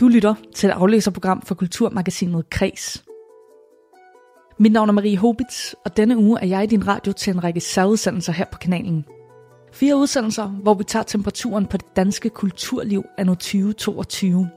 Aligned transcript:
Du 0.00 0.08
lytter 0.08 0.34
til 0.54 0.68
et 0.68 0.72
aflæserprogram 0.72 1.42
for 1.42 1.54
Kulturmagasinet 1.54 2.50
Kres. 2.50 3.04
Mit 4.58 4.72
navn 4.72 4.88
er 4.88 4.92
Marie 4.92 5.16
Hobitz, 5.16 5.74
og 5.84 5.96
denne 5.96 6.16
uge 6.16 6.40
er 6.40 6.46
jeg 6.46 6.62
i 6.62 6.66
din 6.66 6.86
radio 6.86 7.12
til 7.12 7.32
en 7.34 7.44
række 7.44 7.60
særudsendelser 7.60 8.32
her 8.32 8.44
på 8.52 8.58
kanalen. 8.58 9.04
Fire 9.72 9.96
udsendelser, 9.96 10.46
hvor 10.46 10.74
vi 10.74 10.84
tager 10.84 11.02
temperaturen 11.02 11.66
på 11.66 11.76
det 11.76 11.96
danske 11.96 12.28
kulturliv 12.28 13.04
anno 13.18 13.34
2022. 13.34 14.48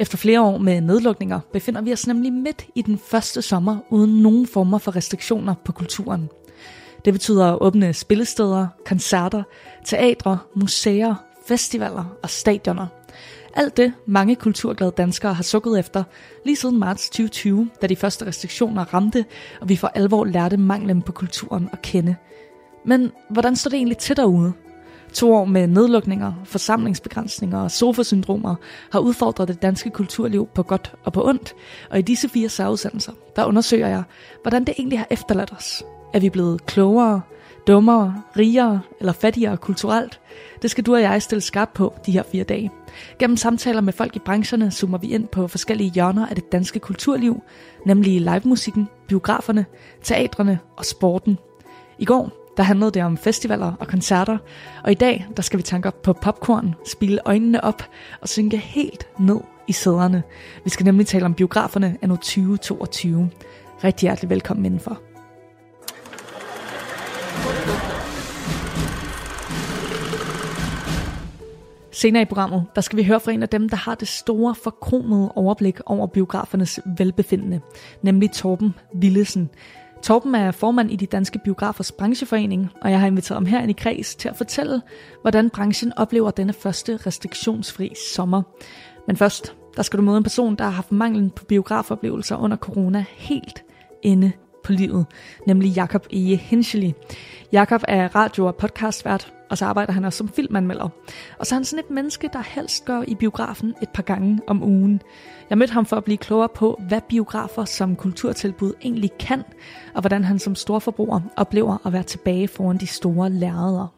Efter 0.00 0.18
flere 0.18 0.42
år 0.42 0.58
med 0.58 0.80
nedlukninger 0.80 1.40
befinder 1.52 1.80
vi 1.80 1.92
os 1.92 2.06
nemlig 2.06 2.32
midt 2.32 2.66
i 2.74 2.82
den 2.82 2.98
første 2.98 3.42
sommer 3.42 3.78
uden 3.90 4.22
nogen 4.22 4.46
former 4.46 4.78
for 4.78 4.96
restriktioner 4.96 5.54
på 5.64 5.72
kulturen. 5.72 6.28
Det 7.04 7.12
betyder 7.12 7.46
at 7.46 7.58
åbne 7.60 7.94
spillesteder, 7.94 8.66
koncerter, 8.86 9.42
teatre, 9.84 10.38
museer, 10.56 11.14
festivaler 11.46 12.16
og 12.22 12.30
stadioner– 12.30 12.86
alt 13.54 13.76
det, 13.76 13.92
mange 14.06 14.36
kulturglade 14.36 14.92
danskere 14.96 15.34
har 15.34 15.42
sukket 15.42 15.78
efter, 15.78 16.04
lige 16.44 16.56
siden 16.56 16.78
marts 16.78 17.10
2020, 17.10 17.70
da 17.82 17.86
de 17.86 17.96
første 17.96 18.26
restriktioner 18.26 18.94
ramte, 18.94 19.24
og 19.60 19.68
vi 19.68 19.76
for 19.76 19.88
alvor 19.94 20.24
lærte 20.24 20.56
manglen 20.56 21.02
på 21.02 21.12
kulturen 21.12 21.68
at 21.72 21.82
kende. 21.82 22.16
Men 22.84 23.12
hvordan 23.30 23.56
står 23.56 23.68
det 23.68 23.76
egentlig 23.76 23.98
til 23.98 24.16
derude? 24.16 24.52
To 25.12 25.34
år 25.34 25.44
med 25.44 25.66
nedlukninger, 25.66 26.32
forsamlingsbegrænsninger 26.44 27.58
og 27.58 27.70
sofasyndromer 27.70 28.54
har 28.92 29.00
udfordret 29.00 29.48
det 29.48 29.62
danske 29.62 29.90
kulturliv 29.90 30.48
på 30.54 30.62
godt 30.62 30.94
og 31.04 31.12
på 31.12 31.28
ondt, 31.28 31.54
og 31.90 31.98
i 31.98 32.02
disse 32.02 32.28
fire 32.28 32.48
særudsendelser, 32.48 33.12
der 33.36 33.44
undersøger 33.44 33.88
jeg, 33.88 34.02
hvordan 34.42 34.64
det 34.64 34.74
egentlig 34.78 34.98
har 34.98 35.06
efterladt 35.10 35.52
os. 35.52 35.84
Er 36.14 36.20
vi 36.20 36.30
blevet 36.30 36.66
klogere, 36.66 37.20
dummere, 37.66 38.22
rigere 38.36 38.80
eller 39.00 39.12
fattigere 39.12 39.56
kulturelt? 39.56 40.20
Det 40.62 40.70
skal 40.70 40.84
du 40.84 40.94
og 40.94 41.02
jeg 41.02 41.22
stille 41.22 41.40
skarpt 41.40 41.74
på 41.74 41.94
de 42.06 42.12
her 42.12 42.22
fire 42.32 42.44
dage. 42.44 42.70
Gennem 43.18 43.36
samtaler 43.36 43.80
med 43.80 43.92
folk 43.92 44.16
i 44.16 44.18
brancherne 44.18 44.70
zoomer 44.70 44.98
vi 44.98 45.06
ind 45.06 45.28
på 45.28 45.48
forskellige 45.48 45.90
hjørner 45.90 46.26
af 46.26 46.34
det 46.34 46.52
danske 46.52 46.78
kulturliv, 46.78 47.42
nemlig 47.86 48.20
livemusikken, 48.20 48.88
biograferne, 49.08 49.66
teatrene 50.02 50.58
og 50.76 50.84
sporten. 50.84 51.38
I 51.98 52.04
går 52.04 52.40
der 52.56 52.62
handlede 52.62 52.90
det 52.90 53.02
om 53.02 53.16
festivaler 53.16 53.72
og 53.80 53.88
koncerter, 53.88 54.38
og 54.84 54.90
i 54.90 54.94
dag 54.94 55.26
der 55.36 55.42
skal 55.42 55.58
vi 55.58 55.62
tanke 55.62 55.88
op 55.88 56.02
på 56.02 56.12
popcorn, 56.12 56.74
spille 56.86 57.20
øjnene 57.24 57.64
op 57.64 57.82
og 58.20 58.28
synke 58.28 58.56
helt 58.56 59.08
ned 59.18 59.40
i 59.68 59.72
sæderne. 59.72 60.22
Vi 60.64 60.70
skal 60.70 60.84
nemlig 60.84 61.06
tale 61.06 61.24
om 61.24 61.34
biograferne 61.34 61.98
anno 62.02 62.16
2022. 62.16 63.30
Rigtig 63.84 64.06
hjertelig 64.06 64.30
velkommen 64.30 64.66
indenfor. 64.66 65.09
Senere 71.92 72.22
i 72.22 72.24
programmet, 72.24 72.66
der 72.74 72.80
skal 72.80 72.96
vi 72.96 73.04
høre 73.04 73.20
fra 73.20 73.32
en 73.32 73.42
af 73.42 73.48
dem, 73.48 73.68
der 73.68 73.76
har 73.76 73.94
det 73.94 74.08
store, 74.08 74.54
forkromede 74.54 75.32
overblik 75.32 75.80
over 75.86 76.06
biografernes 76.06 76.80
velbefindende, 76.98 77.60
nemlig 78.02 78.30
Torben 78.30 78.74
Willesen. 78.94 79.50
Torben 80.02 80.34
er 80.34 80.50
formand 80.50 80.90
i 80.90 80.96
de 80.96 81.06
danske 81.06 81.38
biografers 81.44 81.92
brancheforening, 81.92 82.70
og 82.82 82.90
jeg 82.90 83.00
har 83.00 83.06
inviteret 83.06 83.36
ham 83.36 83.46
her 83.46 83.60
ind 83.60 83.70
i 83.70 83.74
kreds 83.74 84.14
til 84.14 84.28
at 84.28 84.36
fortælle, 84.36 84.82
hvordan 85.22 85.50
branchen 85.50 85.92
oplever 85.96 86.30
denne 86.30 86.52
første 86.52 86.96
restriktionsfri 86.96 87.92
sommer. 88.14 88.42
Men 89.06 89.16
først, 89.16 89.56
der 89.76 89.82
skal 89.82 89.98
du 89.98 90.02
møde 90.02 90.16
en 90.16 90.22
person, 90.22 90.56
der 90.56 90.64
har 90.64 90.70
haft 90.70 90.92
manglen 90.92 91.30
på 91.30 91.44
biografoplevelser 91.44 92.36
under 92.36 92.56
corona 92.56 93.04
helt 93.16 93.64
inde 94.02 94.32
på 94.64 94.72
livet, 94.72 95.06
nemlig 95.46 95.70
Jakob 95.70 96.06
Ege 96.12 96.36
Hinchely. 96.36 96.90
Jakob 97.52 97.82
er 97.88 98.16
radio- 98.16 98.46
og 98.46 98.56
podcastvært, 98.56 99.32
og 99.50 99.58
så 99.58 99.64
arbejder 99.64 99.92
han 99.92 100.04
også 100.04 100.16
som 100.16 100.28
filmanmelder. 100.28 100.88
Og 101.38 101.46
så 101.46 101.54
er 101.54 101.56
han 101.56 101.64
sådan 101.64 101.84
et 101.84 101.90
menneske, 101.90 102.30
der 102.32 102.42
helst 102.46 102.84
går 102.84 103.04
i 103.08 103.14
biografen 103.14 103.74
et 103.82 103.88
par 103.88 104.02
gange 104.02 104.40
om 104.46 104.62
ugen. 104.62 105.02
Jeg 105.50 105.58
mødte 105.58 105.72
ham 105.72 105.86
for 105.86 105.96
at 105.96 106.04
blive 106.04 106.18
klogere 106.18 106.48
på, 106.48 106.80
hvad 106.88 107.00
biografer 107.08 107.64
som 107.64 107.96
kulturtilbud 107.96 108.72
egentlig 108.82 109.10
kan, 109.18 109.42
og 109.94 110.00
hvordan 110.00 110.24
han 110.24 110.38
som 110.38 110.54
storforbruger 110.54 111.20
oplever 111.36 111.86
at 111.86 111.92
være 111.92 112.02
tilbage 112.02 112.48
foran 112.48 112.78
de 112.78 112.86
store 112.86 113.30
lærreder. 113.30 113.94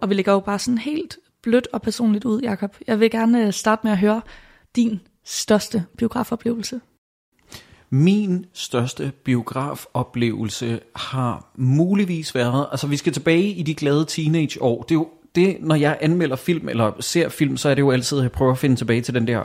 Og 0.00 0.08
vi 0.08 0.14
lægger 0.14 0.32
jo 0.32 0.40
bare 0.40 0.58
sådan 0.58 0.78
helt 0.78 1.18
blødt 1.42 1.68
og 1.72 1.82
personligt 1.82 2.24
ud, 2.24 2.40
Jakob. 2.40 2.76
Jeg 2.86 3.00
vil 3.00 3.10
gerne 3.10 3.46
øh, 3.46 3.52
starte 3.52 3.80
med 3.84 3.92
at 3.92 3.98
høre 3.98 4.22
din 4.76 5.00
største 5.24 5.84
biografoplevelse. 5.98 6.80
Min 7.94 8.46
største 8.52 9.12
biografoplevelse 9.24 10.80
har 10.96 11.52
muligvis 11.56 12.34
været, 12.34 12.66
altså 12.70 12.86
vi 12.86 12.96
skal 12.96 13.12
tilbage 13.12 13.48
i 13.48 13.62
de 13.62 13.74
glade 13.74 14.04
teenageår. 14.04 14.82
Det 14.82 14.90
er 14.90 14.94
jo 14.94 15.08
det, 15.34 15.56
når 15.60 15.74
jeg 15.74 15.98
anmelder 16.00 16.36
film 16.36 16.68
eller 16.68 16.92
ser 17.00 17.28
film, 17.28 17.56
så 17.56 17.68
er 17.68 17.74
det 17.74 17.82
jo 17.82 17.90
altid, 17.90 18.18
at 18.18 18.22
jeg 18.22 18.32
prøver 18.32 18.52
at 18.52 18.58
finde 18.58 18.76
tilbage 18.76 19.00
til 19.00 19.14
den 19.14 19.26
der 19.26 19.42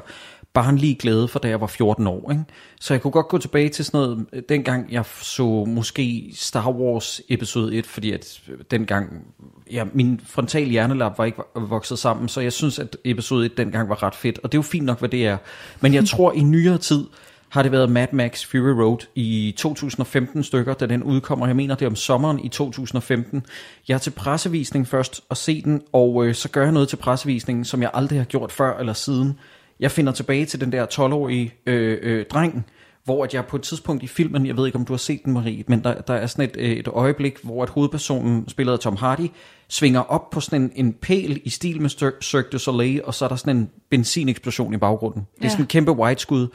barnlige 0.54 0.96
glæde 0.96 1.28
for 1.28 1.40
da 1.40 1.48
jeg 1.48 1.62
var 1.62 1.68
14 1.68 2.08
år. 2.08 2.32
Ikke? 2.32 2.44
Så 2.80 2.94
jeg 2.94 3.02
kunne 3.02 3.12
godt 3.12 3.28
gå 3.28 3.38
tilbage 3.38 3.70
til 3.70 3.86
sådan 3.86 3.98
noget, 3.98 4.50
dengang 4.50 4.92
jeg 4.92 5.06
så 5.22 5.66
måske 5.66 6.32
Star 6.36 6.72
Wars 6.72 7.22
episode 7.30 7.76
1, 7.76 7.86
fordi 7.86 8.12
at 8.12 8.42
øh, 8.50 8.58
dengang, 8.72 9.26
ja, 9.72 9.84
min 9.94 10.22
frontal 10.26 10.70
hjernelap 10.70 11.18
var 11.18 11.26
ikke 11.26 11.42
vokset 11.56 12.00
sammen, 12.00 12.30
så 12.30 12.42
jeg 12.42 12.54
synes, 12.54 12.80
at 12.80 12.98
episode 13.06 13.46
1 13.46 13.58
dengang 13.58 13.90
var 13.90 14.04
ret 14.04 14.16
fedt, 14.16 14.40
og 14.44 14.52
det 14.52 14.58
er 14.58 14.60
jo 14.60 14.64
fint 14.64 14.86
nok, 14.86 15.00
hvad 15.00 15.10
det 15.10 15.26
er. 15.26 15.38
Men 15.82 15.94
jeg 15.94 16.06
tror 16.06 16.32
i 16.32 16.40
nyere 16.40 16.78
tid, 16.78 17.06
har 17.50 17.64
det 17.64 17.72
været 17.72 17.92
Mad 17.92 18.08
Max 18.12 18.46
Fury 18.46 18.82
Road 18.82 18.98
i 19.16 19.54
2015 19.58 20.44
stykker, 20.44 20.74
da 20.74 20.86
den 20.86 21.04
udkommer. 21.04 21.48
Jeg 21.48 21.56
mener, 21.56 21.76
det 21.76 21.86
er 21.86 21.90
om 21.90 21.96
sommeren 21.96 22.40
i 22.40 22.50
2015. 22.50 23.46
Jeg 23.88 23.94
er 23.94 24.00
til 24.00 24.12
pressevisning 24.12 24.88
først 24.88 25.22
og 25.30 25.38
se 25.38 25.62
den, 25.62 25.82
og 25.94 26.26
øh, 26.26 26.36
så 26.36 26.50
gør 26.50 26.64
jeg 26.64 26.72
noget 26.72 26.90
til 26.90 26.96
pressevisningen, 26.96 27.66
som 27.66 27.82
jeg 27.82 27.92
aldrig 27.94 28.20
har 28.20 28.26
gjort 28.26 28.52
før 28.52 28.78
eller 28.78 28.94
siden. 28.94 29.40
Jeg 29.80 29.92
finder 29.92 30.12
tilbage 30.12 30.46
til 30.46 30.62
den 30.62 30.72
der 30.72 30.86
12-årige 30.86 31.54
øh, 31.66 31.98
øh, 32.02 32.26
dreng, 32.26 32.66
hvor 33.04 33.24
at 33.24 33.34
jeg 33.34 33.46
på 33.46 33.56
et 33.56 33.62
tidspunkt 33.62 34.04
i 34.04 34.08
filmen, 34.08 34.46
jeg 34.46 34.58
ved 34.58 34.66
ikke 34.66 34.78
om 34.78 34.86
du 34.86 34.94
har 34.94 34.98
set 34.98 35.26
den 35.26 35.34
Marie, 35.34 35.64
men 35.68 35.84
der, 35.84 36.02
der 36.02 36.14
er 36.14 36.28
sådan 36.28 36.46
et, 36.46 36.56
øh, 36.58 36.72
et 36.72 36.88
øjeblik, 36.88 37.38
hvor 37.44 37.64
at 37.64 37.70
hovedpersonen, 37.70 38.50
spillet 38.50 38.74
af 38.74 38.80
Tom 38.80 38.96
Hardy, 38.96 39.28
svinger 39.68 40.00
op 40.00 40.30
på 40.30 40.40
sådan 40.40 40.62
en, 40.62 40.72
en 40.76 40.94
pæl 40.94 41.42
i 41.44 41.50
stil 41.50 41.82
med 41.82 41.90
Cirque 42.22 42.50
du 42.52 42.60
Soleil, 42.60 43.02
og 43.04 43.14
så 43.14 43.26
er 43.26 43.30
der 43.30 43.36
sådan 43.36 43.58
en 43.58 43.70
benzineksplosion 43.90 44.74
i 44.74 44.78
baggrunden. 44.78 45.22
Det 45.22 45.42
er 45.42 45.46
ja. 45.46 45.50
sådan 45.50 45.64
en 45.64 45.68
kæmpe 45.68 45.92
white 45.92 46.22
skud, 46.22 46.48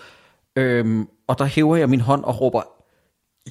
Øhm, 0.57 1.09
og 1.29 1.39
der 1.39 1.45
hæver 1.45 1.77
jeg 1.77 1.91
min 1.91 2.01
hånd 2.01 2.25
og 2.25 2.41
råber, 2.41 2.63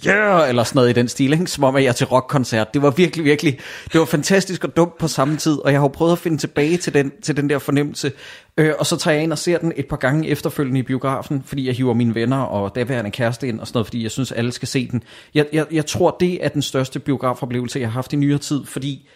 yeah, 0.08 0.50
eller 0.50 0.64
sådan 0.64 0.78
noget 0.78 0.90
i 0.90 0.94
den 0.94 1.08
stil, 1.08 1.34
ikke? 1.34 1.47
som 1.47 1.64
om 1.64 1.75
at 1.75 1.84
jeg 1.84 1.90
er 1.90 1.94
til 1.94 2.08
rockkoncert. 2.08 2.74
Det 2.74 2.81
var 2.81 2.90
virkelig, 2.90 3.25
virkelig, 3.25 3.59
det 3.91 4.00
var 4.00 4.06
fantastisk 4.06 4.64
og 4.64 4.75
dumt 4.75 4.97
på 4.97 5.08
samme 5.08 5.38
tid, 5.38 5.58
og 5.58 5.72
jeg 5.72 5.80
har 5.80 5.86
jo 5.86 5.91
prøvet 5.91 6.12
at 6.12 6.18
finde 6.18 6.38
tilbage 6.38 6.78
til 6.78 6.94
den, 6.94 7.12
til 7.22 7.38
den 7.38 7.50
der 7.50 7.59
fornemmelse. 7.59 8.12
Øh, 8.58 8.74
og 8.80 8.86
så 8.86 8.97
tager 8.97 9.16
jeg 9.16 9.24
ind 9.24 9.31
og 9.31 9.38
ser 9.38 9.58
den 9.58 9.74
et 9.75 9.88
par 9.88 9.97
gange 9.97 10.28
efterfølgende 10.28 10.80
i 10.80 10.84
biografen, 10.84 11.44
fordi 11.46 11.68
jeg 11.68 11.75
hiver 11.75 11.94
mine 11.94 12.16
venner 12.16 12.41
og 12.41 12.75
daværende 12.75 13.12
kæreste 13.12 13.47
ind 13.47 13.59
og 13.59 13.68
sådan 13.68 13.78
noget, 13.78 13.88
fordi 13.88 14.03
jeg 14.03 14.12
synes, 14.12 14.31
alle 14.31 14.52
skal 14.52 14.68
se 14.68 14.88
den. 14.91 15.03
Jeg, 15.34 15.46
jeg, 15.53 15.66
jeg 15.72 15.85
tror, 15.85 16.18
det 16.20 16.46
er 16.46 16.50
den 16.50 16.62
største 16.62 17.00
biografoplevelse, 17.00 17.80
jeg 17.80 17.88
har 17.88 17.94
haft 17.94 18.14
i 18.14 18.16
nyere 18.16 18.38
tid, 18.38 18.66
fordi 18.66 19.09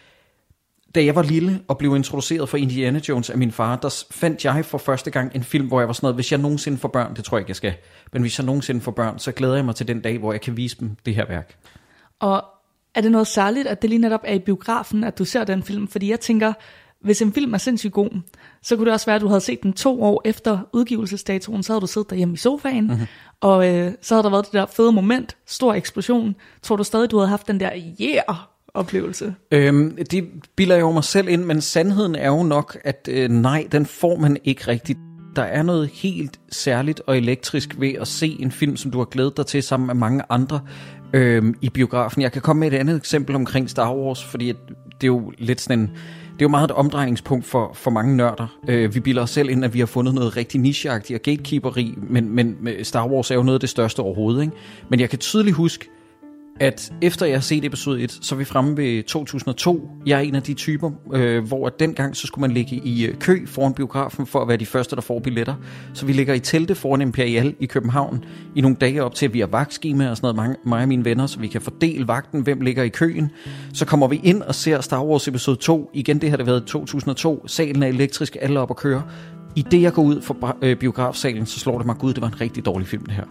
da 0.98 1.04
jeg 1.06 1.16
var 1.16 1.22
lille 1.22 1.60
og 1.68 1.78
blev 1.78 1.96
introduceret 1.96 2.50
for 2.50 2.58
Indiana 2.58 3.00
Jones 3.10 3.30
af 3.30 3.38
min 3.38 3.52
far, 3.52 3.76
der 3.76 4.04
fandt 4.12 4.46
jeg 4.46 4.66
for 4.66 4.78
første 4.78 5.12
gang 5.12 5.32
en 5.36 5.44
film, 5.44 5.68
hvor 5.68 5.80
jeg 5.80 5.88
var 5.88 5.94
sådan 5.94 6.06
noget, 6.06 6.16
hvis 6.16 6.32
jeg 6.32 6.40
nogensinde 6.40 6.78
får 6.78 6.88
børn, 6.88 7.16
det 7.16 7.24
tror 7.24 7.38
jeg 7.38 7.42
ikke, 7.42 7.50
jeg 7.50 7.56
skal, 7.56 7.74
men 8.14 8.22
hvis 8.22 8.40
jeg 8.40 8.46
nogensinde 8.46 8.82
får 8.82 8.92
børn, 8.92 9.20
så 9.20 9.32
glæder 9.32 9.56
jeg 9.56 9.66
mig 9.66 9.76
til 9.76 9.88
den 9.88 10.02
dag, 10.02 10.18
hvor 10.18 10.32
jeg 10.32 10.42
kan 10.42 10.58
vise 10.58 10.78
dem 10.80 10.96
det 11.06 11.16
her 11.16 11.26
værk. 11.28 11.58
Og 12.20 12.44
er 12.96 13.02
det 13.02 13.12
noget 13.12 13.28
særligt, 13.28 13.68
at 13.68 13.82
det 13.82 13.90
lige 13.90 14.00
netop 14.00 14.20
er 14.24 14.34
i 14.34 14.40
biografen, 14.40 15.04
at 15.04 15.18
du 15.18 15.26
ser 15.26 15.44
den 15.44 15.64
film? 15.64 15.88
Fordi 15.88 16.10
jeg 16.10 16.20
tænker, 16.20 16.54
hvis 17.02 17.22
en 17.22 17.34
film 17.34 17.54
er 17.54 17.58
sindssygt 17.58 17.94
god, 17.94 18.22
så 18.62 18.76
kunne 18.76 18.86
det 18.86 18.94
også 18.94 19.06
være, 19.06 19.16
at 19.16 19.22
du 19.22 19.28
havde 19.28 19.42
set 19.42 19.64
den 19.64 19.74
to 19.74 20.04
år 20.04 20.22
efter 20.26 20.60
udgivelsesdatoen, 20.74 21.64
så 21.64 21.74
havde 21.74 21.82
du 21.82 21.88
siddet 21.88 22.10
derhjemme 22.10 22.34
i 22.34 22.38
sofaen, 22.38 22.88
mm-hmm. 22.88 23.06
og 23.42 23.70
øh, 23.70 23.92
så 24.02 24.16
havde 24.16 24.24
der 24.24 24.30
været 24.30 24.46
det 24.46 24.54
der 24.54 24.66
fede 24.66 24.92
moment, 24.92 25.38
stor 25.46 25.74
eksplosion. 25.74 26.36
Tror 26.62 26.76
du 26.76 26.84
stadig, 26.84 27.12
du 27.12 27.18
havde 27.18 27.30
haft 27.30 27.48
den 27.48 27.60
der 27.60 27.72
yeah 28.02 28.38
oplevelse? 28.78 29.36
Øhm, 29.52 29.98
det 30.12 30.28
bilder 30.56 30.76
jeg 30.76 30.82
jo 30.82 30.92
mig 30.92 31.04
selv 31.04 31.30
ind, 31.30 31.44
men 31.44 31.62
sandheden 31.62 32.16
er 32.16 32.28
jo 32.28 32.44
nok, 32.44 32.78
at 32.84 33.10
øh, 33.12 33.30
nej, 33.30 33.68
den 33.72 33.86
får 33.86 34.18
man 34.18 34.38
ikke 34.44 34.68
rigtigt. 34.68 35.00
Der 35.36 35.44
er 35.44 35.64
noget 35.64 35.90
helt 35.94 36.40
særligt 36.52 37.02
og 37.08 37.18
elektrisk 37.18 37.76
ved 37.80 37.94
at 38.02 38.08
se 38.08 38.38
en 38.40 38.52
film, 38.52 38.78
som 38.78 38.92
du 38.92 38.98
har 38.98 39.06
glædet 39.06 39.38
dig 39.38 39.46
til 39.46 39.64
sammen 39.64 39.88
med 39.88 39.96
mange 39.96 40.24
andre 40.30 40.60
øhm, 41.14 41.56
i 41.62 41.70
biografen. 41.70 42.22
Jeg 42.22 42.32
kan 42.32 42.42
komme 42.42 42.60
med 42.60 42.72
et 42.72 42.78
andet 42.78 42.96
eksempel 42.96 43.36
omkring 43.36 43.70
Star 43.70 43.94
Wars, 43.94 44.24
fordi 44.24 44.48
det 44.48 45.04
er 45.04 45.08
jo 45.08 45.32
lidt 45.38 45.62
sådan 45.62 45.80
en 45.80 45.92
det 46.38 46.42
er 46.42 46.46
jo 46.46 46.50
meget 46.50 46.66
et 46.66 46.72
omdrejningspunkt 46.72 47.46
for, 47.46 47.72
for 47.74 47.92
mange 47.92 48.16
nørder. 48.16 48.58
Øh, 48.68 48.96
vi 48.96 49.00
bilder 49.00 49.22
os 49.22 49.30
selv 49.30 49.50
ind, 49.50 49.66
at 49.66 49.74
vi 49.74 49.80
har 49.80 49.86
fundet 49.86 50.14
noget 50.14 50.38
rigtig 50.38 50.62
nicheagtigt 50.62 51.20
og 51.20 51.24
gatekeeperi, 51.24 51.96
men, 52.10 52.36
men 52.36 52.58
øh, 52.68 52.86
Star 52.86 53.08
Wars 53.08 53.32
er 53.32 53.36
jo 53.36 53.44
noget 53.44 53.56
af 53.56 53.60
det 53.60 53.70
største 53.70 54.00
overhovedet. 54.00 54.42
Ikke? 54.42 54.54
Men 54.90 55.00
jeg 55.00 55.10
kan 55.10 55.20
tydeligt 55.20 55.56
huske, 55.56 55.90
at 56.60 56.94
efter 57.02 57.26
jeg 57.26 57.36
har 57.36 57.42
set 57.42 57.66
episode 57.66 58.02
1, 58.02 58.18
så 58.22 58.36
er 58.36 58.40
vi 58.40 58.46
fremme 58.46 58.78
ved 58.78 59.04
2002. 59.04 59.90
Jeg 60.06 60.18
er 60.18 60.22
en 60.22 60.36
af 60.36 60.44
de 60.44 60.54
typer, 60.54 60.92
øh, 61.14 61.44
hvor 61.44 61.68
at 61.68 61.80
dengang 61.80 62.16
så 62.16 62.28
skulle 62.28 62.42
man 62.42 62.52
ligge 62.52 62.82
i 62.86 63.06
øh, 63.06 63.16
kø 63.20 63.46
foran 63.46 63.74
biografen 63.74 64.26
for 64.26 64.42
at 64.42 64.48
være 64.48 64.58
de 64.58 64.66
første, 64.66 64.96
der 64.96 65.02
får 65.02 65.20
billetter. 65.20 65.56
Så 65.94 66.06
vi 66.06 66.14
ligger 66.14 66.34
i 66.34 66.40
telte 66.40 66.76
foran 66.76 67.02
Imperial 67.02 67.56
i 67.60 67.66
København 67.66 68.26
i 68.56 68.62
nogle 68.62 68.78
dage 68.82 69.04
op 69.04 69.16
til, 69.16 69.26
at 69.26 69.34
vi 69.34 69.40
har 69.40 69.48
vagtskema 69.48 70.10
og 70.10 70.18
sådan 70.18 70.26
noget, 70.26 70.36
mange, 70.36 70.56
mig 70.66 70.82
og 70.82 70.88
mine 70.88 71.06
venner, 71.06 71.28
så 71.28 71.40
vi 71.40 71.48
kan 71.48 71.62
fordele 71.62 72.08
vagten, 72.08 72.42
hvem 72.42 72.62
ligger 72.62 72.84
i 72.84 72.90
køen. 72.90 73.32
Så 73.74 73.86
kommer 73.86 74.08
vi 74.08 74.22
ind 74.24 74.42
og 74.42 74.56
ser 74.56 74.82
Star 74.82 75.04
Wars 75.04 75.28
episode 75.28 75.58
2. 75.58 75.90
Igen, 75.94 76.22
det 76.22 76.30
har 76.30 76.38
det 76.38 76.46
været 76.46 76.66
2002. 76.66 77.48
Salen 77.48 77.84
er 77.84 77.88
elektrisk, 77.88 78.38
alle 78.42 78.60
op 78.60 78.70
og 78.70 78.76
køre 78.76 79.04
i 79.58 79.62
det, 79.62 79.82
jeg 79.82 79.94
går 79.94 80.04
ud 80.04 80.22
for 80.22 80.58
øh, 80.62 80.76
biografsalen, 80.76 81.46
så 81.46 81.60
slår 81.60 81.78
det 81.78 81.86
mig, 81.86 81.96
gud, 81.96 82.14
det 82.14 82.22
var 82.22 82.28
en 82.28 82.42
rigtig 82.42 82.66
dårlig 82.66 82.88
film, 82.88 83.06
det 83.06 83.14
her. 83.14 83.26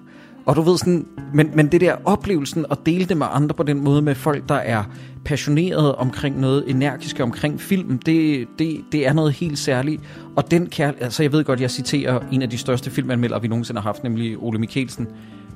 Og 0.46 0.56
du 0.56 0.62
ved 0.62 0.78
sådan, 0.78 1.06
men, 1.34 1.50
men 1.54 1.72
det 1.72 1.80
der 1.80 1.94
oplevelsen 2.04 2.66
at 2.70 2.78
dele 2.86 3.04
det 3.04 3.16
med 3.16 3.26
andre 3.30 3.54
på 3.54 3.62
den 3.62 3.84
måde 3.84 4.02
med 4.02 4.14
folk, 4.14 4.48
der 4.48 4.54
er 4.54 4.84
passionerede 5.24 5.94
omkring 5.94 6.40
noget, 6.40 6.64
energiske 6.70 7.22
omkring 7.22 7.60
film, 7.60 7.98
det, 7.98 8.46
det, 8.58 8.84
det 8.92 9.06
er 9.06 9.12
noget 9.12 9.32
helt 9.32 9.58
særligt. 9.58 10.02
Og 10.36 10.50
den 10.50 10.66
kan, 10.66 10.94
altså 11.00 11.22
jeg 11.22 11.32
ved 11.32 11.44
godt, 11.44 11.60
jeg 11.60 11.70
citerer 11.70 12.20
en 12.32 12.42
af 12.42 12.50
de 12.50 12.58
største 12.58 12.90
filmanmeldere, 12.90 13.42
vi 13.42 13.48
nogensinde 13.48 13.80
har 13.80 13.88
haft, 13.88 14.02
nemlig 14.02 14.36
Ole 14.38 14.58
Mikkelsen. 14.58 15.08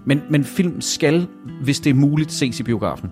Men, 0.04 0.22
men 0.30 0.44
film 0.44 0.80
skal, 0.80 1.26
hvis 1.62 1.80
det 1.80 1.90
er 1.90 1.94
muligt, 1.94 2.32
ses 2.32 2.60
i 2.60 2.62
biografen. 2.62 3.10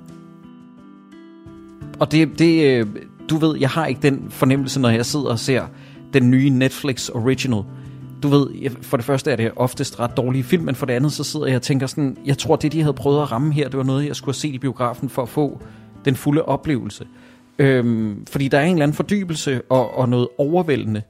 Og 1.98 2.12
det, 2.12 2.38
det, 2.38 2.64
øh, 2.64 2.86
du 3.30 3.36
ved, 3.36 3.58
jeg 3.58 3.70
har 3.70 3.86
ikke 3.86 4.02
den 4.02 4.26
fornemmelse, 4.30 4.80
når 4.80 4.88
jeg 4.88 5.06
sidder 5.06 5.26
og 5.26 5.38
ser 5.38 5.62
den 6.12 6.30
nye 6.30 6.50
Netflix 6.50 7.08
Original. 7.08 7.62
Du 8.22 8.28
ved, 8.28 8.70
for 8.82 8.96
det 8.96 9.06
første 9.06 9.30
er 9.30 9.36
det 9.36 9.50
oftest 9.56 10.00
ret 10.00 10.16
dårlige 10.16 10.44
film, 10.44 10.64
men 10.64 10.74
for 10.74 10.86
det 10.86 10.92
andet 10.92 11.12
så 11.12 11.24
sidder 11.24 11.46
jeg 11.46 11.56
og 11.56 11.62
tænker 11.62 11.86
sådan, 11.86 12.16
jeg 12.24 12.38
tror, 12.38 12.56
det 12.56 12.72
de 12.72 12.80
havde 12.80 12.94
prøvet 12.94 13.22
at 13.22 13.32
ramme 13.32 13.52
her, 13.52 13.68
det 13.68 13.78
var 13.78 13.84
noget, 13.84 14.06
jeg 14.06 14.16
skulle 14.16 14.34
have 14.34 14.38
set 14.38 14.54
i 14.54 14.58
biografen 14.58 15.08
for 15.08 15.22
at 15.22 15.28
få 15.28 15.60
den 16.04 16.16
fulde 16.16 16.42
oplevelse. 16.42 17.06
Øhm, 17.58 18.26
fordi 18.30 18.48
der 18.48 18.58
er 18.58 18.64
en 18.64 18.72
eller 18.72 18.82
anden 18.82 18.94
fordybelse 18.94 19.62
og, 19.68 19.98
og 19.98 20.08
noget 20.08 20.28
overvældende 20.38 21.02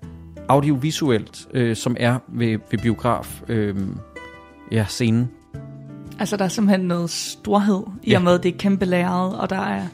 audiovisuelt, 0.48 1.48
øh, 1.54 1.76
som 1.76 1.96
er 2.00 2.18
ved, 2.28 2.58
ved 2.70 2.78
biograf 2.78 3.42
øh, 3.48 3.76
ja, 4.72 4.84
scenen. 4.88 5.28
Altså, 6.18 6.36
der 6.36 6.44
er 6.44 6.48
simpelthen 6.48 6.88
noget 6.88 7.10
storhed, 7.10 7.82
i 8.02 8.10
ja. 8.10 8.16
og 8.16 8.22
med, 8.22 8.34
at 8.34 8.42
det 8.42 8.54
er 8.54 8.58
kæmpe 8.58 8.84
lærred, 8.84 9.32
og 9.32 9.50
der 9.50 9.60
er 9.60 9.86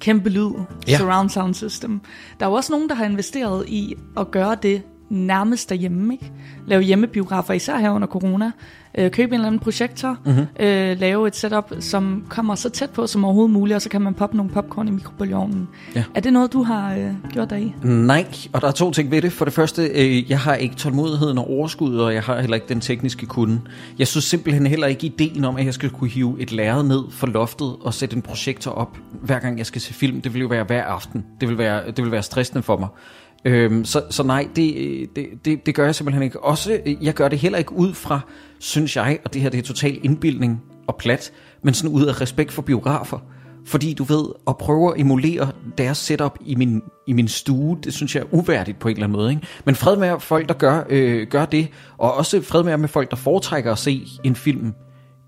kæmpe 0.00 0.30
lyd, 0.30 0.50
ja. 0.88 0.98
surround 0.98 1.30
sound 1.30 1.54
system. 1.54 2.00
Der 2.40 2.46
er 2.46 2.50
jo 2.50 2.56
også 2.56 2.72
nogen, 2.72 2.88
der 2.88 2.94
har 2.94 3.04
investeret 3.04 3.68
i 3.68 3.94
at 4.16 4.30
gøre 4.30 4.56
det 4.62 4.82
nærmest 5.12 5.70
derhjemme, 5.70 6.14
ikke? 6.14 6.32
Lave 6.66 6.82
hjemmebiografer, 6.82 7.54
især 7.54 7.78
her 7.78 7.90
under 7.90 8.08
corona. 8.08 8.50
Øh, 8.98 9.10
købe 9.10 9.28
en 9.28 9.34
eller 9.34 9.46
anden 9.46 9.58
projektor, 9.58 10.16
mm-hmm. 10.24 10.46
øh, 10.60 11.00
lave 11.00 11.28
et 11.28 11.36
setup, 11.36 11.72
som 11.80 12.24
kommer 12.28 12.54
så 12.54 12.68
tæt 12.68 12.90
på 12.90 13.06
som 13.06 13.24
overhovedet 13.24 13.52
muligt, 13.52 13.74
og 13.74 13.82
så 13.82 13.88
kan 13.88 14.00
man 14.02 14.14
poppe 14.14 14.36
nogle 14.36 14.52
popcorn 14.52 14.88
i 14.88 14.90
mikrobølgeovnen. 14.90 15.68
Ja. 15.94 16.04
Er 16.14 16.20
det 16.20 16.32
noget, 16.32 16.52
du 16.52 16.62
har 16.62 16.94
øh, 16.94 17.30
gjort 17.32 17.50
dig 17.50 17.62
i? 17.62 17.74
Nej, 17.82 18.26
og 18.52 18.60
der 18.60 18.68
er 18.68 18.72
to 18.72 18.90
ting 18.90 19.10
ved 19.10 19.22
det. 19.22 19.32
For 19.32 19.44
det 19.44 19.54
første, 19.54 19.82
øh, 19.82 20.30
jeg 20.30 20.40
har 20.40 20.54
ikke 20.54 20.74
tålmodigheden 20.74 21.38
og 21.38 21.50
overskud, 21.50 21.96
og 21.96 22.14
jeg 22.14 22.22
har 22.22 22.40
heller 22.40 22.54
ikke 22.54 22.68
den 22.68 22.80
tekniske 22.80 23.26
kunde. 23.26 23.60
Jeg 23.98 24.08
synes 24.08 24.24
simpelthen 24.24 24.66
heller 24.66 24.86
ikke 24.86 25.06
ideen 25.06 25.44
om, 25.44 25.56
at 25.56 25.64
jeg 25.64 25.74
skal 25.74 25.90
kunne 25.90 26.10
hive 26.10 26.36
et 26.40 26.52
lærred 26.52 26.84
ned 26.84 27.02
for 27.10 27.26
loftet 27.26 27.76
og 27.80 27.94
sætte 27.94 28.16
en 28.16 28.22
projektor 28.22 28.70
op, 28.70 28.98
hver 29.22 29.38
gang 29.38 29.58
jeg 29.58 29.66
skal 29.66 29.80
se 29.80 29.94
film. 29.94 30.20
Det 30.20 30.34
vil 30.34 30.40
jo 30.40 30.48
være 30.48 30.64
hver 30.64 30.84
aften. 30.84 31.24
Det 31.40 31.48
vil 31.48 31.58
være, 31.58 31.86
det 31.86 32.04
vil 32.04 32.12
være 32.12 32.22
stressende 32.22 32.62
for 32.62 32.76
mig. 32.76 32.88
Øhm, 33.44 33.84
så, 33.84 34.02
så 34.10 34.22
nej, 34.22 34.48
det, 34.56 34.74
det, 35.16 35.26
det, 35.44 35.66
det 35.66 35.74
gør 35.74 35.84
jeg 35.84 35.94
simpelthen 35.94 36.22
ikke. 36.22 36.44
Også, 36.44 36.80
jeg 37.02 37.14
gør 37.14 37.28
det 37.28 37.38
heller 37.38 37.58
ikke 37.58 37.72
ud 37.72 37.94
fra, 37.94 38.20
synes 38.58 38.96
jeg, 38.96 39.18
og 39.24 39.34
det 39.34 39.42
her 39.42 39.50
det 39.50 39.58
er 39.58 39.62
total 39.62 39.98
indbildning 40.02 40.62
og 40.86 40.96
plat, 40.96 41.32
men 41.62 41.74
sådan 41.74 41.96
ud 41.96 42.06
af 42.06 42.20
respekt 42.20 42.52
for 42.52 42.62
biografer. 42.62 43.18
Fordi 43.64 43.94
du 43.94 44.04
ved, 44.04 44.24
at 44.48 44.56
prøve 44.56 44.94
at 44.94 45.00
emulere 45.00 45.52
deres 45.78 45.98
setup 45.98 46.38
i 46.46 46.54
min, 46.54 46.82
i 47.06 47.12
min 47.12 47.28
stue, 47.28 47.78
det 47.84 47.94
synes 47.94 48.14
jeg 48.14 48.20
er 48.20 48.34
uværdigt 48.34 48.78
på 48.78 48.88
en 48.88 48.94
eller 48.94 49.06
anden 49.06 49.18
måde. 49.18 49.30
Ikke? 49.30 49.46
Men 49.64 49.74
fred 49.74 49.96
med 49.96 50.20
folk, 50.20 50.48
der 50.48 50.54
gør, 50.54 50.82
øh, 50.88 51.26
gør 51.26 51.44
det, 51.44 51.68
og 51.98 52.14
også 52.14 52.42
fred 52.42 52.62
med 52.62 52.76
med 52.76 52.88
folk, 52.88 53.10
der 53.10 53.16
foretrækker 53.16 53.72
at 53.72 53.78
se 53.78 54.06
en 54.24 54.36
film 54.36 54.74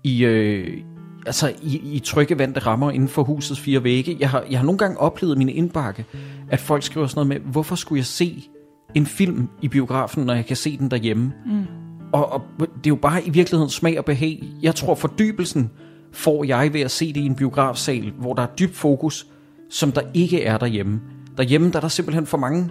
i, 0.03 0.25
øh, 0.25 0.77
altså 1.25 1.53
i, 1.61 1.81
i 1.93 1.99
trygge 1.99 2.39
vante 2.39 2.59
rammer 2.59 2.91
inden 2.91 3.09
for 3.09 3.23
husets 3.23 3.59
fire 3.59 3.83
vægge. 3.83 4.17
Jeg 4.19 4.29
har, 4.29 4.43
jeg 4.49 4.59
har 4.59 4.65
nogle 4.65 4.77
gange 4.77 4.97
oplevet 4.99 5.37
min 5.37 5.49
indbakke, 5.49 6.05
at 6.49 6.59
folk 6.59 6.83
skriver 6.83 7.07
sådan 7.07 7.27
noget 7.27 7.43
med, 7.43 7.51
hvorfor 7.51 7.75
skulle 7.75 7.99
jeg 7.99 8.05
se 8.05 8.49
en 8.95 9.05
film 9.05 9.49
i 9.61 9.67
biografen, 9.67 10.23
når 10.23 10.33
jeg 10.33 10.45
kan 10.45 10.55
se 10.55 10.77
den 10.77 10.91
derhjemme? 10.91 11.33
Mm. 11.45 11.65
Og, 12.13 12.33
og 12.33 12.41
det 12.59 12.67
er 12.67 12.89
jo 12.89 12.95
bare 12.95 13.25
i 13.25 13.29
virkeligheden 13.29 13.69
smag 13.69 13.99
og 13.99 14.05
behag. 14.05 14.43
Jeg 14.61 14.75
tror 14.75 14.95
fordybelsen 14.95 15.71
får 16.11 16.43
jeg 16.43 16.73
ved 16.73 16.81
at 16.81 16.91
se 16.91 17.13
det 17.13 17.21
i 17.21 17.25
en 17.25 17.35
biografsal, 17.35 18.13
hvor 18.19 18.33
der 18.33 18.43
er 18.43 18.47
dybt 18.59 18.75
fokus, 18.75 19.27
som 19.69 19.91
der 19.91 20.01
ikke 20.13 20.43
er 20.43 20.57
derhjemme. 20.57 21.01
Derhjemme 21.37 21.71
der 21.71 21.77
er 21.77 21.81
der 21.81 21.87
simpelthen 21.87 22.25
for 22.25 22.37
mange 22.37 22.69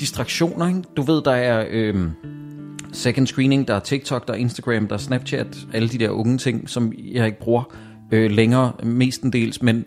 distraktioner. 0.00 0.68
Ikke? 0.68 0.82
Du 0.96 1.02
ved, 1.02 1.22
der 1.22 1.32
er 1.32 1.66
øh, 1.70 2.08
second 2.92 3.26
screening, 3.26 3.68
der 3.68 3.74
er 3.74 3.80
TikTok, 3.80 4.28
der 4.28 4.34
er 4.34 4.38
Instagram, 4.38 4.86
der 4.88 4.94
er 4.94 4.98
Snapchat, 4.98 5.56
alle 5.72 5.88
de 5.88 5.98
der 5.98 6.10
unge 6.10 6.38
ting, 6.38 6.68
som 6.68 6.92
jeg 7.12 7.26
ikke 7.26 7.38
bruger 7.38 7.74
øh, 8.12 8.30
længere 8.30 8.72
mestendels, 8.82 9.62
men, 9.62 9.84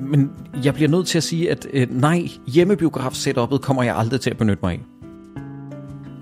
men 0.00 0.30
jeg 0.64 0.74
bliver 0.74 0.88
nødt 0.88 1.06
til 1.06 1.18
at 1.18 1.24
sige, 1.24 1.50
at 1.50 1.66
øh, 1.72 2.00
nej, 2.00 2.28
hjemmebiograf-setup'et 2.46 3.58
kommer 3.58 3.82
jeg 3.82 3.96
aldrig 3.96 4.20
til 4.20 4.30
at 4.30 4.36
benytte 4.36 4.60
mig 4.62 4.72
af. 4.72 4.80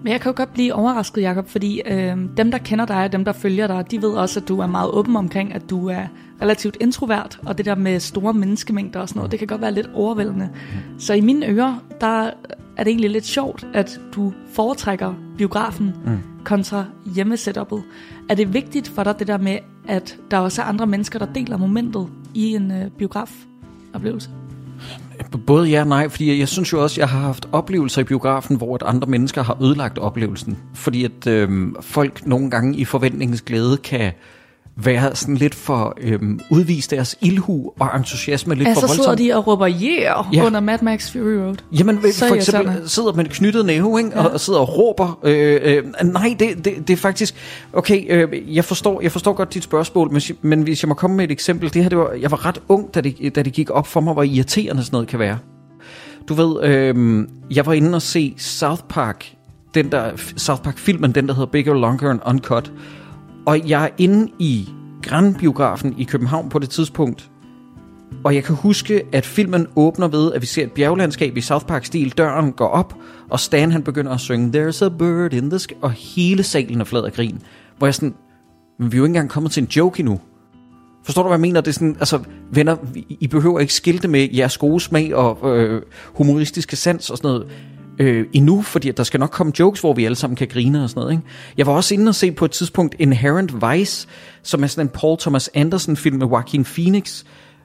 Men 0.03 0.13
jeg 0.13 0.21
kan 0.21 0.33
jo 0.33 0.37
godt 0.37 0.53
blive 0.53 0.75
overrasket, 0.75 1.23
Jacob, 1.23 1.49
fordi 1.49 1.83
øh, 1.87 2.17
dem, 2.37 2.51
der 2.51 2.59
kender 2.59 2.87
dig, 2.87 3.05
og 3.05 3.13
dem, 3.13 3.25
der 3.25 3.33
følger 3.33 3.67
dig, 3.67 3.91
de 3.91 4.03
ved 4.03 4.11
også, 4.11 4.41
at 4.41 4.49
du 4.49 4.59
er 4.61 4.67
meget 4.67 4.91
åben 4.91 5.17
omkring, 5.17 5.55
at 5.55 5.71
du 5.71 5.89
er 5.89 6.07
relativt 6.43 6.77
introvert, 6.81 7.41
og 7.47 7.59
det 7.59 7.67
der 7.67 7.75
med 7.75 8.01
store 8.01 8.35
menneskemængder 8.35 9.01
og 9.01 9.09
sådan 9.09 9.19
noget, 9.19 9.31
det 9.31 9.39
kan 9.39 9.49
godt 9.49 9.61
være 9.61 9.73
lidt 9.73 9.91
overvældende. 9.95 10.49
Så 10.99 11.15
i 11.15 11.21
mine 11.21 11.49
ører, 11.49 11.83
der 12.01 12.31
er 12.77 12.85
det 12.85 12.89
egentlig 12.89 13.11
lidt 13.11 13.27
sjovt, 13.27 13.67
at 13.75 14.01
du 14.15 14.33
foretrækker 14.53 15.15
biografen 15.39 15.93
mm. 16.07 16.19
kontra 16.45 16.85
hjemmesetupet. 17.15 17.83
Er 18.29 18.35
det 18.35 18.55
vigtigt 18.55 18.89
for 18.89 19.05
dig, 19.05 19.19
det 19.19 19.27
der 19.27 19.39
med, 19.39 19.59
at 19.89 20.19
der 20.31 20.39
også 20.39 20.63
er 20.63 20.67
andre 20.67 20.87
mennesker, 20.87 21.19
der 21.19 21.27
deler 21.27 21.57
momentet 21.57 22.09
i 22.35 22.55
en 22.55 22.71
øh, 22.71 22.91
oplevelse? 23.97 24.31
Både 25.47 25.69
ja 25.69 25.81
og 25.81 25.87
nej, 25.87 26.09
fordi 26.09 26.39
jeg 26.39 26.49
synes 26.49 26.73
jo 26.73 26.83
også, 26.83 26.95
at 26.95 26.99
jeg 26.99 27.09
har 27.09 27.21
haft 27.21 27.49
oplevelser 27.53 28.01
i 28.01 28.05
biografen, 28.05 28.57
hvor 28.57 28.75
at 28.75 28.83
andre 28.83 29.09
mennesker 29.09 29.43
har 29.43 29.63
ødelagt 29.63 29.99
oplevelsen. 29.99 30.59
Fordi 30.75 31.05
at 31.05 31.27
øh, 31.27 31.73
folk 31.81 32.27
nogle 32.27 32.51
gange 32.51 32.77
i 32.77 32.85
forventningens 32.85 33.43
glæde 33.43 33.77
kan 33.77 34.13
være 34.79 35.15
sådan 35.15 35.35
lidt 35.35 35.55
for 35.55 35.97
øhm, 36.01 36.41
udvise 36.51 36.91
deres 36.91 37.17
ilhu 37.21 37.73
og 37.81 37.89
entusiasme 37.97 38.55
lidt 38.55 38.69
altså, 38.69 38.81
for 38.81 38.87
voldsomt. 38.87 39.05
så 39.05 39.17
sidder 39.17 39.35
de 39.35 39.39
og 39.39 39.47
råber 39.47 39.69
yeah 39.69 40.25
ja. 40.33 40.47
under 40.47 40.61
Mad 40.61 40.79
Max 40.83 41.13
Fury 41.13 41.21
Road. 41.23 41.57
Jamen 41.73 42.13
så 42.13 42.29
for 42.29 42.35
eksempel 42.35 42.73
sådan. 42.73 42.89
sidder 42.89 43.13
man 43.13 43.27
knyttet 43.27 43.67
næve 43.67 43.99
ikke? 43.99 44.11
Ja. 44.15 44.25
Og, 44.25 44.31
og 44.31 44.41
sidder 44.41 44.61
og 44.61 44.79
råber. 44.79 45.19
Øh, 45.25 45.61
øh, 45.63 45.85
nej, 46.05 46.37
det, 46.39 46.65
det, 46.65 46.89
det 46.89 46.91
er 46.91 46.97
faktisk... 46.97 47.35
Okay, 47.73 48.05
øh, 48.09 48.57
jeg, 48.57 48.65
forstår, 48.65 49.01
jeg 49.01 49.13
forstår 49.13 49.33
godt 49.33 49.55
dit 49.55 49.65
spørgsmål, 49.65 50.13
men, 50.13 50.23
men 50.43 50.63
hvis 50.63 50.83
jeg 50.83 50.89
må 50.89 50.95
komme 50.95 51.17
med 51.17 51.25
et 51.25 51.31
eksempel. 51.31 51.75
Det 51.75 51.83
her, 51.83 51.89
det 51.89 51.99
var, 51.99 52.13
jeg 52.13 52.31
var 52.31 52.47
ret 52.47 52.61
ung, 52.69 52.95
da 52.95 53.01
det, 53.01 53.35
da 53.35 53.43
det 53.43 53.53
gik 53.53 53.71
op 53.71 53.87
for 53.87 54.01
mig, 54.01 54.13
hvor 54.13 54.23
irriterende 54.23 54.83
sådan 54.83 54.95
noget 54.95 55.09
kan 55.09 55.19
være. 55.19 55.39
Du 56.29 56.35
ved, 56.35 56.65
øh, 56.65 57.25
jeg 57.51 57.67
var 57.67 57.73
inde 57.73 57.95
og 57.95 58.03
se 58.03 58.35
South 58.39 58.83
Park, 58.89 59.33
den 59.75 59.93
der 59.93 60.11
South 60.37 60.63
Park-filmen, 60.63 61.13
den 61.13 61.29
der 61.29 61.35
hedder 61.35 61.51
Bigger, 61.51 61.75
Longer 61.75 62.11
and 62.11 62.21
Uncut. 62.27 62.73
Og 63.47 63.69
jeg 63.69 63.85
er 63.85 63.89
inde 63.99 64.33
i 64.39 64.69
Grand-biografen 65.03 65.95
i 65.99 66.05
København 66.05 66.49
på 66.49 66.59
det 66.59 66.71
tidspunkt. 66.71 67.31
Og 68.25 68.35
jeg 68.35 68.45
kan 68.45 68.55
huske, 68.55 69.03
at 69.13 69.27
filmen 69.27 69.67
åbner 69.77 70.09
ved, 70.09 70.33
at 70.33 70.43
vi 70.43 70.47
ser 70.47 70.65
et 70.65 70.73
bjerglandskab 70.73 71.37
i 71.37 71.41
South 71.41 71.67
Park-stil. 71.67 72.11
Døren 72.19 72.53
går 72.53 72.69
op, 72.69 72.95
og 73.31 73.41
Stan 73.41 73.73
han 73.73 73.83
begynder 73.83 74.13
at 74.13 74.21
synge 74.21 74.69
There's 74.69 74.85
a 74.85 74.89
bird 74.89 75.33
in 75.33 75.51
the 75.51 75.59
sky, 75.59 75.73
og 75.83 75.91
hele 75.91 76.43
salen 76.43 76.81
er 76.81 76.85
flad 76.85 77.05
af 77.05 77.13
grin. 77.13 77.43
Hvor 77.79 77.87
jeg 77.87 77.95
sådan, 77.95 78.15
men 78.79 78.93
vi 78.93 78.97
er 78.97 78.99
jo 78.99 79.05
ikke 79.05 79.11
engang 79.11 79.31
kommet 79.31 79.53
til 79.53 79.63
en 79.63 79.69
joke 79.69 80.01
endnu. 80.01 80.21
Forstår 81.05 81.23
du, 81.23 81.29
hvad 81.29 81.37
jeg 81.37 81.41
mener? 81.41 81.61
Det 81.61 81.69
er 81.69 81.73
sådan, 81.73 81.97
altså, 81.99 82.21
venner, 82.53 82.77
I 83.21 83.27
behøver 83.27 83.61
ikke 83.61 83.75
skilte 83.75 84.09
med 84.09 84.29
jeres 84.35 84.59
gode 84.59 84.81
smag 84.81 85.15
og 85.15 85.59
øh, 85.59 85.83
humoristiske 86.15 86.77
sans 86.77 87.11
og 87.11 87.17
sådan 87.17 87.29
noget 87.29 87.47
øh, 87.99 88.27
endnu, 88.33 88.63
fordi 88.63 88.91
der 88.91 89.03
skal 89.03 89.21
nok 89.21 89.31
komme 89.31 89.53
jokes, 89.59 89.81
hvor 89.81 89.93
vi 89.93 90.05
alle 90.05 90.17
sammen 90.17 90.37
kan 90.37 90.49
grine 90.49 90.85
og 90.85 90.91
sådan 90.91 91.01
noget. 91.01 91.13
Ikke? 91.13 91.25
Jeg 91.57 91.67
var 91.67 91.73
også 91.73 91.95
inde 91.95 92.09
og 92.09 92.15
se 92.15 92.33
på 92.33 92.45
et 92.45 92.51
tidspunkt 92.51 92.95
Inherent 92.99 93.53
Vice, 93.55 94.09
som 94.43 94.63
er 94.63 94.67
sådan 94.67 94.87
en 94.87 94.89
Paul 94.89 95.19
Thomas 95.19 95.51
Anderson 95.55 95.97
film 95.97 96.17
med 96.17 96.27
Joaquin 96.27 96.65
Phoenix, 96.65 97.25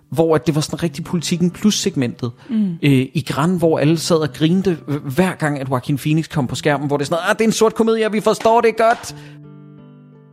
hvor 0.10 0.38
det 0.38 0.56
var 0.56 0.62
sådan 0.62 0.84
rigtig 0.84 1.04
politikken 1.04 1.52
plus 1.52 1.76
segmentet 1.76 2.32
mm. 2.50 2.72
øh, 2.84 3.08
i 3.14 3.26
Gran, 3.28 3.58
hvor 3.58 3.80
alle 3.80 3.98
sad 3.98 4.18
og 4.18 4.34
grinte 4.34 4.78
hver 5.16 5.36
gang, 5.36 5.60
at 5.60 5.70
Joaquin 5.70 5.98
Phoenix 5.98 6.30
kom 6.30 6.48
på 6.48 6.56
skærmen, 6.56 6.88
hvor 6.88 6.98
det 6.98 7.04
er 7.04 7.08
sådan, 7.08 7.24
ah, 7.30 7.36
det 7.36 7.42
er 7.42 7.48
en 7.48 7.52
sort 7.52 7.76
komedie, 7.76 8.12
vi 8.12 8.20
forstår 8.20 8.62
det 8.62 8.78
godt. 8.78 9.16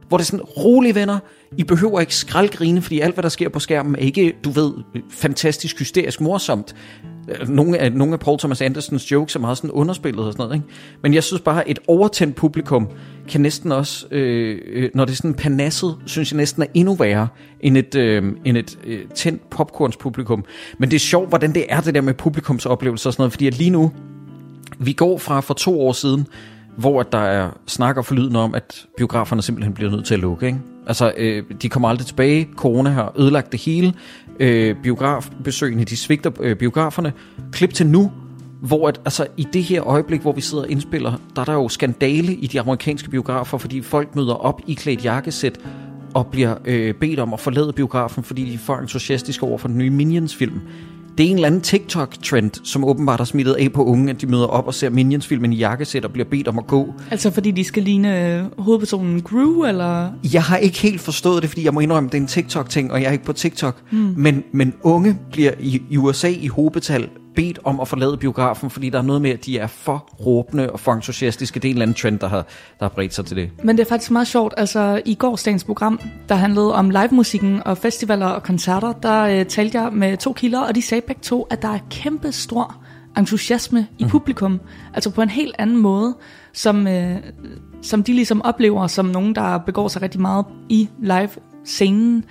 Hvor 0.08 0.16
det 0.16 0.24
er 0.24 0.26
sådan, 0.26 0.44
rolige 0.44 0.94
venner, 0.94 1.18
I 1.56 1.64
behøver 1.64 2.00
ikke 2.00 2.14
skraldgrine, 2.14 2.82
fordi 2.82 3.00
alt, 3.00 3.14
hvad 3.14 3.22
der 3.22 3.28
sker 3.28 3.48
på 3.48 3.58
skærmen, 3.58 3.94
er 3.94 3.98
ikke, 3.98 4.34
du 4.44 4.50
ved, 4.50 4.72
fantastisk, 5.10 5.78
hysterisk 5.78 6.20
morsomt 6.20 6.74
Øh, 7.28 7.48
nogle 7.48 7.78
af, 7.78 7.92
nogle 7.92 8.12
af 8.12 8.20
Paul 8.20 8.38
Thomas 8.38 8.60
Andersens 8.60 9.12
jokes 9.12 9.36
er 9.36 9.40
meget 9.40 9.56
sådan 9.56 9.70
underspillet 9.70 10.26
og 10.26 10.32
sådan 10.32 10.42
noget, 10.42 10.54
ikke? 10.54 10.66
Men 11.02 11.14
jeg 11.14 11.24
synes 11.24 11.42
bare, 11.42 11.64
at 11.64 11.70
et 11.70 11.78
overtændt 11.86 12.36
publikum 12.36 12.88
kan 13.28 13.40
næsten 13.40 13.72
også, 13.72 14.06
øh, 14.10 14.58
øh, 14.72 14.90
når 14.94 15.04
det 15.04 15.12
er 15.12 15.16
sådan 15.16 15.34
panasset, 15.34 15.96
synes 16.06 16.32
jeg 16.32 16.36
næsten 16.36 16.62
er 16.62 16.66
endnu 16.74 16.94
værre 16.94 17.28
end 17.60 17.76
et, 17.76 17.94
øh, 17.94 18.32
end 18.44 18.56
et 18.56 18.78
øh, 18.84 19.00
tændt 19.14 19.50
popcornspublikum. 19.50 20.44
Men 20.78 20.90
det 20.90 20.96
er 20.96 21.00
sjovt, 21.00 21.28
hvordan 21.28 21.54
det 21.54 21.66
er 21.68 21.80
det 21.80 21.94
der 21.94 22.00
med 22.00 22.14
publikumsoplevelser 22.14 23.10
og 23.10 23.14
sådan 23.14 23.22
noget, 23.22 23.32
fordi 23.32 23.46
at 23.46 23.58
lige 23.58 23.70
nu, 23.70 23.92
vi 24.78 24.92
går 24.92 25.18
fra 25.18 25.40
for 25.40 25.54
to 25.54 25.80
år 25.80 25.92
siden, 25.92 26.26
hvor 26.76 27.02
der 27.02 27.18
er 27.18 27.50
snak 27.66 27.96
og 27.96 28.04
forlydende 28.04 28.40
om, 28.40 28.54
at 28.54 28.86
biograferne 28.96 29.42
simpelthen 29.42 29.74
bliver 29.74 29.90
nødt 29.90 30.06
til 30.06 30.14
at 30.14 30.20
lukke. 30.20 30.46
Ikke? 30.46 30.58
Altså, 30.88 31.12
øh, 31.16 31.42
de 31.62 31.68
kommer 31.68 31.88
aldrig 31.88 32.06
tilbage. 32.06 32.48
Corona 32.56 32.90
har 32.90 33.12
ødelagt 33.18 33.52
det 33.52 33.60
hele. 33.60 33.94
Øh, 34.40 34.76
biografbesøgende, 34.82 35.84
de 35.84 35.96
svigter 35.96 36.30
øh, 36.40 36.56
biograferne. 36.56 37.12
Klip 37.52 37.74
til 37.74 37.86
nu, 37.86 38.12
hvor 38.60 38.88
at, 38.88 39.00
altså, 39.04 39.26
i 39.36 39.46
det 39.52 39.62
her 39.62 39.86
øjeblik, 39.86 40.20
hvor 40.20 40.32
vi 40.32 40.40
sidder 40.40 40.64
og 40.64 40.70
indspiller, 40.70 41.12
der 41.36 41.40
er 41.40 41.44
der 41.44 41.52
jo 41.52 41.68
skandale 41.68 42.34
i 42.34 42.46
de 42.46 42.60
amerikanske 42.60 43.10
biografer, 43.10 43.58
fordi 43.58 43.82
folk 43.82 44.16
møder 44.16 44.34
op 44.34 44.60
i 44.66 44.74
klædt 44.74 45.04
jakkesæt 45.04 45.58
og 46.14 46.26
bliver 46.26 46.54
øh, 46.64 46.94
bedt 46.94 47.20
om 47.20 47.32
at 47.32 47.40
forlade 47.40 47.72
biografen, 47.72 48.24
fordi 48.24 48.44
de 48.44 48.54
er 48.54 48.58
for 48.58 48.76
entusiastiske 48.76 49.46
over 49.46 49.58
for 49.58 49.68
den 49.68 49.78
nye 49.78 49.90
Minions-film. 49.90 50.60
Det 51.18 51.26
er 51.26 51.30
en 51.30 51.36
eller 51.36 51.46
anden 51.46 51.60
TikTok-trend, 51.60 52.50
som 52.64 52.84
åbenbart 52.84 53.20
har 53.20 53.24
smittet 53.24 53.54
af 53.54 53.72
på 53.72 53.84
unge, 53.84 54.10
at 54.10 54.20
de 54.20 54.26
møder 54.26 54.46
op 54.46 54.66
og 54.66 54.74
ser 54.74 54.90
Minions-filmen 54.90 55.52
i 55.52 55.56
jakkesæt 55.56 56.04
og 56.04 56.12
bliver 56.12 56.28
bedt 56.30 56.48
om 56.48 56.58
at 56.58 56.66
gå. 56.66 56.94
Altså 57.10 57.30
fordi 57.30 57.50
de 57.50 57.64
skal 57.64 57.82
ligne 57.82 58.34
øh, 58.34 58.44
hovedpersonen 58.58 59.22
Gru, 59.22 59.64
eller? 59.64 60.10
Jeg 60.32 60.42
har 60.42 60.56
ikke 60.56 60.78
helt 60.78 61.00
forstået 61.00 61.42
det, 61.42 61.50
fordi 61.50 61.64
jeg 61.64 61.74
må 61.74 61.80
indrømme, 61.80 62.08
det 62.08 62.14
er 62.14 62.20
en 62.20 62.26
TikTok-ting, 62.26 62.92
og 62.92 63.02
jeg 63.02 63.08
er 63.08 63.12
ikke 63.12 63.24
på 63.24 63.32
TikTok. 63.32 63.76
Mm. 63.90 64.14
Men, 64.16 64.44
men 64.52 64.74
unge 64.82 65.18
bliver 65.32 65.52
i, 65.60 65.82
i 65.90 65.96
USA 65.96 66.28
i 66.28 66.46
hovedbetal 66.46 67.08
bedt 67.38 67.58
om 67.64 67.80
at 67.80 67.88
forlade 67.88 68.16
biografen, 68.16 68.70
fordi 68.70 68.90
der 68.90 68.98
er 68.98 69.02
noget 69.02 69.22
med, 69.22 69.30
at 69.30 69.46
de 69.46 69.58
er 69.58 69.66
for 69.66 70.08
råbende 70.26 70.70
og 70.70 70.80
for 70.80 70.92
entusiastiske. 70.92 71.60
Det 71.60 71.68
er 71.68 71.70
en 71.70 71.76
eller 71.76 71.82
anden 71.82 71.94
trend, 71.94 72.18
der 72.18 72.28
har, 72.28 72.46
der 72.78 72.84
har 72.84 72.88
bredt 72.88 73.14
sig 73.14 73.26
til 73.26 73.36
det. 73.36 73.50
Men 73.64 73.76
det 73.76 73.84
er 73.84 73.88
faktisk 73.88 74.10
meget 74.10 74.28
sjovt. 74.28 74.54
Altså, 74.56 75.02
i 75.04 75.14
gårsdagens 75.14 75.64
program, 75.64 76.00
der 76.28 76.34
handlede 76.34 76.74
om 76.74 76.90
livemusikken 76.90 77.62
og 77.64 77.78
festivaler 77.78 78.26
og 78.26 78.42
koncerter, 78.42 78.92
der 78.92 79.22
øh, 79.22 79.46
talte 79.46 79.80
jeg 79.80 79.92
med 79.92 80.16
to 80.16 80.32
kilder, 80.32 80.60
og 80.60 80.74
de 80.74 80.82
sagde 80.82 81.00
begge 81.06 81.22
to, 81.22 81.42
at 81.50 81.62
der 81.62 81.68
er 81.68 81.78
kæmpe 81.90 82.32
stor 82.32 82.76
entusiasme 83.18 83.86
i 83.98 84.04
mm. 84.04 84.10
publikum. 84.10 84.60
Altså 84.94 85.10
på 85.10 85.22
en 85.22 85.30
helt 85.30 85.54
anden 85.58 85.76
måde, 85.76 86.16
som, 86.52 86.86
øh, 86.86 87.16
som 87.82 88.02
de 88.02 88.12
ligesom 88.12 88.42
oplever 88.42 88.86
som 88.86 89.06
nogen, 89.06 89.34
der 89.34 89.58
begår 89.58 89.88
sig 89.88 90.02
rigtig 90.02 90.20
meget 90.20 90.44
i 90.68 90.88
live-scenen. 91.02 92.24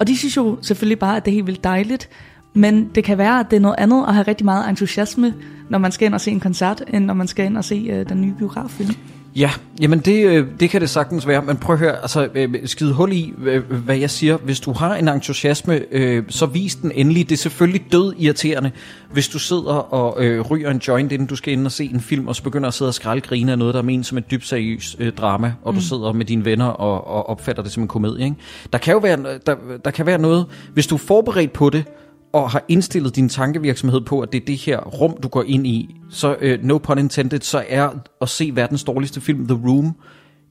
Og 0.00 0.06
de 0.06 0.16
synes 0.16 0.36
jo 0.36 0.58
selvfølgelig 0.62 0.98
bare, 0.98 1.16
at 1.16 1.24
det 1.24 1.30
er 1.30 1.34
helt 1.34 1.46
vildt 1.46 1.64
dejligt, 1.64 2.08
men 2.54 2.90
det 2.94 3.04
kan 3.04 3.18
være, 3.18 3.40
at 3.40 3.50
det 3.50 3.56
er 3.56 3.60
noget 3.60 3.76
andet 3.78 4.04
at 4.08 4.14
have 4.14 4.26
rigtig 4.28 4.44
meget 4.44 4.68
entusiasme, 4.68 5.34
når 5.68 5.78
man 5.78 5.92
skal 5.92 6.06
ind 6.06 6.14
og 6.14 6.20
se 6.20 6.30
en 6.30 6.40
koncert, 6.40 6.82
end 6.92 7.04
når 7.04 7.14
man 7.14 7.28
skal 7.28 7.44
ind 7.44 7.56
og 7.56 7.64
se 7.64 7.88
øh, 7.90 8.08
den 8.08 8.20
nye 8.20 8.34
biograffilm. 8.38 8.94
Ja, 9.36 9.50
jamen 9.80 9.98
det, 9.98 10.26
øh, 10.26 10.46
det 10.60 10.70
kan 10.70 10.80
det 10.80 10.90
sagtens 10.90 11.26
være, 11.26 11.42
men 11.42 11.56
prøv 11.56 11.74
at 11.74 11.78
høre, 11.78 12.02
altså 12.02 12.28
øh, 12.34 12.54
skide 12.64 12.92
hul 12.92 13.12
i, 13.12 13.34
øh, 13.44 13.72
hvad 13.72 13.96
jeg 13.96 14.10
siger. 14.10 14.36
Hvis 14.36 14.60
du 14.60 14.72
har 14.72 14.94
en 14.94 15.08
entusiasme, 15.08 15.80
øh, 15.90 16.24
så 16.28 16.46
vis 16.46 16.74
den 16.74 16.92
endelig. 16.94 17.28
Det 17.28 17.34
er 17.34 17.38
selvfølgelig 17.38 17.92
død 17.92 18.14
irriterende, 18.18 18.70
hvis 19.12 19.28
du 19.28 19.38
sidder 19.38 19.74
og 19.94 20.24
øh, 20.24 20.40
ryger 20.40 20.70
en 20.70 20.78
joint, 20.88 21.12
inden 21.12 21.26
du 21.26 21.36
skal 21.36 21.52
ind 21.52 21.66
og 21.66 21.72
se 21.72 21.84
en 21.84 22.00
film, 22.00 22.28
og 22.28 22.36
så 22.36 22.42
begynder 22.42 22.68
at 22.68 22.74
sidde 22.74 22.88
og 22.88 22.94
skraldgrine 22.94 23.52
af 23.52 23.58
noget, 23.58 23.74
der 23.74 23.80
er 23.80 23.84
ment 23.84 24.06
som 24.06 24.18
et 24.18 24.30
dybt 24.30 24.46
seriøst 24.46 24.96
øh, 24.98 25.12
drama, 25.12 25.52
og 25.62 25.72
mm. 25.72 25.80
du 25.80 25.84
sidder 25.84 26.12
med 26.12 26.24
dine 26.24 26.44
venner 26.44 26.66
og, 26.66 27.06
og 27.06 27.28
opfatter 27.28 27.62
det 27.62 27.72
som 27.72 27.82
en 27.82 27.88
komedie. 27.88 28.24
Ikke? 28.24 28.36
Der 28.72 28.78
kan 28.78 28.92
jo 28.92 28.98
være, 28.98 29.18
der, 29.46 29.54
der 29.84 29.90
kan 29.90 30.06
være 30.06 30.18
noget, 30.18 30.46
hvis 30.72 30.86
du 30.86 30.94
er 30.94 30.98
forberedt 30.98 31.52
på 31.52 31.70
det, 31.70 31.84
og 32.32 32.50
har 32.50 32.64
indstillet 32.68 33.16
din 33.16 33.28
tankevirksomhed 33.28 34.00
på, 34.00 34.20
at 34.20 34.32
det 34.32 34.42
er 34.42 34.46
det 34.46 34.56
her 34.56 34.80
rum, 34.80 35.16
du 35.22 35.28
går 35.28 35.42
ind 35.46 35.66
i, 35.66 35.96
så 36.10 36.36
uh, 36.42 36.66
no 36.66 36.78
pun 36.78 36.98
intended, 36.98 37.40
så 37.40 37.64
er 37.68 37.90
at 38.20 38.28
se 38.28 38.50
verdens 38.54 38.84
dårligste 38.84 39.20
film, 39.20 39.46
The 39.46 39.60
Room, 39.68 39.96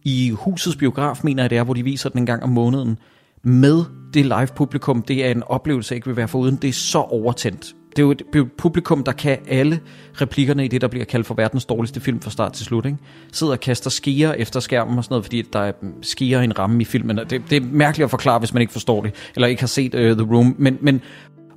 i 0.03 0.29
husets 0.29 0.75
biograf, 0.75 1.19
mener 1.23 1.43
jeg 1.43 1.50
det 1.50 1.57
er, 1.57 1.63
hvor 1.63 1.73
de 1.73 1.83
viser 1.83 2.09
den 2.09 2.19
en 2.19 2.25
gang 2.25 2.43
om 2.43 2.50
måneden, 2.50 2.97
med 3.43 3.83
det 4.13 4.25
live 4.25 4.47
publikum, 4.55 5.01
det 5.01 5.25
er 5.25 5.31
en 5.31 5.43
oplevelse, 5.43 5.91
jeg 5.91 5.95
ikke 5.97 6.07
vil 6.07 6.17
være 6.17 6.27
foruden. 6.27 6.55
Det 6.55 6.67
er 6.67 6.73
så 6.73 7.00
overtændt. 7.00 7.75
Det 7.95 8.00
er 8.00 8.03
jo 8.03 8.11
et 8.11 8.51
publikum, 8.57 9.03
der 9.03 9.11
kan 9.11 9.38
alle 9.47 9.79
replikkerne 10.21 10.65
i 10.65 10.67
det, 10.67 10.81
der 10.81 10.88
bliver 10.88 11.05
kaldt 11.05 11.27
for 11.27 11.33
verdens 11.33 11.65
dårligste 11.65 12.00
film 12.00 12.21
fra 12.21 12.31
start 12.31 12.53
til 12.53 12.65
slut. 12.65 12.85
Ikke? 12.85 12.97
Sidder 13.31 13.53
og 13.53 13.59
kaster 13.59 13.89
skier 13.89 14.33
efter 14.33 14.59
skærmen 14.59 14.97
og 14.97 15.03
sådan 15.03 15.13
noget, 15.13 15.25
fordi 15.25 15.41
der 15.41 15.59
er 15.59 15.71
mm, 15.81 16.03
skier 16.03 16.41
i 16.41 16.43
en 16.43 16.59
ramme 16.59 16.81
i 16.81 16.85
filmen. 16.85 17.17
Det, 17.17 17.29
det 17.29 17.51
er 17.51 17.61
mærkeligt 17.61 18.03
at 18.03 18.09
forklare, 18.09 18.39
hvis 18.39 18.53
man 18.53 18.61
ikke 18.61 18.73
forstår 18.73 19.01
det, 19.01 19.13
eller 19.35 19.47
ikke 19.47 19.61
har 19.61 19.67
set 19.67 19.95
uh, 19.95 20.01
The 20.01 20.35
Room. 20.35 20.55
Men, 20.57 20.77
men 20.81 21.01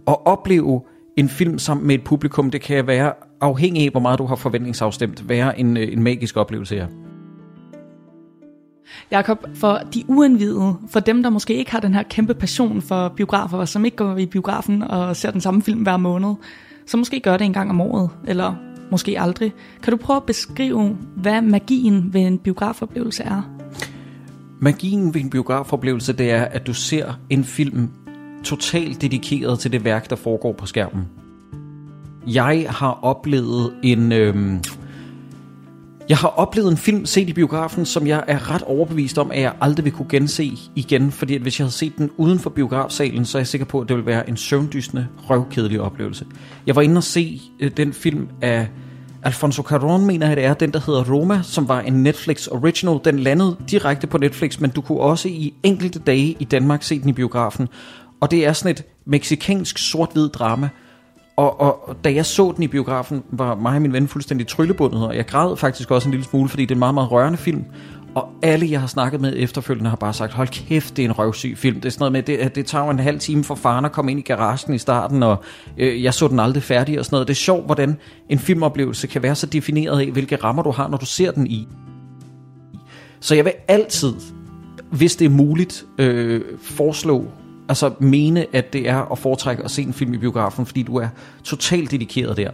at 0.08 0.16
opleve 0.26 0.82
en 1.16 1.28
film 1.28 1.58
sammen 1.58 1.86
med 1.86 1.94
et 1.94 2.04
publikum, 2.04 2.50
det 2.50 2.60
kan 2.60 2.86
være 2.86 3.12
afhængig 3.40 3.84
af, 3.84 3.90
hvor 3.90 4.00
meget 4.00 4.18
du 4.18 4.26
har 4.26 4.36
forventningsafstemt, 4.36 5.28
være 5.28 5.60
en, 5.60 5.76
øh, 5.76 5.92
en 5.92 6.02
magisk 6.02 6.36
oplevelse 6.36 6.74
her. 6.74 6.86
Jakob, 9.10 9.46
for 9.54 9.80
de 9.94 10.04
uindvidede, 10.08 10.74
for 10.88 11.00
dem, 11.00 11.22
der 11.22 11.30
måske 11.30 11.54
ikke 11.54 11.72
har 11.72 11.80
den 11.80 11.94
her 11.94 12.02
kæmpe 12.02 12.34
passion 12.34 12.82
for 12.82 13.08
biografer, 13.08 13.58
og 13.58 13.68
som 13.68 13.84
ikke 13.84 13.96
går 13.96 14.16
i 14.16 14.26
biografen 14.26 14.82
og 14.82 15.16
ser 15.16 15.30
den 15.30 15.40
samme 15.40 15.62
film 15.62 15.82
hver 15.82 15.96
måned, 15.96 16.34
så 16.86 16.96
måske 16.96 17.20
gør 17.20 17.36
det 17.36 17.44
en 17.44 17.52
gang 17.52 17.70
om 17.70 17.80
året, 17.80 18.10
eller 18.26 18.54
måske 18.90 19.20
aldrig. 19.20 19.52
Kan 19.82 19.90
du 19.90 19.96
prøve 19.96 20.16
at 20.16 20.24
beskrive, 20.24 20.96
hvad 21.16 21.42
magien 21.42 22.14
ved 22.14 22.20
en 22.20 22.38
biografoplevelse 22.38 23.22
er? 23.22 23.42
Magien 24.60 25.14
ved 25.14 25.20
en 25.20 25.30
biografoplevelse, 25.30 26.12
det 26.12 26.30
er, 26.30 26.44
at 26.44 26.66
du 26.66 26.74
ser 26.74 27.20
en 27.30 27.44
film 27.44 27.90
totalt 28.44 29.02
dedikeret 29.02 29.58
til 29.58 29.72
det 29.72 29.84
værk, 29.84 30.10
der 30.10 30.16
foregår 30.16 30.52
på 30.52 30.66
skærmen. 30.66 31.08
Jeg 32.26 32.66
har 32.68 32.98
oplevet 33.02 33.74
en... 33.82 34.12
Øhm, 34.12 34.60
jeg 36.08 36.16
har 36.16 36.28
oplevet 36.28 36.70
en 36.70 36.76
film 36.76 37.06
set 37.06 37.28
i 37.28 37.32
biografen, 37.32 37.86
som 37.86 38.06
jeg 38.06 38.24
er 38.26 38.50
ret 38.50 38.62
overbevist 38.62 39.18
om, 39.18 39.30
at 39.30 39.40
jeg 39.40 39.52
aldrig 39.60 39.84
vil 39.84 39.92
kunne 39.92 40.08
gense 40.08 40.52
igen, 40.74 41.12
fordi 41.12 41.34
at 41.34 41.40
hvis 41.40 41.58
jeg 41.58 41.64
havde 41.64 41.74
set 41.74 41.98
den 41.98 42.10
uden 42.16 42.38
for 42.38 42.50
biografsalen, 42.50 43.24
så 43.24 43.38
er 43.38 43.40
jeg 43.40 43.46
sikker 43.46 43.64
på, 43.64 43.80
at 43.80 43.88
det 43.88 43.96
ville 43.96 44.06
være 44.06 44.28
en 44.28 44.36
søvndysende, 44.36 45.06
røvkedelig 45.30 45.80
oplevelse. 45.80 46.24
Jeg 46.66 46.76
var 46.76 46.82
inde 46.82 46.96
og 46.96 47.02
se 47.02 47.40
øh, 47.60 47.70
den 47.76 47.92
film 47.92 48.28
af 48.42 48.68
Alfonso 49.24 49.62
Cuarón, 49.62 49.98
mener 49.98 50.26
jeg 50.26 50.36
det 50.36 50.44
er, 50.44 50.54
den 50.54 50.72
der 50.72 50.80
hedder 50.86 51.12
Roma, 51.12 51.40
som 51.42 51.68
var 51.68 51.80
en 51.80 51.92
Netflix 51.92 52.46
original. 52.46 53.00
Den 53.04 53.18
landede 53.18 53.56
direkte 53.70 54.06
på 54.06 54.18
Netflix, 54.18 54.60
men 54.60 54.70
du 54.70 54.80
kunne 54.80 55.00
også 55.00 55.28
i 55.28 55.54
enkelte 55.62 55.98
dage 55.98 56.36
i 56.38 56.44
Danmark 56.44 56.82
se 56.82 57.00
den 57.00 57.08
i 57.08 57.12
biografen. 57.12 57.68
Og 58.24 58.30
det 58.30 58.46
er 58.46 58.52
sådan 58.52 58.70
et 58.70 58.84
meksikansk 59.06 59.78
sort-hvid 59.78 60.28
drama. 60.28 60.68
Og, 61.36 61.60
og, 61.60 61.88
og 61.88 61.96
da 62.04 62.14
jeg 62.14 62.26
så 62.26 62.52
den 62.56 62.62
i 62.62 62.66
biografen, 62.66 63.22
var 63.30 63.54
mig 63.54 63.76
og 63.76 63.82
min 63.82 63.92
ven 63.92 64.08
fuldstændig 64.08 64.46
tryllebundet, 64.46 65.06
og 65.06 65.16
jeg 65.16 65.26
græd 65.26 65.56
faktisk 65.56 65.90
også 65.90 66.08
en 66.08 66.10
lille 66.10 66.26
smule, 66.26 66.48
fordi 66.48 66.62
det 66.62 66.70
er 66.70 66.74
en 66.74 66.78
meget, 66.78 66.94
meget 66.94 67.10
rørende 67.10 67.38
film. 67.38 67.64
Og 68.14 68.28
alle, 68.42 68.70
jeg 68.70 68.80
har 68.80 68.86
snakket 68.86 69.20
med 69.20 69.32
efterfølgende, 69.36 69.90
har 69.90 69.96
bare 69.96 70.12
sagt, 70.12 70.32
hold 70.32 70.48
kæft, 70.48 70.96
det 70.96 71.04
er 71.04 71.08
en 71.08 71.18
røvsyg 71.18 71.58
film. 71.58 71.80
Det 71.80 71.84
er 71.84 71.90
sådan 71.90 72.00
noget 72.00 72.12
med, 72.12 72.22
det, 72.22 72.54
det 72.54 72.66
tager 72.66 72.90
en 72.90 72.98
halv 72.98 73.18
time 73.18 73.44
for 73.44 73.54
faren 73.54 73.84
at 73.84 73.92
komme 73.92 74.10
ind 74.10 74.20
i 74.20 74.22
garagen 74.22 74.74
i 74.74 74.78
starten, 74.78 75.22
og 75.22 75.44
øh, 75.78 76.02
jeg 76.02 76.14
så 76.14 76.28
den 76.28 76.40
aldrig 76.40 76.62
færdig 76.62 76.98
og 76.98 77.04
sådan 77.04 77.14
noget. 77.14 77.28
Det 77.28 77.34
er 77.34 77.36
sjovt, 77.36 77.66
hvordan 77.66 77.96
en 78.28 78.38
filmoplevelse 78.38 79.06
kan 79.06 79.22
være 79.22 79.34
så 79.34 79.46
defineret 79.46 80.00
af, 80.00 80.10
hvilke 80.10 80.36
rammer 80.36 80.62
du 80.62 80.70
har, 80.70 80.88
når 80.88 80.98
du 80.98 81.06
ser 81.06 81.30
den 81.30 81.46
i. 81.46 81.68
Så 83.20 83.34
jeg 83.34 83.44
vil 83.44 83.52
altid, 83.68 84.14
hvis 84.90 85.16
det 85.16 85.24
er 85.24 85.30
muligt, 85.30 85.84
øh, 85.98 86.40
foreslå 86.62 87.28
altså 87.68 87.92
mene, 88.00 88.46
at 88.52 88.72
det 88.72 88.88
er 88.88 89.12
at 89.12 89.18
foretrække 89.18 89.64
at 89.64 89.70
se 89.70 89.82
en 89.82 89.92
film 89.92 90.14
i 90.14 90.18
biografen, 90.18 90.66
fordi 90.66 90.82
du 90.82 90.96
er 90.96 91.08
totalt 91.44 91.90
dedikeret 91.90 92.36
der. 92.36 92.50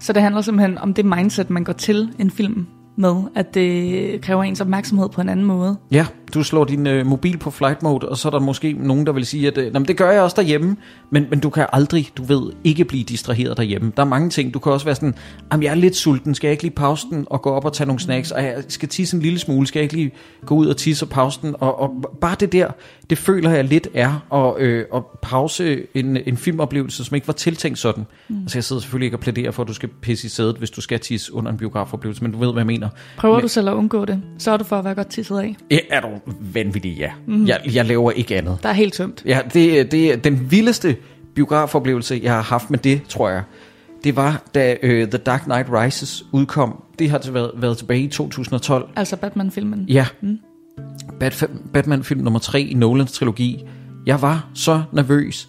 Så 0.00 0.12
det 0.12 0.22
handler 0.22 0.40
simpelthen 0.40 0.78
om 0.78 0.94
det 0.94 1.04
mindset, 1.04 1.50
man 1.50 1.64
går 1.64 1.72
til 1.72 2.12
en 2.18 2.30
film 2.30 2.66
med, 2.96 3.22
at 3.34 3.54
det 3.54 4.20
kræver 4.20 4.42
ens 4.42 4.60
opmærksomhed 4.60 5.08
på 5.08 5.20
en 5.20 5.28
anden 5.28 5.46
måde. 5.46 5.76
Ja, 5.90 6.06
du 6.34 6.42
slår 6.42 6.64
din 6.64 6.86
øh, 6.86 7.06
mobil 7.06 7.38
på 7.38 7.50
flight 7.50 7.82
mode, 7.82 8.08
og 8.08 8.16
så 8.16 8.28
er 8.28 8.30
der 8.30 8.38
måske 8.38 8.72
nogen, 8.72 9.06
der 9.06 9.12
vil 9.12 9.26
sige, 9.26 9.46
at 9.46 9.58
øh, 9.58 9.74
det 9.74 9.96
gør 9.96 10.10
jeg 10.10 10.22
også 10.22 10.36
derhjemme, 10.36 10.76
men, 11.10 11.26
men 11.30 11.40
du 11.40 11.50
kan 11.50 11.66
aldrig, 11.72 12.08
du 12.16 12.22
ved, 12.22 12.52
ikke 12.64 12.84
blive 12.84 13.04
distraheret 13.04 13.56
derhjemme. 13.56 13.92
Der 13.96 14.02
er 14.02 14.06
mange 14.06 14.30
ting, 14.30 14.54
du 14.54 14.58
kan 14.58 14.72
også 14.72 14.84
være 14.84 14.94
sådan, 14.94 15.14
jamen 15.52 15.62
jeg 15.62 15.70
er 15.70 15.74
lidt 15.74 15.96
sulten, 15.96 16.34
skal 16.34 16.48
jeg 16.48 16.52
ikke 16.52 16.64
lige 16.64 16.74
pause 16.74 17.06
den 17.10 17.26
og 17.30 17.42
gå 17.42 17.50
op 17.50 17.64
og 17.64 17.72
tage 17.72 17.86
nogle 17.86 18.00
snacks, 18.00 18.30
og 18.30 18.42
jeg 18.42 18.64
skal 18.68 18.88
tisse 18.88 19.16
en 19.16 19.22
lille 19.22 19.38
smule, 19.38 19.66
skal 19.66 19.80
jeg 19.80 19.82
ikke 19.82 19.94
lige 19.94 20.10
gå 20.46 20.54
ud 20.54 20.66
og 20.66 20.76
tisse 20.76 21.04
og 21.04 21.08
pause 21.08 21.38
den, 21.42 21.54
og, 21.60 21.80
og 21.80 21.90
bare 22.20 22.36
det 22.40 22.52
der, 22.52 22.70
det 23.10 23.18
føler 23.18 23.50
jeg 23.50 23.64
lidt 23.64 23.88
er 23.94 24.34
at, 24.34 24.62
øh, 24.62 24.84
at 24.94 25.02
pause 25.22 25.86
en, 25.94 26.16
en 26.26 26.36
filmoplevelse, 26.36 27.04
som 27.04 27.14
ikke 27.14 27.26
var 27.26 27.32
tiltænkt 27.32 27.78
sådan. 27.78 28.06
Mm. 28.28 28.42
Altså 28.42 28.58
jeg 28.58 28.64
sidder 28.64 28.82
selvfølgelig 28.82 29.06
ikke 29.06 29.16
og 29.16 29.20
plæderer 29.20 29.50
for, 29.50 29.62
at 29.62 29.68
du 29.68 29.74
skal 29.74 29.88
pisse 29.88 30.26
i 30.26 30.28
sædet, 30.28 30.56
hvis 30.56 30.70
du 30.70 30.80
skal 30.80 31.00
tisse 31.00 31.34
under 31.34 31.52
en 31.52 31.58
biografoplevelse, 31.58 32.22
men 32.22 32.32
du 32.32 32.38
ved, 32.38 32.52
hvad 32.52 32.60
jeg 32.60 32.66
mener. 32.66 32.88
Prøver 33.16 33.34
men, 33.34 33.42
du 33.42 33.48
selv 33.48 33.68
at 33.68 33.74
undgå 33.74 34.04
det, 34.04 34.22
så 34.38 34.50
er 34.50 34.56
du 34.56 34.64
for 34.64 34.78
at 34.78 34.84
være 34.84 34.94
godt 34.94 35.08
tisset 35.10 35.38
af. 35.38 35.56
Ja, 35.70 35.78
er 35.90 36.00
du 36.00 36.08
vanvittig, 36.40 36.96
ja. 36.98 37.10
Mm. 37.26 37.46
Jeg, 37.46 37.60
jeg 37.74 37.84
laver 37.84 38.10
ikke 38.10 38.36
andet. 38.36 38.58
Der 38.62 38.68
er 38.68 38.72
helt 38.72 38.94
tømt. 38.94 39.22
Ja, 39.26 39.40
det, 39.54 39.92
det 39.92 40.12
er 40.12 40.16
den 40.16 40.50
vildeste 40.50 40.96
biografoplevelse, 41.34 42.20
jeg 42.22 42.32
har 42.32 42.42
haft 42.42 42.70
med 42.70 42.78
det, 42.78 43.00
tror 43.08 43.28
jeg. 43.30 43.42
Det 44.04 44.16
var, 44.16 44.42
da 44.54 44.76
uh, 44.82 44.88
The 44.90 45.18
Dark 45.18 45.42
Knight 45.42 45.68
Rises 45.72 46.24
udkom. 46.32 46.82
Det 46.98 47.10
har 47.10 47.30
været, 47.30 47.50
været 47.54 47.78
tilbage 47.78 48.00
i 48.00 48.08
2012. 48.08 48.88
Altså 48.96 49.16
Batman-filmen? 49.16 49.84
Ja. 49.88 50.06
Mm. 50.20 50.38
Batman-film 51.72 52.20
nummer 52.20 52.40
3 52.40 52.60
i 52.60 52.74
Nolans 52.74 53.12
trilogi. 53.12 53.64
Jeg 54.06 54.22
var 54.22 54.48
så 54.54 54.82
nervøs, 54.92 55.48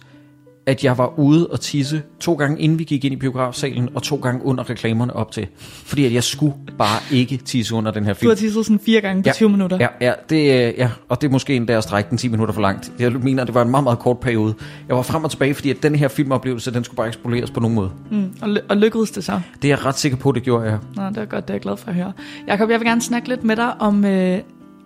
at 0.70 0.84
jeg 0.84 0.98
var 0.98 1.18
ude 1.18 1.46
og 1.46 1.60
tisse 1.60 2.02
to 2.20 2.34
gange 2.34 2.60
inden 2.60 2.78
vi 2.78 2.84
gik 2.84 3.04
ind 3.04 3.14
i 3.14 3.16
biografsalen, 3.16 3.88
og 3.94 4.02
to 4.02 4.16
gange 4.16 4.44
under 4.44 4.70
reklamerne 4.70 5.16
op 5.16 5.32
til. 5.32 5.46
Fordi 5.58 6.04
at 6.04 6.12
jeg 6.12 6.24
skulle 6.24 6.54
bare 6.78 7.00
ikke 7.10 7.36
tisse 7.36 7.74
under 7.74 7.90
den 7.90 8.04
her 8.04 8.14
film. 8.14 8.26
Du 8.26 8.30
har 8.30 8.36
tisset 8.36 8.66
sådan 8.66 8.78
fire 8.78 9.00
gange 9.00 9.22
på 9.22 9.28
ja, 9.28 9.32
20 9.32 9.48
minutter. 9.48 9.78
Ja, 9.80 9.86
ja, 10.00 10.12
det, 10.30 10.74
ja, 10.78 10.90
og 11.08 11.20
det 11.20 11.26
er 11.26 11.32
måske 11.32 11.56
endda 11.56 11.72
at 11.72 11.82
strække 11.82 12.10
den 12.10 12.18
10 12.18 12.28
minutter 12.28 12.54
for 12.54 12.60
langt. 12.60 12.92
Jeg 12.98 13.12
mener, 13.12 13.44
det 13.44 13.54
var 13.54 13.62
en 13.62 13.70
meget, 13.70 13.84
meget 13.84 13.98
kort 13.98 14.20
periode. 14.20 14.54
Jeg 14.88 14.96
var 14.96 15.02
frem 15.02 15.24
og 15.24 15.30
tilbage, 15.30 15.54
fordi 15.54 15.70
at 15.70 15.82
den 15.82 15.94
her 15.94 16.08
filmoplevelse, 16.08 16.72
den 16.72 16.84
skulle 16.84 16.96
bare 16.96 17.08
eksploderes 17.08 17.50
på 17.50 17.60
nogen 17.60 17.74
måde. 17.74 17.90
Mm, 18.10 18.32
og, 18.42 18.48
og 18.68 18.76
lykkedes 18.76 19.10
det 19.10 19.24
så? 19.24 19.40
Det 19.62 19.64
er 19.64 19.76
jeg 19.76 19.84
ret 19.84 19.98
sikker 19.98 20.18
på, 20.18 20.32
det 20.32 20.42
gjorde 20.42 20.64
jeg. 20.64 20.78
Nå, 20.96 21.02
det 21.08 21.16
er 21.16 21.24
godt, 21.24 21.48
det 21.48 21.50
er 21.50 21.54
jeg 21.54 21.60
glad 21.60 21.76
for 21.76 21.88
at 21.88 21.94
høre. 21.94 22.12
Jakob, 22.46 22.70
jeg 22.70 22.80
vil 22.80 22.86
gerne 22.86 23.02
snakke 23.02 23.28
lidt 23.28 23.44
med 23.44 23.56
dig 23.56 23.80
om... 23.80 24.04
Øh, 24.04 24.38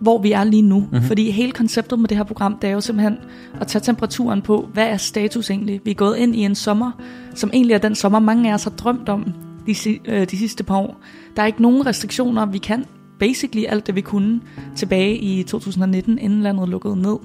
hvor 0.05 0.17
vi 0.21 0.31
er 0.31 0.43
lige 0.43 0.61
nu. 0.61 0.79
Mm-hmm. 0.79 1.01
Fordi 1.01 1.31
hele 1.31 1.51
konceptet 1.51 1.99
med 1.99 2.09
det 2.09 2.17
her 2.17 2.23
program, 2.23 2.57
det 2.61 2.67
er 2.67 2.73
jo 2.73 2.81
simpelthen 2.81 3.17
at 3.61 3.67
tage 3.67 3.81
temperaturen 3.81 4.41
på, 4.41 4.69
hvad 4.73 4.87
er 4.87 4.97
status 4.97 5.49
egentlig? 5.49 5.81
Vi 5.83 5.91
er 5.91 5.95
gået 5.95 6.17
ind 6.17 6.35
i 6.35 6.39
en 6.39 6.55
sommer, 6.55 6.91
som 7.35 7.49
egentlig 7.53 7.73
er 7.73 7.77
den 7.77 7.95
sommer, 7.95 8.19
mange 8.19 8.49
af 8.49 8.53
os 8.53 8.63
har 8.63 8.71
drømt 8.71 9.09
om 9.09 9.33
de, 9.67 9.75
øh, 10.05 10.27
de 10.31 10.37
sidste 10.37 10.63
par 10.63 10.77
år. 10.77 10.97
Der 11.35 11.41
er 11.41 11.45
ikke 11.45 11.61
nogen 11.61 11.85
restriktioner. 11.85 12.45
Vi 12.45 12.57
kan 12.57 12.85
basically 13.19 13.65
alt 13.69 13.87
det, 13.87 13.95
vi 13.95 14.01
kunne 14.01 14.41
tilbage 14.75 15.17
i 15.17 15.43
2019, 15.43 16.19
inden 16.19 16.41
landet 16.41 16.69
lukkede 16.69 17.01
ned. 17.01 17.17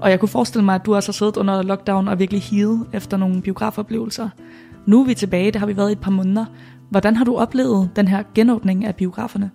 Og 0.00 0.10
jeg 0.10 0.20
kunne 0.20 0.28
forestille 0.28 0.64
mig, 0.64 0.74
at 0.74 0.86
du 0.86 0.94
også 0.94 1.08
har 1.08 1.12
siddet 1.12 1.36
under 1.36 1.62
lockdown 1.62 2.08
og 2.08 2.18
virkelig 2.18 2.42
higet 2.42 2.86
efter 2.92 3.16
nogle 3.16 3.42
biografoplevelser. 3.42 4.28
Nu 4.86 5.00
er 5.00 5.06
vi 5.06 5.14
tilbage, 5.14 5.50
det 5.50 5.56
har 5.56 5.66
vi 5.66 5.76
været 5.76 5.88
i 5.88 5.92
et 5.92 6.00
par 6.00 6.10
måneder. 6.10 6.44
Hvordan 6.90 7.16
har 7.16 7.24
du 7.24 7.36
oplevet 7.36 7.90
den 7.96 8.08
her 8.08 8.22
genåbning 8.34 8.84
af 8.84 8.96
biograferne? 8.96 9.50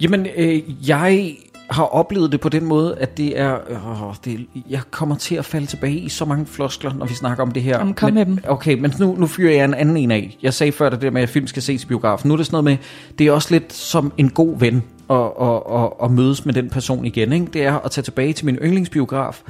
Jamen, 0.00 0.26
øh, 0.36 0.88
jeg 0.88 1.36
har 1.70 1.84
oplevet 1.84 2.32
det 2.32 2.40
på 2.40 2.48
den 2.48 2.64
måde, 2.64 2.96
at 2.98 3.16
det 3.16 3.40
er, 3.40 3.58
øh, 3.68 4.14
det, 4.24 4.46
jeg 4.70 4.80
kommer 4.90 5.16
til 5.16 5.34
at 5.34 5.44
falde 5.44 5.66
tilbage 5.66 5.98
i 5.98 6.08
så 6.08 6.24
mange 6.24 6.46
floskler, 6.46 6.94
når 6.94 7.06
vi 7.06 7.14
snakker 7.14 7.42
om 7.42 7.50
det 7.50 7.62
her. 7.62 7.78
Jamen, 7.78 7.94
kom 7.94 8.06
men, 8.06 8.14
med 8.14 8.26
dem. 8.26 8.38
Okay, 8.48 8.74
men 8.74 8.92
nu, 9.00 9.16
nu 9.18 9.26
fyrer 9.26 9.54
jeg 9.54 9.64
en 9.64 9.74
anden 9.74 9.96
en 9.96 10.10
af. 10.10 10.38
Jeg 10.42 10.54
sagde 10.54 10.72
før 10.72 10.90
det 10.90 11.02
der 11.02 11.10
med, 11.10 11.22
at 11.22 11.28
film 11.28 11.46
skal 11.46 11.62
ses 11.62 11.82
i 11.82 11.86
biografen. 11.86 12.28
Nu 12.28 12.34
er 12.34 12.36
det 12.36 12.46
sådan 12.46 12.54
noget 12.54 12.64
med, 12.64 12.76
det 13.18 13.26
er 13.26 13.32
også 13.32 13.48
lidt 13.50 13.72
som 13.72 14.12
en 14.16 14.30
god 14.30 14.58
ven 14.58 14.82
at, 15.10 15.16
at, 15.16 15.82
at, 15.82 15.90
at 16.04 16.10
mødes 16.10 16.46
med 16.46 16.54
den 16.54 16.70
person 16.70 17.04
igen. 17.04 17.32
Ikke? 17.32 17.46
Det 17.52 17.64
er 17.64 17.78
at 17.78 17.90
tage 17.90 18.02
tilbage 18.02 18.32
til 18.32 18.46
min 18.46 18.56
yndlingsbiograf. 18.56 19.42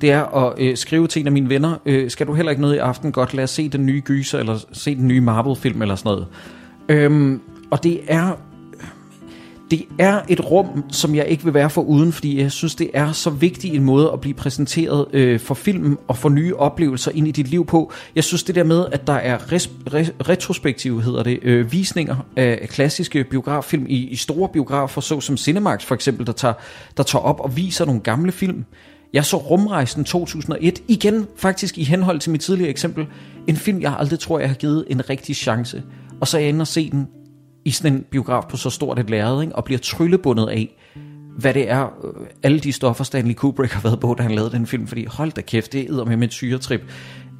Det 0.00 0.10
er 0.10 0.24
at 0.24 0.52
øh, 0.58 0.76
skrive 0.76 1.06
til 1.06 1.20
en 1.20 1.26
af 1.26 1.32
mine 1.32 1.48
venner, 1.48 1.76
øh, 1.86 2.10
skal 2.10 2.26
du 2.26 2.34
heller 2.34 2.50
ikke 2.50 2.62
noget 2.62 2.74
i 2.74 2.78
aften? 2.78 3.12
Godt, 3.12 3.34
lad 3.34 3.44
os 3.44 3.50
se 3.50 3.68
den 3.68 3.86
nye 3.86 4.00
gyser, 4.00 4.38
eller 4.38 4.58
se 4.72 4.94
den 4.94 5.08
nye 5.08 5.20
Marvel-film, 5.20 5.82
eller 5.82 5.94
sådan 5.94 6.10
noget. 6.10 6.26
Øhm, 6.88 7.40
og 7.70 7.82
det 7.82 8.00
er 8.08 8.32
det 9.72 9.86
er 9.98 10.20
et 10.28 10.50
rum, 10.50 10.84
som 10.90 11.14
jeg 11.14 11.26
ikke 11.26 11.44
vil 11.44 11.54
være 11.54 11.70
for 11.70 11.82
uden, 11.82 12.12
fordi 12.12 12.40
jeg 12.40 12.52
synes, 12.52 12.74
det 12.74 12.90
er 12.94 13.12
så 13.12 13.30
vigtig 13.30 13.74
en 13.74 13.84
måde 13.84 14.10
at 14.12 14.20
blive 14.20 14.34
præsenteret 14.34 15.06
øh, 15.12 15.40
for 15.40 15.54
filmen 15.54 15.98
og 16.08 16.16
for 16.16 16.28
nye 16.28 16.56
oplevelser 16.56 17.10
ind 17.14 17.28
i 17.28 17.30
dit 17.30 17.48
liv 17.48 17.66
på. 17.66 17.92
Jeg 18.14 18.24
synes 18.24 18.42
det 18.42 18.54
der 18.54 18.64
med, 18.64 18.86
at 18.92 19.06
der 19.06 19.12
er 19.12 19.52
res, 19.52 19.70
res, 19.94 20.12
retrospektive, 20.28 21.02
hedder 21.02 21.22
det, 21.22 21.38
øh, 21.42 21.72
visninger 21.72 22.16
af 22.36 22.68
klassiske 22.68 23.24
biograffilm 23.24 23.86
i, 23.88 24.08
i 24.08 24.16
store 24.16 24.48
biografer, 24.48 25.00
såsom 25.00 25.36
Cinemax 25.36 25.84
for 25.84 25.94
eksempel, 25.94 26.26
der 26.26 26.32
tager, 26.32 26.54
der 26.96 27.02
tager 27.02 27.22
op 27.22 27.40
og 27.40 27.56
viser 27.56 27.84
nogle 27.84 28.00
gamle 28.00 28.32
film. 28.32 28.64
Jeg 29.12 29.24
så 29.24 29.36
Rumrejsen 29.36 30.04
2001, 30.04 30.82
igen 30.88 31.26
faktisk 31.36 31.78
i 31.78 31.84
henhold 31.84 32.20
til 32.20 32.30
mit 32.30 32.40
tidligere 32.40 32.70
eksempel, 32.70 33.06
en 33.46 33.56
film, 33.56 33.80
jeg 33.80 33.96
aldrig 33.98 34.18
tror, 34.18 34.38
jeg 34.38 34.48
har 34.48 34.56
givet 34.56 34.84
en 34.88 35.10
rigtig 35.10 35.36
chance. 35.36 35.82
Og 36.20 36.28
så 36.28 36.36
er 36.36 36.40
jeg 36.40 36.48
inde 36.48 36.62
og 36.62 36.66
se 36.66 36.90
den 36.90 37.06
i 37.64 37.70
sådan 37.70 37.92
en 37.92 38.04
biograf 38.10 38.44
på 38.48 38.56
så 38.56 38.70
stort 38.70 38.98
et 38.98 39.10
lærred, 39.10 39.42
ikke? 39.42 39.56
og 39.56 39.64
bliver 39.64 39.78
tryllebundet 39.78 40.48
af, 40.48 40.76
hvad 41.38 41.54
det 41.54 41.70
er, 41.70 41.84
øh, 42.04 42.26
alle 42.42 42.60
de 42.60 42.72
stoffer 42.72 43.04
Stanley 43.04 43.34
Kubrick 43.34 43.72
har 43.72 43.80
været 43.80 44.00
på, 44.00 44.14
da 44.18 44.22
han 44.22 44.32
lavede 44.32 44.50
den 44.50 44.66
film, 44.66 44.86
fordi 44.86 45.04
hold 45.04 45.32
da 45.32 45.40
kæft, 45.40 45.72
det 45.72 45.90
er 45.90 46.04
med 46.04 46.22
et 46.22 46.32
syretrip. 46.32 46.80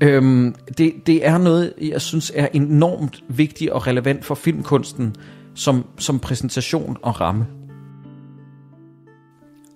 Øhm, 0.00 0.55
det, 0.79 0.93
det 1.07 1.26
er 1.26 1.38
noget, 1.38 1.73
jeg 1.81 2.00
synes 2.00 2.33
er 2.35 2.49
enormt 2.52 3.25
vigtigt 3.29 3.71
og 3.71 3.87
relevant 3.87 4.25
for 4.25 4.35
filmkunsten, 4.35 5.14
som, 5.55 5.85
som 5.99 6.19
præsentation 6.19 6.97
og 7.02 7.21
ramme. 7.21 7.47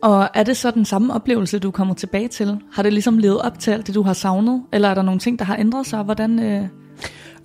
Og 0.03 0.29
er 0.35 0.43
det 0.43 0.57
så 0.57 0.71
den 0.71 0.85
samme 0.85 1.15
oplevelse, 1.15 1.59
du 1.59 1.71
kommer 1.71 1.95
tilbage 1.95 2.29
til? 2.29 2.61
Har 2.73 2.83
det 2.83 2.93
ligesom 2.93 3.19
levet 3.19 3.41
op 3.41 3.59
til 3.59 3.71
alt 3.71 3.87
det, 3.87 3.95
du 3.95 4.03
har 4.03 4.13
savnet? 4.13 4.63
Eller 4.73 4.89
er 4.89 4.95
der 4.95 5.03
nogle 5.03 5.21
ting, 5.21 5.39
der 5.39 5.45
har 5.45 5.57
ændret 5.57 5.87
sig? 5.87 6.03
Hvordan... 6.03 6.39
Øh 6.39 6.69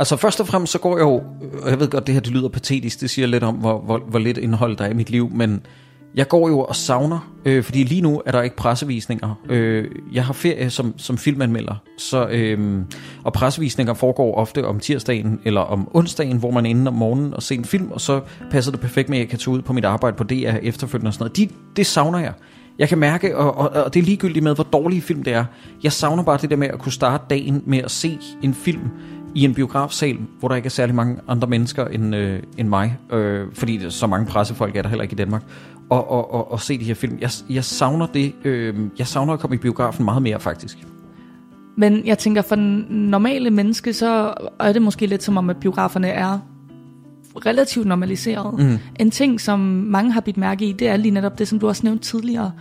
Altså 0.01 0.15
først 0.15 0.39
og 0.39 0.47
fremmest 0.47 0.73
så 0.73 0.79
går 0.79 0.97
jeg 0.97 1.03
jo, 1.03 1.23
og 1.63 1.69
jeg 1.69 1.79
ved 1.79 1.89
godt, 1.89 2.07
det 2.07 2.15
her 2.15 2.21
det 2.21 2.31
lyder 2.31 2.49
patetisk, 2.49 3.01
det 3.01 3.09
siger 3.09 3.27
lidt 3.27 3.43
om, 3.43 3.55
hvor, 3.55 3.79
hvor, 3.79 3.97
hvor 3.97 4.19
lidt 4.19 4.37
indhold 4.37 4.77
der 4.77 4.85
er 4.85 4.89
i 4.89 4.93
mit 4.93 5.09
liv, 5.09 5.29
men 5.33 5.61
jeg 6.15 6.27
går 6.27 6.49
jo 6.49 6.59
og 6.59 6.75
savner, 6.75 7.33
øh, 7.45 7.63
fordi 7.63 7.83
lige 7.83 8.01
nu 8.01 8.21
er 8.25 8.31
der 8.31 8.41
ikke 8.41 8.55
pressevisninger. 8.55 9.39
Øh, 9.49 9.85
jeg 10.13 10.25
har 10.25 10.33
ferie 10.33 10.69
som, 10.69 10.93
som 10.97 11.17
filmanmelder, 11.17 11.75
så, 11.97 12.27
øh, 12.27 12.81
og 13.23 13.33
pressevisninger 13.33 13.93
foregår 13.93 14.35
ofte 14.35 14.65
om 14.65 14.79
tirsdagen 14.79 15.39
eller 15.45 15.61
om 15.61 15.87
onsdagen, 15.93 16.37
hvor 16.37 16.51
man 16.51 16.65
er 16.65 16.69
inde 16.69 16.87
om 16.87 16.93
morgenen 16.93 17.33
og 17.33 17.43
ser 17.43 17.55
en 17.55 17.65
film, 17.65 17.91
og 17.91 18.01
så 18.01 18.21
passer 18.51 18.71
det 18.71 18.81
perfekt 18.81 19.09
med, 19.09 19.17
at 19.17 19.21
jeg 19.21 19.29
kan 19.29 19.39
tage 19.39 19.55
ud 19.55 19.61
på 19.61 19.73
mit 19.73 19.85
arbejde 19.85 20.17
på 20.17 20.23
DR 20.23 20.55
efterfølgende 20.61 21.09
og 21.09 21.13
sådan 21.13 21.23
noget. 21.23 21.37
De, 21.37 21.55
det 21.75 21.85
savner 21.85 22.19
jeg. 22.19 22.33
Jeg 22.79 22.89
kan 22.89 22.97
mærke, 22.97 23.37
og, 23.37 23.57
og, 23.57 23.83
og 23.83 23.93
det 23.93 23.99
er 23.99 24.03
ligegyldigt 24.03 24.43
med, 24.43 24.55
hvor 24.55 24.63
dårlig 24.63 25.03
film 25.03 25.23
det 25.23 25.33
er. 25.33 25.45
Jeg 25.83 25.91
savner 25.91 26.23
bare 26.23 26.37
det 26.41 26.49
der 26.49 26.55
med 26.55 26.67
at 26.67 26.79
kunne 26.79 26.91
starte 26.91 27.23
dagen 27.29 27.63
med 27.65 27.77
at 27.77 27.91
se 27.91 28.19
en 28.41 28.53
film, 28.53 28.89
i 29.35 29.45
en 29.45 29.53
biografsal, 29.53 30.17
hvor 30.39 30.47
der 30.47 30.55
ikke 30.55 30.65
er 30.65 30.69
særlig 30.69 30.95
mange 30.95 31.17
andre 31.27 31.47
mennesker 31.47 31.85
end, 31.85 32.15
øh, 32.15 32.43
end 32.57 32.67
mig, 32.67 32.97
øh, 33.11 33.47
fordi 33.53 33.77
der, 33.77 33.89
så 33.89 34.07
mange 34.07 34.25
pressefolk 34.25 34.75
er 34.75 34.81
der 34.81 34.89
heller 34.89 35.03
ikke 35.03 35.13
i 35.13 35.15
Danmark, 35.15 35.43
og, 35.89 36.11
og, 36.11 36.33
og, 36.33 36.51
og 36.51 36.59
se 36.59 36.79
de 36.79 36.83
her 36.83 36.93
film. 36.93 37.17
Jeg, 37.21 37.29
jeg 37.49 37.63
savner 37.63 38.05
det. 38.05 38.33
Øh, 38.43 38.75
jeg 38.99 39.07
savner 39.07 39.33
at 39.33 39.39
komme 39.39 39.55
i 39.55 39.59
biografen 39.59 40.05
meget 40.05 40.21
mere, 40.21 40.39
faktisk. 40.39 40.77
Men 41.77 42.05
jeg 42.05 42.17
tænker, 42.17 42.41
for 42.41 42.55
den 42.55 42.85
normale 42.89 43.49
menneske, 43.49 43.93
så 43.93 44.33
er 44.59 44.73
det 44.73 44.81
måske 44.81 45.05
lidt 45.05 45.23
som 45.23 45.37
om, 45.37 45.49
at 45.49 45.57
biograferne 45.57 46.07
er 46.07 46.39
relativt 47.45 47.87
normaliseret. 47.87 48.59
Mm. 48.59 48.77
En 48.99 49.11
ting, 49.11 49.41
som 49.41 49.59
mange 49.59 50.11
har 50.11 50.21
bidt 50.21 50.37
mærke 50.37 50.65
i, 50.65 50.71
det 50.71 50.87
er 50.87 50.97
lige 50.97 51.11
netop 51.11 51.39
det, 51.39 51.47
som 51.47 51.59
du 51.59 51.67
også 51.67 51.81
nævnte 51.85 52.03
tidligere, 52.03 52.51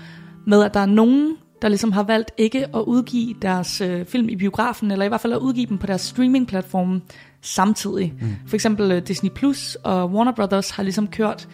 med 0.46 0.62
at 0.62 0.74
der 0.74 0.80
er 0.80 0.86
nogen, 0.86 1.36
der 1.62 1.68
ligesom 1.68 1.92
har 1.92 2.02
valgt 2.02 2.30
ikke 2.38 2.66
at 2.76 2.80
udgive 2.86 3.34
deres 3.42 3.80
øh, 3.80 4.04
film 4.04 4.28
i 4.28 4.36
biografen, 4.36 4.90
eller 4.90 5.04
i 5.04 5.08
hvert 5.08 5.20
fald 5.20 5.32
at 5.32 5.38
udgive 5.38 5.66
dem 5.66 5.78
på 5.78 5.86
deres 5.86 6.00
streamingplatform 6.00 7.02
samtidig. 7.40 8.14
Mm. 8.20 8.28
For 8.46 8.56
eksempel 8.56 8.92
øh, 8.92 9.02
Disney 9.02 9.30
Plus 9.30 9.74
og 9.74 10.10
Warner 10.10 10.32
Brothers 10.32 10.70
har 10.70 10.82
ligesom 10.82 11.08
kørt 11.08 11.48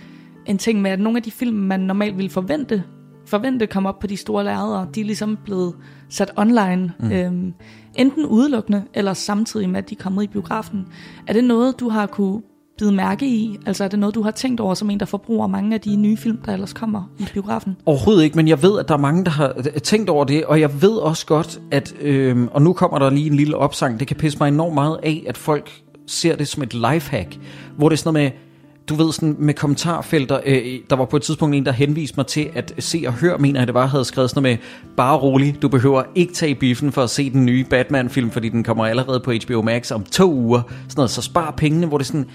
en 0.47 0.59
ting 0.59 0.83
med, 0.83 0.91
at 0.91 1.01
nogle 1.01 1.17
af 1.17 1.23
de 1.23 1.31
film, 1.31 1.57
man 1.57 1.81
normalt 1.81 2.17
ville 2.17 2.31
forvente, 2.31 2.83
forvente 3.27 3.67
komme 3.67 3.89
op 3.89 3.99
på 3.99 4.07
de 4.07 4.17
store 4.17 4.45
lærreder, 4.45 4.87
de 4.91 5.01
er 5.01 5.05
ligesom 5.05 5.39
blevet 5.45 5.75
sat 6.09 6.33
online, 6.37 6.93
mm. 7.01 7.13
øhm, 7.13 7.55
enten 7.95 8.27
udelukkende, 8.27 8.85
eller 8.95 9.15
samtidig 9.15 9.71
med, 9.71 9.79
at 9.79 9.91
de 9.91 9.95
er 9.99 10.03
kommet 10.03 10.25
i 10.25 10.27
biografen. 10.27 10.87
Er 11.27 11.33
det 11.33 11.45
noget, 11.45 11.81
du 11.81 11.89
har 11.89 12.07
kunne 12.07 12.43
bide 12.79 12.93
mærke 12.93 13.27
i? 13.27 13.59
Altså 13.67 13.85
er 13.85 13.89
det 13.89 13.99
noget, 13.99 14.15
du 14.15 14.23
har 14.23 14.31
tænkt 14.31 14.61
over 14.61 14.75
som 14.75 14.91
en, 14.91 15.01
der 15.01 15.07
forbruger 15.07 15.47
mange 15.47 15.75
af 15.75 15.81
de 15.81 15.97
nye 15.97 16.17
film, 16.17 16.39
der 16.47 16.53
ellers 16.53 16.73
kommer 16.73 17.11
i 17.19 17.27
biografen? 17.33 17.77
Overhovedet 17.87 18.25
ikke, 18.25 18.37
men 18.37 18.49
jeg 18.49 18.63
ved, 18.63 18.79
at 18.79 18.89
der 18.89 18.95
er 18.95 18.99
mange, 18.99 19.25
der 19.25 19.31
har 19.31 19.53
øh, 19.57 19.65
tænkt 19.65 20.11
over 20.11 20.25
det, 20.25 20.45
og 20.45 20.61
jeg 20.61 20.83
ved 20.83 20.97
også 20.97 21.27
godt, 21.27 21.61
at, 21.71 21.95
øh, 22.01 22.49
og 22.51 22.63
nu 22.63 22.73
kommer 22.73 22.99
der 22.99 23.11
lige 23.11 23.27
en 23.27 23.37
lille 23.37 23.57
opsang, 23.57 24.01
det 24.01 24.09
kan 24.09 24.17
pisse 24.17 24.39
mig 24.41 24.49
enormt 24.49 24.75
meget 24.75 24.99
af, 25.03 25.25
at 25.27 25.37
folk 25.37 25.71
ser 26.07 26.37
det 26.37 26.49
som 26.49 26.63
et 26.63 26.75
lifehack, 26.75 27.39
hvor 27.77 27.89
det 27.89 27.97
er 27.97 27.99
sådan 27.99 28.15
noget 28.15 28.33
med, 28.33 28.41
du 28.89 28.95
ved 28.95 29.13
sådan 29.13 29.37
med 29.39 29.55
kommentarfelter, 29.55 30.41
øh, 30.47 30.63
der 30.91 30.97
var 30.97 31.05
på 31.05 31.17
et 31.17 31.23
tidspunkt 31.23 31.55
en, 31.55 31.67
der 31.67 31.73
henviste 31.73 32.17
mig 32.17 32.27
til, 32.27 32.49
at 32.55 32.75
se 32.79 33.05
og 33.07 33.13
hør, 33.13 33.39
mener 33.39 33.61
jeg 33.61 33.67
det 33.67 33.75
var, 33.75 33.87
havde 33.87 34.05
skrevet 34.05 34.31
sådan 34.31 34.43
noget 34.43 34.59
med, 34.59 34.95
bare 34.97 35.17
rolig, 35.17 35.63
du 35.63 35.69
behøver 35.69 36.03
ikke 36.15 36.33
tage 36.33 36.55
biffen 36.55 36.93
for 36.93 37.03
at 37.03 37.11
se 37.11 37.31
den 37.31 37.47
nye 37.47 37.65
Batman-film, 37.71 38.31
fordi 38.31 38.49
den 38.49 38.65
kommer 38.65 38.87
allerede 38.87 39.21
på 39.21 39.33
HBO 39.47 39.63
Max 39.63 39.93
om 39.93 40.05
to 40.05 40.33
uger, 40.33 40.63
sådan 40.69 40.93
noget, 40.97 41.11
så 41.11 41.23
spar 41.23 41.51
pengene, 41.51 41.87
hvor 41.87 41.99
det 41.99 42.07
sådan, 42.07 42.27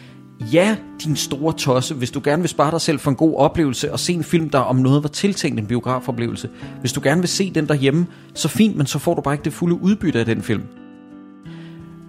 ja, 0.53 0.77
din 1.03 1.15
store 1.15 1.53
tosse, 1.53 1.93
hvis 1.93 2.11
du 2.11 2.21
gerne 2.23 2.41
vil 2.41 2.49
spare 2.49 2.71
dig 2.71 2.81
selv 2.81 2.99
for 2.99 3.11
en 3.11 3.17
god 3.17 3.35
oplevelse 3.37 3.91
og 3.91 3.99
se 3.99 4.13
en 4.13 4.23
film, 4.23 4.49
der 4.49 4.59
om 4.59 4.75
noget 4.75 5.03
var 5.03 5.09
tiltænkt 5.09 5.59
en 5.59 5.65
biografoplevelse. 5.67 6.49
Hvis 6.79 6.93
du 6.93 7.01
gerne 7.03 7.21
vil 7.21 7.29
se 7.29 7.51
den 7.51 7.67
derhjemme, 7.67 8.07
så 8.33 8.47
fint, 8.47 8.77
men 8.77 8.85
så 8.85 8.99
får 8.99 9.13
du 9.13 9.21
bare 9.21 9.33
ikke 9.33 9.43
det 9.43 9.53
fulde 9.53 9.81
udbytte 9.81 10.19
af 10.19 10.25
den 10.25 10.41
film. 10.41 10.63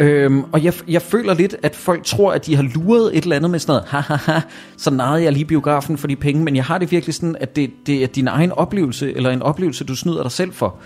Øhm, 0.00 0.44
og 0.52 0.64
jeg, 0.64 0.74
jeg 0.88 1.02
føler 1.02 1.34
lidt, 1.34 1.56
at 1.62 1.76
folk 1.76 2.04
tror, 2.04 2.32
at 2.32 2.46
de 2.46 2.56
har 2.56 2.62
luret 2.62 3.16
et 3.16 3.22
eller 3.22 3.36
andet 3.36 3.50
med 3.50 3.58
sådan 3.58 3.72
noget, 3.72 3.88
hahaha, 3.88 4.40
så 4.76 4.90
narrede 4.90 5.22
jeg 5.22 5.32
lige 5.32 5.44
biografen 5.44 5.98
for 5.98 6.06
de 6.06 6.16
penge, 6.16 6.44
men 6.44 6.56
jeg 6.56 6.64
har 6.64 6.78
det 6.78 6.90
virkelig 6.90 7.14
sådan, 7.14 7.36
at 7.40 7.56
det, 7.56 7.70
det 7.86 8.02
er 8.02 8.06
din 8.06 8.28
egen 8.28 8.52
oplevelse, 8.52 9.16
eller 9.16 9.30
en 9.30 9.42
oplevelse, 9.42 9.84
du 9.84 9.96
snyder 9.96 10.22
dig 10.22 10.32
selv 10.32 10.52
for. 10.52 10.76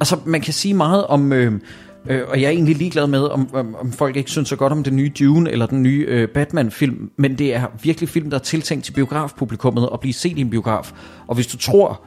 Altså, 0.00 0.16
man 0.24 0.40
kan 0.40 0.52
sige 0.52 0.74
meget 0.74 1.06
om... 1.06 1.32
Øh, 1.32 1.60
Øh, 2.06 2.22
og 2.28 2.40
jeg 2.40 2.46
er 2.46 2.50
egentlig 2.50 2.76
ligeglad 2.76 3.06
med, 3.06 3.20
om, 3.20 3.54
om, 3.54 3.74
om 3.74 3.92
folk 3.92 4.16
ikke 4.16 4.30
synes 4.30 4.48
så 4.48 4.56
godt 4.56 4.72
om 4.72 4.84
den 4.84 4.96
nye 4.96 5.12
Dune 5.18 5.50
eller 5.50 5.66
den 5.66 5.82
nye 5.82 6.04
øh, 6.08 6.28
Batman-film, 6.28 7.10
men 7.16 7.38
det 7.38 7.54
er 7.54 7.66
virkelig 7.82 8.08
film, 8.08 8.30
der 8.30 8.38
er 8.38 8.42
tiltænkt 8.42 8.84
til 8.84 8.92
biografpublikummet 8.92 9.88
at 9.92 10.00
blive 10.00 10.12
set 10.12 10.38
i 10.38 10.40
en 10.40 10.50
biograf. 10.50 10.92
Og 11.26 11.34
hvis 11.34 11.46
du 11.46 11.56
tror, 11.56 12.00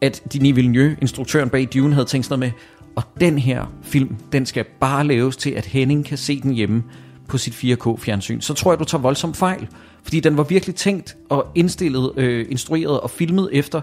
at 0.00 0.22
Denis 0.32 0.56
Villeneuve, 0.56 0.96
instruktøren 1.00 1.50
bag 1.50 1.68
Dune, 1.74 1.94
havde 1.94 2.06
tænkt 2.06 2.26
sådan 2.26 2.38
noget 2.38 2.54
med, 2.54 2.60
og 2.96 3.02
den 3.20 3.38
her 3.38 3.72
film, 3.82 4.16
den 4.32 4.46
skal 4.46 4.64
bare 4.80 5.06
laves 5.06 5.36
til, 5.36 5.50
at 5.50 5.66
Henning 5.66 6.04
kan 6.04 6.18
se 6.18 6.40
den 6.40 6.52
hjemme 6.52 6.82
på 7.28 7.38
sit 7.38 7.52
4K-fjernsyn, 7.52 8.40
så 8.40 8.54
tror 8.54 8.72
jeg, 8.72 8.78
du 8.78 8.84
tager 8.84 9.02
voldsomt 9.02 9.36
fejl. 9.36 9.68
Fordi 10.02 10.20
den 10.20 10.36
var 10.36 10.42
virkelig 10.42 10.74
tænkt 10.74 11.16
og 11.28 11.46
indstillet, 11.54 12.12
øh, 12.16 12.46
instrueret 12.50 13.00
og 13.00 13.10
filmet 13.10 13.48
efter 13.52 13.80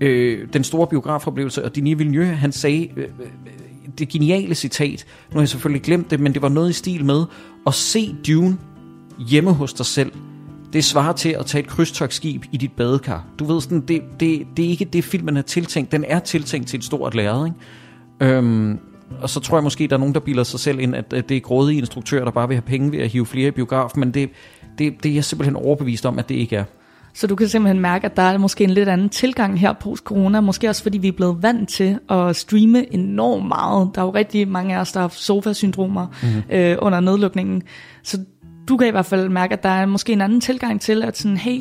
øh, 0.00 0.48
den 0.52 0.64
store 0.64 0.86
biografoplevelse. 0.86 1.64
Og 1.64 1.74
Denis 1.74 1.98
Villeneuve, 1.98 2.26
han 2.26 2.52
sagde 2.52 2.88
øh, 2.96 3.04
øh 3.04 3.26
det 3.98 4.08
geniale 4.08 4.54
citat, 4.54 5.06
nu 5.30 5.34
har 5.34 5.40
jeg 5.40 5.48
selvfølgelig 5.48 5.82
glemt 5.82 6.10
det, 6.10 6.20
men 6.20 6.34
det 6.34 6.42
var 6.42 6.48
noget 6.48 6.70
i 6.70 6.72
stil 6.72 7.04
med, 7.04 7.24
at 7.66 7.74
se 7.74 8.14
Dune 8.26 8.58
hjemme 9.28 9.52
hos 9.52 9.72
dig 9.72 9.86
selv, 9.86 10.12
det 10.72 10.84
svarer 10.84 11.12
til 11.12 11.28
at 11.28 11.46
tage 11.46 11.62
et 11.64 11.68
krydstogsskib 11.68 12.44
i 12.52 12.56
dit 12.56 12.72
badekar. 12.72 13.26
Du 13.38 13.44
ved 13.44 13.60
sådan, 13.60 13.80
det, 13.80 14.02
det, 14.20 14.46
det 14.56 14.64
er 14.64 14.68
ikke 14.68 14.84
det, 14.84 15.04
filmen 15.04 15.36
er 15.36 15.42
tiltænkt. 15.42 15.92
Den 15.92 16.04
er 16.08 16.18
tiltænkt 16.18 16.68
til 16.68 16.78
et 16.78 16.84
stort 16.84 17.14
lærred, 17.14 17.46
ikke? 17.46 18.36
Øhm, 18.36 18.78
og 19.20 19.30
så 19.30 19.40
tror 19.40 19.56
jeg 19.56 19.62
måske, 19.62 19.86
der 19.86 19.94
er 19.94 19.98
nogen, 19.98 20.14
der 20.14 20.20
bilder 20.20 20.42
sig 20.42 20.60
selv 20.60 20.78
ind, 20.80 20.94
at 20.94 21.10
det 21.10 21.30
er 21.30 21.40
grådige 21.40 21.78
instruktører, 21.78 22.24
der 22.24 22.30
bare 22.30 22.48
vil 22.48 22.54
have 22.54 22.62
penge 22.62 22.92
ved 22.92 22.98
at 22.98 23.08
hive 23.08 23.26
flere 23.26 23.48
i 23.48 23.50
biograf, 23.50 23.90
men 23.96 24.14
det, 24.14 24.30
det, 24.78 25.02
det 25.02 25.10
er 25.10 25.14
jeg 25.14 25.24
simpelthen 25.24 25.56
overbevist 25.56 26.06
om, 26.06 26.18
at 26.18 26.28
det 26.28 26.34
ikke 26.34 26.56
er. 26.56 26.64
Så 27.14 27.26
du 27.26 27.34
kan 27.34 27.48
simpelthen 27.48 27.80
mærke, 27.80 28.04
at 28.04 28.16
der 28.16 28.22
er 28.22 28.38
måske 28.38 28.64
en 28.64 28.70
lidt 28.70 28.88
anden 28.88 29.08
tilgang 29.08 29.60
her 29.60 29.72
post-corona, 29.72 30.40
måske 30.40 30.68
også 30.68 30.82
fordi 30.82 30.98
vi 30.98 31.08
er 31.08 31.12
blevet 31.12 31.42
vant 31.42 31.68
til 31.68 31.98
at 32.10 32.36
streame 32.36 32.94
enormt 32.94 33.48
meget. 33.48 33.90
Der 33.94 34.00
er 34.00 34.06
jo 34.06 34.14
rigtig 34.14 34.48
mange 34.48 34.76
af 34.76 34.80
os, 34.80 34.92
der 34.92 35.00
har 35.00 35.08
sofa-syndromer 35.08 36.06
mm-hmm. 36.22 36.42
øh, 36.50 36.76
under 36.80 37.00
nedlukningen. 37.00 37.62
Så 38.02 38.18
du 38.68 38.76
kan 38.76 38.88
i 38.88 38.90
hvert 38.90 39.06
fald 39.06 39.28
mærke, 39.28 39.52
at 39.52 39.62
der 39.62 39.68
er 39.68 39.86
måske 39.86 40.12
en 40.12 40.20
anden 40.20 40.40
tilgang 40.40 40.80
til, 40.80 41.02
at 41.02 41.18
sådan, 41.18 41.36
hey, 41.36 41.60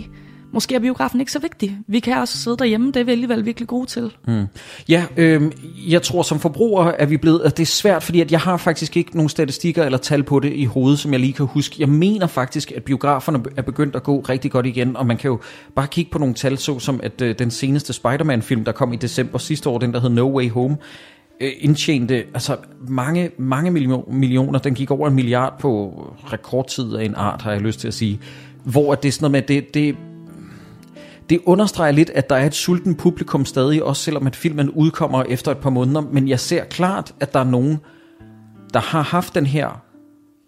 måske 0.53 0.75
er 0.75 0.79
biografen 0.79 1.19
ikke 1.19 1.31
så 1.31 1.39
vigtig. 1.39 1.77
Vi 1.87 1.99
kan 1.99 2.17
også 2.17 2.37
sidde 2.37 2.57
derhjemme, 2.57 2.87
det 2.87 2.95
er 2.95 3.03
vi 3.03 3.11
alligevel 3.11 3.45
virkelig 3.45 3.67
gode 3.67 3.85
til. 3.85 4.13
Mm. 4.27 4.45
Ja, 4.89 5.05
øh, 5.17 5.51
jeg 5.87 6.01
tror 6.01 6.21
som 6.21 6.39
forbruger 6.39 6.83
er 6.85 7.05
vi 7.05 7.17
blevet, 7.17 7.41
at 7.41 7.57
det 7.57 7.63
er 7.63 7.67
svært, 7.67 8.03
fordi 8.03 8.21
at 8.21 8.31
jeg 8.31 8.39
har 8.39 8.57
faktisk 8.57 8.97
ikke 8.97 9.15
nogen 9.15 9.29
statistikker 9.29 9.83
eller 9.83 9.97
tal 9.97 10.23
på 10.23 10.39
det 10.39 10.53
i 10.53 10.65
hovedet, 10.65 10.99
som 10.99 11.11
jeg 11.11 11.19
lige 11.19 11.33
kan 11.33 11.45
huske. 11.45 11.75
Jeg 11.79 11.89
mener 11.89 12.27
faktisk, 12.27 12.71
at 12.71 12.83
biograferne 12.83 13.43
er 13.57 13.61
begyndt 13.61 13.95
at 13.95 14.03
gå 14.03 14.19
rigtig 14.19 14.51
godt 14.51 14.65
igen, 14.65 14.97
og 14.97 15.05
man 15.05 15.17
kan 15.17 15.29
jo 15.29 15.39
bare 15.75 15.87
kigge 15.87 16.11
på 16.11 16.19
nogle 16.19 16.33
tal, 16.33 16.57
så 16.57 16.79
som 16.79 16.99
at 17.03 17.21
øh, 17.21 17.39
den 17.39 17.51
seneste 17.51 17.93
Spider-Man-film, 17.93 18.63
der 18.63 18.71
kom 18.71 18.93
i 18.93 18.95
december 18.95 19.37
sidste 19.37 19.69
år, 19.69 19.77
den 19.77 19.93
der 19.93 20.01
hed 20.01 20.09
No 20.09 20.37
Way 20.37 20.49
Home, 20.49 20.77
øh, 21.41 21.51
indtjente 21.59 22.15
altså 22.15 22.57
mange, 22.87 23.31
mange 23.37 23.71
millioner. 24.07 24.59
Den 24.59 24.73
gik 24.73 24.91
over 24.91 25.07
en 25.07 25.15
milliard 25.15 25.59
på 25.59 25.93
rekordtid 26.33 26.95
af 26.95 27.05
en 27.05 27.15
art, 27.15 27.41
har 27.41 27.51
jeg 27.51 27.61
lyst 27.61 27.79
til 27.79 27.87
at 27.87 27.93
sige. 27.93 28.19
Hvor 28.63 28.95
det 28.95 29.07
er 29.07 29.11
sådan 29.11 29.23
noget 29.23 29.31
med, 29.31 29.41
at 29.41 29.47
det, 29.47 29.73
det, 29.73 29.95
det 31.33 31.41
understreger 31.45 31.91
lidt, 31.91 32.09
at 32.09 32.29
der 32.29 32.35
er 32.35 32.45
et 32.45 32.53
sulten 32.53 32.95
publikum 32.95 33.45
stadig, 33.45 33.83
også 33.83 34.03
selvom 34.03 34.27
at 34.27 34.35
filmen 34.35 34.69
udkommer 34.69 35.23
efter 35.23 35.51
et 35.51 35.57
par 35.57 35.69
måneder. 35.69 36.01
Men 36.01 36.27
jeg 36.27 36.39
ser 36.39 36.63
klart, 36.63 37.15
at 37.19 37.33
der 37.33 37.39
er 37.39 37.43
nogen, 37.43 37.77
der 38.73 38.79
har 38.79 39.01
haft 39.01 39.35
den 39.35 39.45
her 39.45 39.81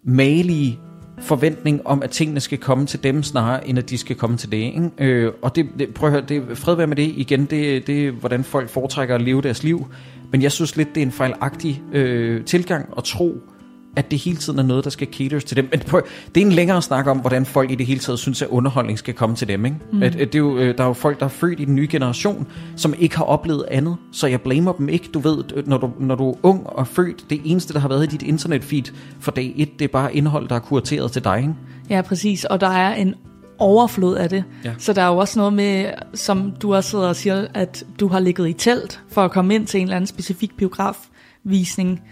malige 0.04 0.78
forventning 1.18 1.86
om, 1.86 2.02
at 2.02 2.10
tingene 2.10 2.40
skal 2.40 2.58
komme 2.58 2.86
til 2.86 3.02
dem 3.02 3.22
snarere, 3.22 3.68
end 3.68 3.78
at 3.78 3.90
de 3.90 3.98
skal 3.98 4.16
komme 4.16 4.36
til 4.36 4.52
det. 4.52 4.56
Ikke? 4.56 4.90
Øh, 4.98 5.32
og 5.42 5.56
det, 5.56 5.66
det, 5.78 5.94
prøv 5.94 6.08
at 6.08 6.12
høre, 6.12 6.24
det, 6.28 6.58
fred 6.58 6.74
være 6.74 6.86
med 6.86 6.96
det 6.96 7.12
igen, 7.16 7.44
det, 7.44 7.86
det 7.86 8.06
er, 8.06 8.10
hvordan 8.10 8.44
folk 8.44 8.68
foretrækker 8.68 9.14
at 9.14 9.22
leve 9.22 9.42
deres 9.42 9.62
liv. 9.62 9.86
Men 10.32 10.42
jeg 10.42 10.52
synes 10.52 10.76
lidt, 10.76 10.94
det 10.94 11.00
er 11.00 11.06
en 11.06 11.12
fejlagtig 11.12 11.82
øh, 11.92 12.44
tilgang 12.44 12.88
at 12.96 13.04
tro, 13.04 13.40
at 13.96 14.10
det 14.10 14.18
hele 14.18 14.36
tiden 14.36 14.58
er 14.58 14.62
noget, 14.62 14.84
der 14.84 14.90
skal 14.90 15.08
caters 15.12 15.44
til 15.44 15.56
dem. 15.56 15.68
Men 15.70 15.80
prøv, 15.80 16.02
det 16.34 16.40
er 16.40 16.46
en 16.46 16.52
længere 16.52 16.82
snak 16.82 17.06
om, 17.06 17.18
hvordan 17.18 17.46
folk 17.46 17.70
i 17.70 17.74
det 17.74 17.86
hele 17.86 18.00
taget 18.00 18.18
synes, 18.18 18.42
at 18.42 18.48
underholdning 18.48 18.98
skal 18.98 19.14
komme 19.14 19.36
til 19.36 19.48
dem. 19.48 19.64
Ikke? 19.64 19.76
Mm. 19.92 20.02
At, 20.02 20.16
at 20.16 20.32
det 20.32 20.34
er 20.34 20.38
jo, 20.38 20.58
øh, 20.58 20.78
der 20.78 20.84
er 20.84 20.88
jo 20.88 20.92
folk, 20.92 21.18
der 21.20 21.24
er 21.24 21.30
født 21.30 21.60
i 21.60 21.64
den 21.64 21.74
nye 21.74 21.88
generation, 21.90 22.46
som 22.76 22.94
ikke 22.98 23.16
har 23.16 23.24
oplevet 23.24 23.64
andet, 23.70 23.96
så 24.12 24.26
jeg 24.26 24.40
blamer 24.40 24.72
dem 24.72 24.88
ikke. 24.88 25.08
Du 25.14 25.18
ved, 25.18 25.44
når 25.66 25.78
du, 25.78 25.90
når 26.00 26.14
du 26.14 26.30
er 26.30 26.34
ung 26.42 26.66
og 26.66 26.86
født, 26.86 27.30
det 27.30 27.40
eneste, 27.44 27.72
der 27.72 27.78
har 27.78 27.88
været 27.88 28.04
i 28.04 28.06
dit 28.06 28.22
internetfeed 28.22 28.84
for 29.20 29.30
dag 29.30 29.52
et, 29.56 29.78
det 29.78 29.84
er 29.84 29.88
bare 29.88 30.16
indhold, 30.16 30.48
der 30.48 30.54
er 30.54 30.60
kurateret 30.60 31.12
til 31.12 31.24
dig. 31.24 31.38
Ikke? 31.38 31.54
Ja, 31.90 32.02
præcis. 32.02 32.44
Og 32.44 32.60
der 32.60 32.68
er 32.68 32.94
en 32.94 33.14
overflod 33.58 34.16
af 34.16 34.28
det. 34.28 34.44
Ja. 34.64 34.72
Så 34.78 34.92
der 34.92 35.02
er 35.02 35.08
jo 35.08 35.16
også 35.16 35.38
noget 35.38 35.52
med, 35.52 35.90
som 36.14 36.52
du 36.62 36.74
også 36.74 36.90
sidder 36.90 37.08
og 37.08 37.16
siger, 37.16 37.46
at 37.54 37.86
du 38.00 38.08
har 38.08 38.20
ligget 38.20 38.48
i 38.48 38.52
telt 38.52 39.00
for 39.08 39.24
at 39.24 39.30
komme 39.30 39.54
ind 39.54 39.66
til 39.66 39.80
en 39.80 39.86
eller 39.86 39.96
anden 39.96 40.06
specifik 40.06 40.56
biografvisning. 40.56 42.02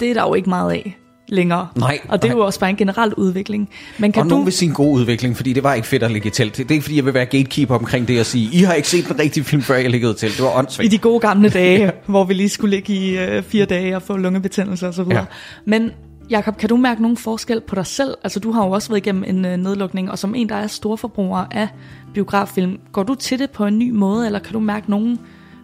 Det 0.00 0.10
er 0.10 0.14
der 0.14 0.22
jo 0.22 0.34
ikke 0.34 0.48
meget 0.48 0.72
af 0.72 0.96
længere. 1.30 1.68
Nej. 1.76 1.98
Og 2.08 2.22
det 2.22 2.28
nej. 2.28 2.34
er 2.34 2.38
jo 2.38 2.46
også 2.46 2.60
bare 2.60 2.70
en 2.70 2.76
generel 2.76 3.14
udvikling. 3.14 3.68
Men 3.98 4.12
kan 4.12 4.20
og 4.20 4.24
du... 4.24 4.30
nogen 4.30 4.44
vil 4.44 4.52
sige 4.52 4.68
en 4.68 4.74
god 4.74 4.94
udvikling, 4.94 5.36
fordi 5.36 5.52
det 5.52 5.62
var 5.62 5.74
ikke 5.74 5.88
fedt 5.88 6.02
at 6.02 6.10
ligge 6.10 6.28
i 6.28 6.30
telt. 6.30 6.56
Det 6.56 6.70
er 6.70 6.72
ikke 6.72 6.82
fordi, 6.82 6.96
jeg 6.96 7.04
vil 7.04 7.14
være 7.14 7.26
gatekeeper 7.26 7.74
omkring 7.74 8.08
det 8.08 8.20
og 8.20 8.26
sige, 8.26 8.48
I 8.52 8.62
har 8.62 8.74
ikke 8.74 8.88
set 8.88 9.08
den 9.08 9.18
rigtige 9.18 9.44
film, 9.44 9.62
før 9.62 9.76
jeg 9.76 9.90
liggede 9.90 10.12
i 10.12 10.16
telt. 10.16 10.36
Det 10.36 10.44
var 10.44 10.58
åndssvagt. 10.58 10.86
I 10.86 10.88
de 10.88 10.98
gode 10.98 11.20
gamle 11.20 11.48
dage, 11.60 11.92
hvor 12.06 12.24
vi 12.24 12.34
lige 12.34 12.48
skulle 12.48 12.76
ligge 12.76 12.92
i 12.92 13.18
øh, 13.18 13.42
fire 13.42 13.64
dage 13.64 13.96
og 13.96 14.02
få 14.02 14.16
lungebetændelse 14.16 14.88
og 14.88 14.94
så 14.94 15.02
videre. 15.02 15.18
Ja. 15.18 15.24
Men 15.64 15.90
Jakob, 16.30 16.56
kan 16.56 16.68
du 16.68 16.76
mærke 16.76 17.02
nogen 17.02 17.16
forskel 17.16 17.60
på 17.60 17.74
dig 17.74 17.86
selv? 17.86 18.14
Altså, 18.24 18.40
du 18.40 18.52
har 18.52 18.64
jo 18.64 18.70
også 18.70 18.88
været 18.88 19.06
igennem 19.06 19.24
en 19.26 19.44
øh, 19.44 19.56
nedlukning, 19.56 20.10
og 20.10 20.18
som 20.18 20.34
en, 20.34 20.48
der 20.48 20.54
er 20.54 20.66
storforbruger 20.66 21.44
af 21.50 21.68
biograffilm, 22.14 22.78
går 22.92 23.02
du 23.02 23.14
til 23.14 23.38
det 23.38 23.50
på 23.50 23.66
en 23.66 23.78
ny 23.78 23.90
måde, 23.90 24.26
eller 24.26 24.38
kan 24.38 24.52
du 24.52 24.60
mærke 24.60 24.90
nogen 24.90 25.18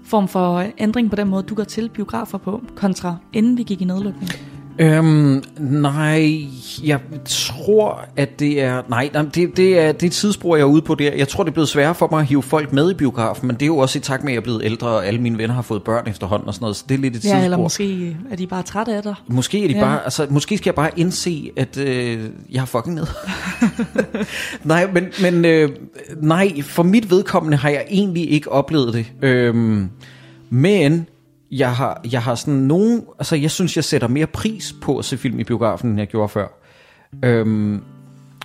form 0.04 0.28
for 0.28 0.64
ændring 0.78 1.10
på 1.10 1.16
den 1.16 1.28
måde, 1.28 1.42
du 1.42 1.54
går 1.54 1.64
til 1.64 1.88
biografer 1.88 2.38
på, 2.38 2.62
kontra 2.74 3.16
inden 3.32 3.58
vi 3.58 3.62
gik 3.62 3.80
i 3.80 3.84
nedlukning? 3.84 4.30
Øhm, 4.78 5.42
nej, 5.58 6.38
jeg 6.84 7.00
tror, 7.24 8.04
at 8.16 8.40
det 8.40 8.62
er... 8.62 8.82
Nej, 8.88 9.10
det, 9.12 9.34
det, 9.34 9.78
er, 9.78 9.92
det 9.92 10.02
er 10.02 10.06
et 10.06 10.12
tidsspor, 10.12 10.56
jeg 10.56 10.62
er 10.62 10.66
ude 10.66 10.82
på 10.82 10.94
der. 10.94 11.12
Jeg 11.14 11.28
tror, 11.28 11.44
det 11.44 11.50
er 11.50 11.52
blevet 11.52 11.68
sværere 11.68 11.94
for 11.94 12.08
mig 12.10 12.20
at 12.20 12.26
hive 12.26 12.42
folk 12.42 12.72
med 12.72 12.90
i 12.90 12.94
biografen, 12.94 13.46
men 13.46 13.56
det 13.56 13.62
er 13.62 13.66
jo 13.66 13.78
også 13.78 13.98
i 13.98 14.02
takt 14.02 14.24
med, 14.24 14.32
at 14.32 14.34
jeg 14.34 14.40
er 14.40 14.44
blevet 14.44 14.64
ældre, 14.64 14.88
og 14.88 15.06
alle 15.06 15.20
mine 15.20 15.38
venner 15.38 15.54
har 15.54 15.62
fået 15.62 15.82
børn 15.82 16.08
efterhånden 16.08 16.48
og 16.48 16.54
sådan 16.54 16.64
noget, 16.64 16.76
så 16.76 16.84
det 16.88 16.94
er 16.94 16.98
lidt 16.98 17.16
et 17.16 17.20
tidsspor. 17.20 17.38
Ja, 17.38 17.44
eller 17.44 17.56
måske 17.56 18.16
er 18.30 18.36
de 18.36 18.46
bare 18.46 18.62
trætte 18.62 18.94
af 18.94 19.02
dig. 19.02 19.14
Måske, 19.28 19.64
er 19.64 19.68
de 19.68 19.74
ja. 19.74 19.80
bare, 19.80 20.04
altså, 20.04 20.26
måske 20.30 20.58
skal 20.58 20.70
jeg 20.70 20.74
bare 20.74 20.90
indse, 20.96 21.50
at 21.56 21.78
øh, 21.78 22.20
jeg 22.52 22.60
har 22.60 22.66
fucking 22.66 22.94
ned. 22.94 23.06
nej, 24.64 24.90
men, 24.92 25.04
men 25.22 25.44
øh, 25.44 25.70
nej, 26.20 26.62
for 26.62 26.82
mit 26.82 27.10
vedkommende 27.10 27.56
har 27.56 27.68
jeg 27.68 27.84
egentlig 27.90 28.30
ikke 28.30 28.52
oplevet 28.52 28.94
det. 28.94 29.06
Øhm, 29.22 29.88
men 30.50 31.06
jeg 31.58 31.76
har, 31.76 32.00
jeg 32.12 32.22
har 32.22 32.34
sådan 32.34 32.54
nogen, 32.54 33.02
altså 33.18 33.36
jeg 33.36 33.50
synes, 33.50 33.76
jeg 33.76 33.84
sætter 33.84 34.08
mere 34.08 34.26
pris 34.26 34.74
på 34.82 34.98
at 34.98 35.04
se 35.04 35.18
film 35.18 35.38
i 35.38 35.44
biografen, 35.44 35.90
end 35.90 35.98
jeg 35.98 36.08
gjorde 36.08 36.28
før. 36.28 36.46
Øhm, 37.24 37.82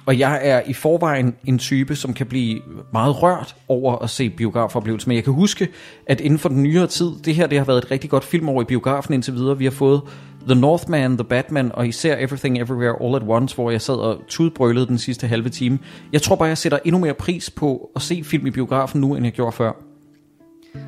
og 0.06 0.20
jeg 0.20 0.40
er 0.44 0.62
i 0.68 0.74
forvejen 0.74 1.36
en 1.46 1.60
type, 1.60 1.96
som 1.96 2.14
kan 2.14 2.26
blive 2.28 2.62
meget 2.94 3.24
rørt 3.24 3.56
over 3.68 3.96
at 3.96 4.10
se 4.10 4.30
biografoplevelser. 4.30 5.08
Men 5.08 5.16
jeg 5.16 5.24
kan 5.24 5.34
huske, 5.34 5.68
at 6.08 6.22
inden 6.22 6.40
for 6.40 6.50
den 6.50 6.64
nyere 6.64 6.88
tid, 6.88 7.12
det 7.26 7.36
her 7.36 7.48
det 7.48 7.58
har 7.58 7.66
været 7.66 7.78
et 7.78 7.92
rigtig 7.92 8.10
godt 8.10 8.24
filmår 8.24 8.62
i 8.62 8.66
biografen 8.66 9.14
indtil 9.14 9.34
videre. 9.34 9.58
Vi 9.58 9.64
har 9.64 9.72
fået 9.72 10.02
The 10.48 10.60
Northman, 10.60 11.18
The 11.18 11.24
Batman 11.24 11.72
og 11.74 11.88
især 11.88 12.16
Everything 12.20 12.62
Everywhere 12.62 12.96
All 13.04 13.16
at 13.16 13.24
Once, 13.28 13.56
hvor 13.56 13.72
jeg 13.72 13.82
sad 13.82 13.96
og 13.96 14.22
tudbrølede 14.28 14.88
den 14.88 14.98
sidste 14.98 15.28
halve 15.28 15.50
time. 15.50 15.80
Jeg 16.14 16.22
tror 16.22 16.36
bare, 16.36 16.48
jeg 16.48 16.58
sætter 16.58 16.80
endnu 16.86 17.00
mere 17.00 17.14
pris 17.14 17.50
på 17.50 17.90
at 17.96 18.02
se 18.02 18.24
film 18.24 18.48
i 18.48 18.52
biografen 18.52 19.02
nu, 19.02 19.16
end 19.16 19.26
jeg 19.26 19.34
gjorde 19.34 19.52
før. 19.52 19.91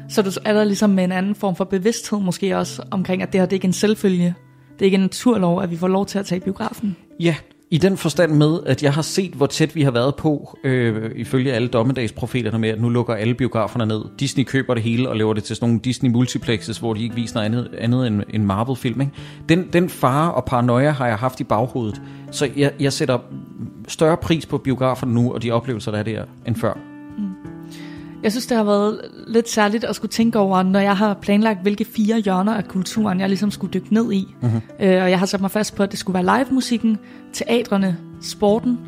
Så 0.10 0.22
du 0.22 0.32
er 0.46 0.54
der 0.54 0.64
ligesom 0.64 0.90
med 0.90 1.04
en 1.04 1.12
anden 1.12 1.36
form 1.36 1.56
for 1.56 1.64
bevidsthed 1.64 2.20
måske 2.20 2.58
også 2.58 2.84
omkring, 2.92 3.22
at 3.22 3.34
det 3.34 3.42
her 3.42 3.46
det 3.46 3.54
er 3.54 3.58
ikke 3.58 3.66
en 3.66 3.74
selvfølge. 3.74 4.36
Det 4.74 4.82
er 4.82 4.86
ikke 4.86 4.96
en 4.96 5.02
naturlov, 5.02 5.62
at 5.62 5.72
vi 5.72 5.78
får 5.78 5.88
lov 5.88 6.06
til 6.06 6.20
at 6.20 6.26
tage 6.26 6.42
i 6.42 6.44
biografen. 6.44 6.96
Ja, 7.20 7.36
i 7.74 7.78
den 7.78 7.98
forstand 7.98 8.32
med, 8.32 8.60
at 8.66 8.84
jeg 8.84 8.94
har 8.94 9.02
set, 9.02 9.32
hvor 9.32 9.46
tæt 9.46 9.76
vi 9.76 9.82
har 9.82 9.92
været 9.92 10.16
på, 10.16 10.58
øh, 10.64 11.12
ifølge 11.16 11.54
alle 11.54 11.68
dommedagsprofeterne 11.68 12.60
med, 12.60 12.70
at 12.70 12.82
nu 12.82 12.90
lukker 12.90 13.14
alle 13.14 13.34
biograferne 13.34 13.86
ned. 13.86 14.02
Disney 14.20 14.44
køber 14.44 14.74
det 14.74 14.84
hele 14.84 15.10
og 15.10 15.16
laver 15.16 15.34
det 15.34 15.44
til 15.44 15.56
sådan 15.56 15.70
nogle 15.70 15.80
Disney 15.80 16.12
multiplexes, 16.12 16.78
hvor 16.78 16.94
de 16.94 17.04
ikke 17.04 17.16
viser 17.16 17.36
noget 17.36 17.46
andet, 17.46 17.70
andet 17.78 18.08
end 18.08 18.22
en 18.30 18.46
Marvel-film. 18.46 19.02
Ikke? 19.02 19.14
Den, 19.50 19.70
den 19.74 19.90
fare 19.90 20.34
og 20.34 20.46
paranoia 20.46 20.90
har 20.90 21.08
jeg 21.08 21.18
haft 21.18 21.40
i 21.40 21.44
baghovedet. 21.44 22.02
Så 22.32 22.50
jeg, 22.58 22.72
jeg 22.80 22.94
sætter 22.94 23.20
større 23.88 24.18
pris 24.18 24.46
på 24.46 24.58
biograferne 24.58 25.14
nu, 25.14 25.34
og 25.34 25.44
de 25.44 25.52
oplevelser, 25.52 25.92
der 25.92 26.00
er 26.00 26.04
der, 26.04 26.24
end 26.48 26.56
før. 26.56 26.93
Jeg 28.24 28.32
synes, 28.32 28.48
det 28.48 28.58
har 28.58 28.64
været 28.64 29.02
lidt 29.28 29.50
særligt 29.50 29.84
at 29.84 29.96
skulle 29.96 30.12
tænke 30.12 30.40
over, 30.40 30.64
når 30.64 30.80
jeg 30.80 30.98
har 30.98 31.14
planlagt, 31.14 31.62
hvilke 31.62 31.86
fire 31.86 32.20
hjørner 32.20 32.54
af 32.54 32.68
kulturen, 32.68 33.20
jeg 33.20 33.30
ligesom 33.30 33.52
skulle 33.52 33.74
dykke 33.74 33.94
ned 33.94 34.12
i. 34.12 34.36
Mm-hmm. 34.42 34.62
Øh, 34.80 35.04
og 35.04 35.10
jeg 35.10 35.20
har 35.20 35.26
sat 35.26 35.42
mig 35.42 35.52
fast 35.52 35.76
på, 35.76 35.84
at 35.84 35.92
det 35.92 36.00
skulle 36.00 36.26
være 36.26 36.40
live-musikken, 36.40 36.98
teatrene, 37.34 37.98
sporten, 38.22 38.80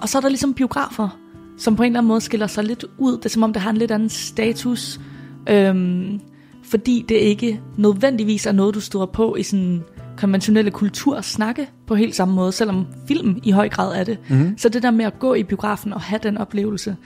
og 0.00 0.08
så 0.08 0.18
er 0.18 0.22
der 0.22 0.28
ligesom 0.28 0.54
biografer, 0.54 1.18
som 1.58 1.76
på 1.76 1.82
en 1.82 1.86
eller 1.86 2.00
anden 2.00 2.08
måde 2.08 2.20
skiller 2.20 2.46
sig 2.46 2.64
lidt 2.64 2.84
ud. 2.98 3.16
Det 3.16 3.24
er 3.24 3.28
som 3.28 3.42
om, 3.42 3.52
det 3.52 3.62
har 3.62 3.70
en 3.70 3.76
lidt 3.76 3.90
anden 3.90 4.08
status, 4.08 5.00
øhm, 5.48 6.20
fordi 6.64 7.04
det 7.08 7.14
ikke 7.14 7.60
nødvendigvis 7.76 8.46
er 8.46 8.52
noget, 8.52 8.74
du 8.74 8.80
støder 8.80 9.06
på 9.06 9.36
i 9.36 9.42
sådan 9.42 9.82
konventionelle 10.16 10.70
kultursnakke 10.70 11.70
på 11.86 11.94
helt 11.94 12.14
samme 12.14 12.34
måde, 12.34 12.52
selvom 12.52 12.86
film 13.08 13.40
i 13.42 13.50
høj 13.50 13.68
grad 13.68 14.00
er 14.00 14.04
det. 14.04 14.18
Mm-hmm. 14.28 14.58
Så 14.58 14.68
det 14.68 14.82
der 14.82 14.90
med 14.90 15.04
at 15.04 15.18
gå 15.18 15.34
i 15.34 15.42
biografen 15.42 15.92
og 15.92 16.00
have 16.00 16.20
den 16.22 16.38
oplevelse, 16.38 16.96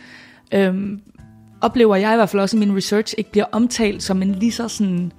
øhm, 0.54 1.00
oplever 1.62 1.96
jeg 1.96 2.12
i 2.12 2.16
hvert 2.16 2.28
fald 2.28 2.42
også 2.42 2.56
i 2.56 2.60
min 2.60 2.76
research, 2.76 3.14
ikke 3.18 3.30
bliver 3.30 3.44
omtalt 3.52 4.02
som 4.02 4.22
en 4.22 4.34
lige 4.34 4.52
så 4.52 4.68
sådan 4.68 5.12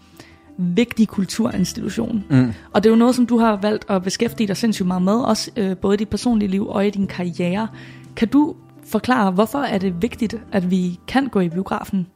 vigtig 0.58 1.08
kulturinstitution. 1.08 2.24
Mm. 2.30 2.54
Og 2.74 2.84
det 2.84 2.90
er 2.90 2.94
jo 2.94 3.00
noget, 3.00 3.16
som 3.16 3.26
du 3.26 3.38
har 3.38 3.56
valgt 3.62 3.86
at 3.90 4.04
beskæftige 4.04 4.48
dig 4.48 4.58
sindssygt 4.58 4.88
meget 4.88 5.02
med, 5.02 5.14
også 5.14 5.52
øh, 5.58 5.78
både 5.78 5.94
i 5.94 5.98
dit 5.98 6.10
personlige 6.10 6.50
liv 6.50 6.68
og 6.68 6.88
i 6.88 6.90
din 6.90 7.08
karriere. 7.08 7.68
Kan 8.16 8.28
du 8.28 8.56
forklare, 8.86 9.32
hvorfor 9.32 9.60
er 9.60 9.78
det 9.78 10.02
vigtigt, 10.02 10.36
at 10.52 10.72
vi 10.72 11.00
kan 11.08 11.28
gå 11.28 11.40
i 11.40 11.50
biografen? 11.50 12.08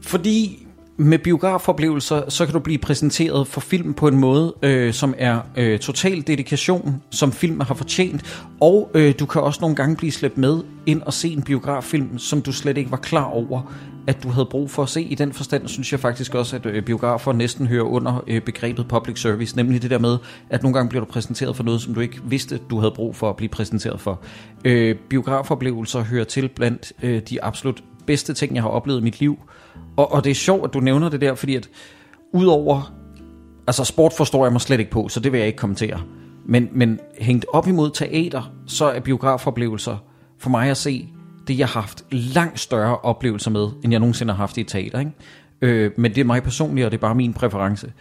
Fordi 0.00 0.66
med 1.00 1.18
biografoplevelser, 1.18 2.30
så 2.30 2.44
kan 2.44 2.52
du 2.52 2.58
blive 2.58 2.78
præsenteret 2.78 3.46
for 3.46 3.60
film 3.60 3.94
på 3.94 4.08
en 4.08 4.18
måde, 4.18 4.54
øh, 4.62 4.92
som 4.92 5.14
er 5.18 5.40
øh, 5.56 5.78
total 5.78 6.26
dedikation, 6.26 7.02
som 7.10 7.32
filmen 7.32 7.60
har 7.60 7.74
fortjent, 7.74 8.44
og 8.60 8.90
øh, 8.94 9.14
du 9.18 9.26
kan 9.26 9.42
også 9.42 9.60
nogle 9.60 9.76
gange 9.76 9.96
blive 9.96 10.12
slæbt 10.12 10.38
med 10.38 10.62
ind 10.86 11.02
og 11.02 11.12
se 11.12 11.28
en 11.28 11.42
biograffilm, 11.42 12.18
som 12.18 12.42
du 12.42 12.52
slet 12.52 12.78
ikke 12.78 12.90
var 12.90 12.96
klar 12.96 13.24
over, 13.24 13.72
at 14.06 14.22
du 14.22 14.28
havde 14.28 14.46
brug 14.46 14.70
for 14.70 14.82
at 14.82 14.88
se. 14.88 15.02
I 15.02 15.14
den 15.14 15.32
forstand 15.32 15.68
synes 15.68 15.92
jeg 15.92 16.00
faktisk 16.00 16.34
også, 16.34 16.56
at 16.56 16.66
øh, 16.66 16.82
biografer 16.82 17.32
næsten 17.32 17.66
hører 17.66 17.84
under 17.84 18.24
øh, 18.26 18.42
begrebet 18.42 18.88
public 18.88 19.20
service, 19.20 19.56
nemlig 19.56 19.82
det 19.82 19.90
der 19.90 19.98
med, 19.98 20.18
at 20.50 20.62
nogle 20.62 20.74
gange 20.74 20.88
bliver 20.88 21.04
du 21.04 21.10
præsenteret 21.10 21.56
for 21.56 21.64
noget, 21.64 21.80
som 21.80 21.94
du 21.94 22.00
ikke 22.00 22.20
vidste, 22.24 22.60
du 22.70 22.78
havde 22.78 22.92
brug 22.94 23.16
for 23.16 23.30
at 23.30 23.36
blive 23.36 23.48
præsenteret 23.48 24.00
for. 24.00 24.20
Øh, 24.64 24.96
biografoplevelser 25.08 26.04
hører 26.04 26.24
til 26.24 26.48
blandt 26.48 26.92
øh, 27.02 27.22
de 27.30 27.42
absolut 27.42 27.82
bedste 28.06 28.34
ting, 28.34 28.54
jeg 28.54 28.62
har 28.62 28.70
oplevet 28.70 29.00
i 29.00 29.04
mit 29.04 29.20
liv, 29.20 29.38
og, 29.96 30.12
og 30.12 30.24
det 30.24 30.30
er 30.30 30.34
sjovt, 30.34 30.64
at 30.64 30.74
du 30.74 30.80
nævner 30.80 31.08
det 31.08 31.20
der, 31.20 31.34
fordi 31.34 31.54
at 31.54 31.68
udover, 32.32 32.92
altså 33.66 33.84
sport 33.84 34.12
forstår 34.12 34.44
jeg 34.44 34.52
mig 34.52 34.60
slet 34.60 34.80
ikke 34.80 34.90
på, 34.90 35.08
så 35.08 35.20
det 35.20 35.32
vil 35.32 35.38
jeg 35.38 35.46
ikke 35.46 35.58
kommentere. 35.58 36.00
Men, 36.46 36.68
men 36.72 37.00
hængt 37.18 37.46
op 37.52 37.66
imod 37.66 37.90
teater, 37.90 38.52
så 38.66 38.84
er 38.84 39.00
biografoplevelser 39.00 39.96
for 40.38 40.50
mig 40.50 40.70
at 40.70 40.76
se, 40.76 41.08
det 41.48 41.58
jeg 41.58 41.66
har 41.66 41.80
haft 41.80 42.04
langt 42.10 42.60
større 42.60 42.98
oplevelser 42.98 43.50
med, 43.50 43.68
end 43.84 43.92
jeg 43.92 44.00
nogensinde 44.00 44.32
har 44.32 44.38
haft 44.38 44.58
i 44.58 44.64
teater. 44.64 44.98
Ikke? 44.98 45.12
Øh, 45.60 45.90
men 45.96 46.14
det 46.14 46.20
er 46.20 46.24
mig 46.24 46.42
personligt, 46.42 46.84
og 46.84 46.90
det 46.90 46.98
er 46.98 47.00
bare 47.00 47.14
min 47.14 47.34
præference. 47.34 47.92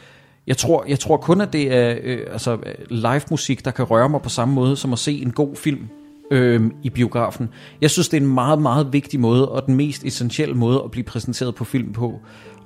Jeg 0.47 0.57
tror, 0.57 0.85
jeg 0.87 0.99
tror 0.99 1.17
kun, 1.17 1.41
at 1.41 1.53
det 1.53 1.75
er 1.75 1.97
øh, 2.03 2.19
altså, 2.31 2.53
øh, 2.53 2.73
live 2.89 3.21
musik, 3.31 3.65
der 3.65 3.71
kan 3.71 3.85
røre 3.85 4.09
mig 4.09 4.21
på 4.21 4.29
samme 4.29 4.53
måde 4.53 4.75
som 4.75 4.93
at 4.93 4.99
se 4.99 5.21
en 5.21 5.31
god 5.31 5.55
film 5.55 5.87
øh, 6.31 6.61
i 6.83 6.89
biografen. 6.89 7.49
Jeg 7.81 7.91
synes, 7.91 8.09
det 8.09 8.17
er 8.17 8.21
en 8.21 8.33
meget, 8.33 8.61
meget 8.61 8.93
vigtig 8.93 9.19
måde, 9.19 9.49
og 9.49 9.65
den 9.65 9.75
mest 9.75 10.05
essentielle 10.05 10.55
måde 10.55 10.81
at 10.85 10.91
blive 10.91 11.03
præsenteret 11.03 11.55
på 11.55 11.63
film 11.63 11.93
på. 11.93 12.19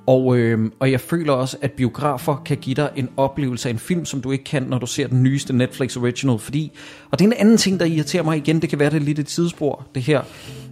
Og, 0.06 0.36
øh, 0.36 0.70
og 0.80 0.90
jeg 0.90 1.00
føler 1.00 1.32
også, 1.32 1.56
at 1.60 1.72
biografer 1.72 2.42
kan 2.44 2.56
give 2.56 2.74
dig 2.74 2.90
en 2.96 3.08
oplevelse 3.16 3.68
af 3.68 3.72
en 3.72 3.78
film, 3.78 4.04
som 4.04 4.20
du 4.20 4.30
ikke 4.30 4.44
kan, 4.44 4.62
når 4.62 4.78
du 4.78 4.86
ser 4.86 5.06
den 5.06 5.22
nyeste 5.22 5.52
Netflix 5.52 5.96
Original. 5.96 6.38
Fordi, 6.38 6.72
og 7.10 7.18
det 7.18 7.24
er 7.24 7.28
en 7.28 7.36
anden 7.38 7.56
ting, 7.56 7.80
der 7.80 7.86
irriterer 7.86 8.22
mig 8.22 8.36
igen, 8.36 8.62
det 8.62 8.68
kan 8.68 8.78
være, 8.78 8.90
det 8.90 8.96
er 8.96 9.00
lidt 9.00 9.18
et 9.18 9.26
tidsspor, 9.26 9.86
det 9.94 10.02
her. 10.02 10.22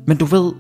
Men 0.07 0.17
du 0.17 0.25
ved, 0.25 0.53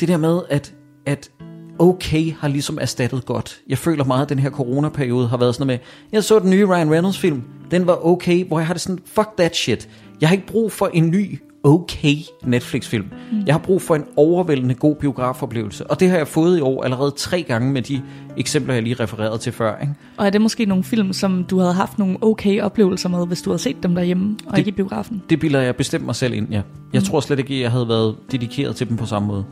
det 0.00 0.08
der 0.08 0.16
med, 0.16 0.40
at, 0.50 0.74
at 1.06 1.30
okay 1.78 2.32
har 2.32 2.48
ligesom 2.48 2.78
erstattet 2.80 3.26
godt. 3.26 3.60
Jeg 3.68 3.78
føler 3.78 4.04
meget, 4.04 4.22
at 4.22 4.28
den 4.28 4.38
her 4.38 4.50
coronaperiode 4.50 5.28
har 5.28 5.36
været 5.36 5.54
sådan 5.54 5.66
noget 5.66 5.80
med, 5.80 5.86
jeg 6.12 6.24
så 6.24 6.38
den 6.38 6.50
nye 6.50 6.66
Ryan 6.66 6.90
Reynolds 6.90 7.18
film, 7.18 7.42
den 7.70 7.86
var 7.86 8.06
okay, 8.06 8.44
hvor 8.44 8.58
jeg 8.58 8.66
har 8.66 8.74
det 8.74 8.80
sådan, 8.80 8.98
fuck 9.06 9.28
that 9.36 9.56
shit. 9.56 9.88
Jeg 10.20 10.28
har 10.28 10.36
ikke 10.36 10.46
brug 10.46 10.72
for 10.72 10.90
en 10.94 11.10
ny 11.10 11.38
okay 11.62 12.16
Netflix-film. 12.44 13.06
Mm. 13.32 13.42
Jeg 13.46 13.54
har 13.54 13.58
brug 13.58 13.82
for 13.82 13.94
en 13.94 14.04
overvældende 14.16 14.74
god 14.74 14.96
biografoplevelse, 14.96 15.90
og 15.90 16.00
det 16.00 16.10
har 16.10 16.16
jeg 16.16 16.28
fået 16.28 16.58
i 16.58 16.60
år 16.60 16.84
allerede 16.84 17.10
tre 17.10 17.42
gange 17.42 17.72
med 17.72 17.82
de 17.82 18.02
eksempler, 18.36 18.74
jeg 18.74 18.82
lige 18.82 18.94
refererede 18.94 19.38
til 19.38 19.52
før. 19.52 19.78
Ikke? 19.80 19.94
Og 20.16 20.26
er 20.26 20.30
det 20.30 20.40
måske 20.40 20.64
nogle 20.64 20.84
film, 20.84 21.12
som 21.12 21.44
du 21.44 21.58
havde 21.58 21.72
haft 21.72 21.98
nogle 21.98 22.16
okay 22.20 22.60
oplevelser 22.60 23.08
med, 23.08 23.26
hvis 23.26 23.42
du 23.42 23.50
havde 23.50 23.62
set 23.62 23.82
dem 23.82 23.94
derhjemme, 23.94 24.36
og 24.46 24.50
det, 24.50 24.58
ikke 24.58 24.68
i 24.68 24.72
biografen? 24.72 25.22
Det 25.30 25.40
bilder 25.40 25.60
jeg 25.60 25.76
bestemt 25.76 26.04
mig 26.04 26.14
selv 26.14 26.34
ind, 26.34 26.48
ja. 26.50 26.62
Jeg 26.92 27.00
mm. 27.00 27.04
tror 27.04 27.20
slet 27.20 27.38
ikke, 27.38 27.60
jeg 27.60 27.70
havde 27.70 27.88
været 27.88 28.16
dedikeret 28.32 28.76
til 28.76 28.88
dem 28.88 28.96
på 28.96 29.06
samme 29.06 29.28
måde. 29.28 29.44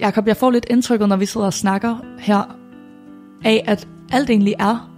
Jakob, 0.00 0.26
jeg 0.26 0.36
får 0.36 0.50
lidt 0.50 0.66
indtrykket, 0.70 1.08
når 1.08 1.16
vi 1.16 1.26
sidder 1.26 1.46
og 1.46 1.52
snakker 1.52 1.96
her, 2.18 2.56
af 3.44 3.64
at 3.66 3.88
alt 4.12 4.30
egentlig 4.30 4.54
er 4.58 4.90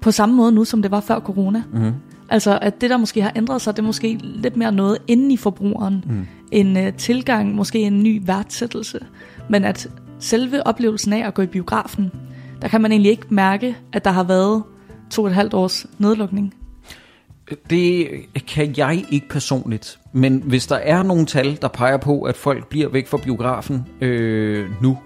på 0.00 0.10
samme 0.10 0.34
måde 0.34 0.52
nu, 0.52 0.64
som 0.64 0.82
det 0.82 0.90
var 0.90 1.00
før 1.00 1.20
corona. 1.20 1.62
Mm. 1.72 1.92
Altså, 2.32 2.58
at 2.62 2.80
det, 2.80 2.90
der 2.90 2.96
måske 2.96 3.22
har 3.22 3.32
ændret 3.36 3.62
sig, 3.62 3.76
det 3.76 3.82
er 3.82 3.86
måske 3.86 4.18
lidt 4.22 4.56
mere 4.56 4.72
noget 4.72 4.98
inden 5.06 5.30
i 5.30 5.36
forbrugeren. 5.36 6.04
Mm. 6.06 6.26
En 6.52 6.76
uh, 6.76 6.94
tilgang, 6.98 7.54
måske 7.54 7.78
en 7.78 8.02
ny 8.02 8.22
værdsættelse. 8.26 8.98
Men 9.48 9.64
at 9.64 9.88
selve 10.18 10.66
oplevelsen 10.66 11.12
af 11.12 11.26
at 11.26 11.34
gå 11.34 11.42
i 11.42 11.46
biografen, 11.46 12.12
der 12.62 12.68
kan 12.68 12.80
man 12.80 12.92
egentlig 12.92 13.10
ikke 13.10 13.26
mærke, 13.28 13.76
at 13.92 14.04
der 14.04 14.10
har 14.10 14.22
været 14.22 14.62
to 15.10 15.22
og 15.22 15.28
et 15.28 15.34
halvt 15.34 15.54
års 15.54 15.86
nedlukning. 15.98 16.54
Det 17.70 18.08
kan 18.48 18.74
jeg 18.76 19.04
ikke 19.10 19.28
personligt. 19.28 19.98
Men 20.12 20.42
hvis 20.46 20.66
der 20.66 20.76
er 20.76 21.02
nogle 21.02 21.26
tal, 21.26 21.58
der 21.62 21.68
peger 21.68 21.96
på, 21.96 22.22
at 22.22 22.36
folk 22.36 22.68
bliver 22.68 22.88
væk 22.88 23.06
fra 23.06 23.16
biografen 23.16 23.86
øh, 24.00 24.82
nu, 24.82 24.98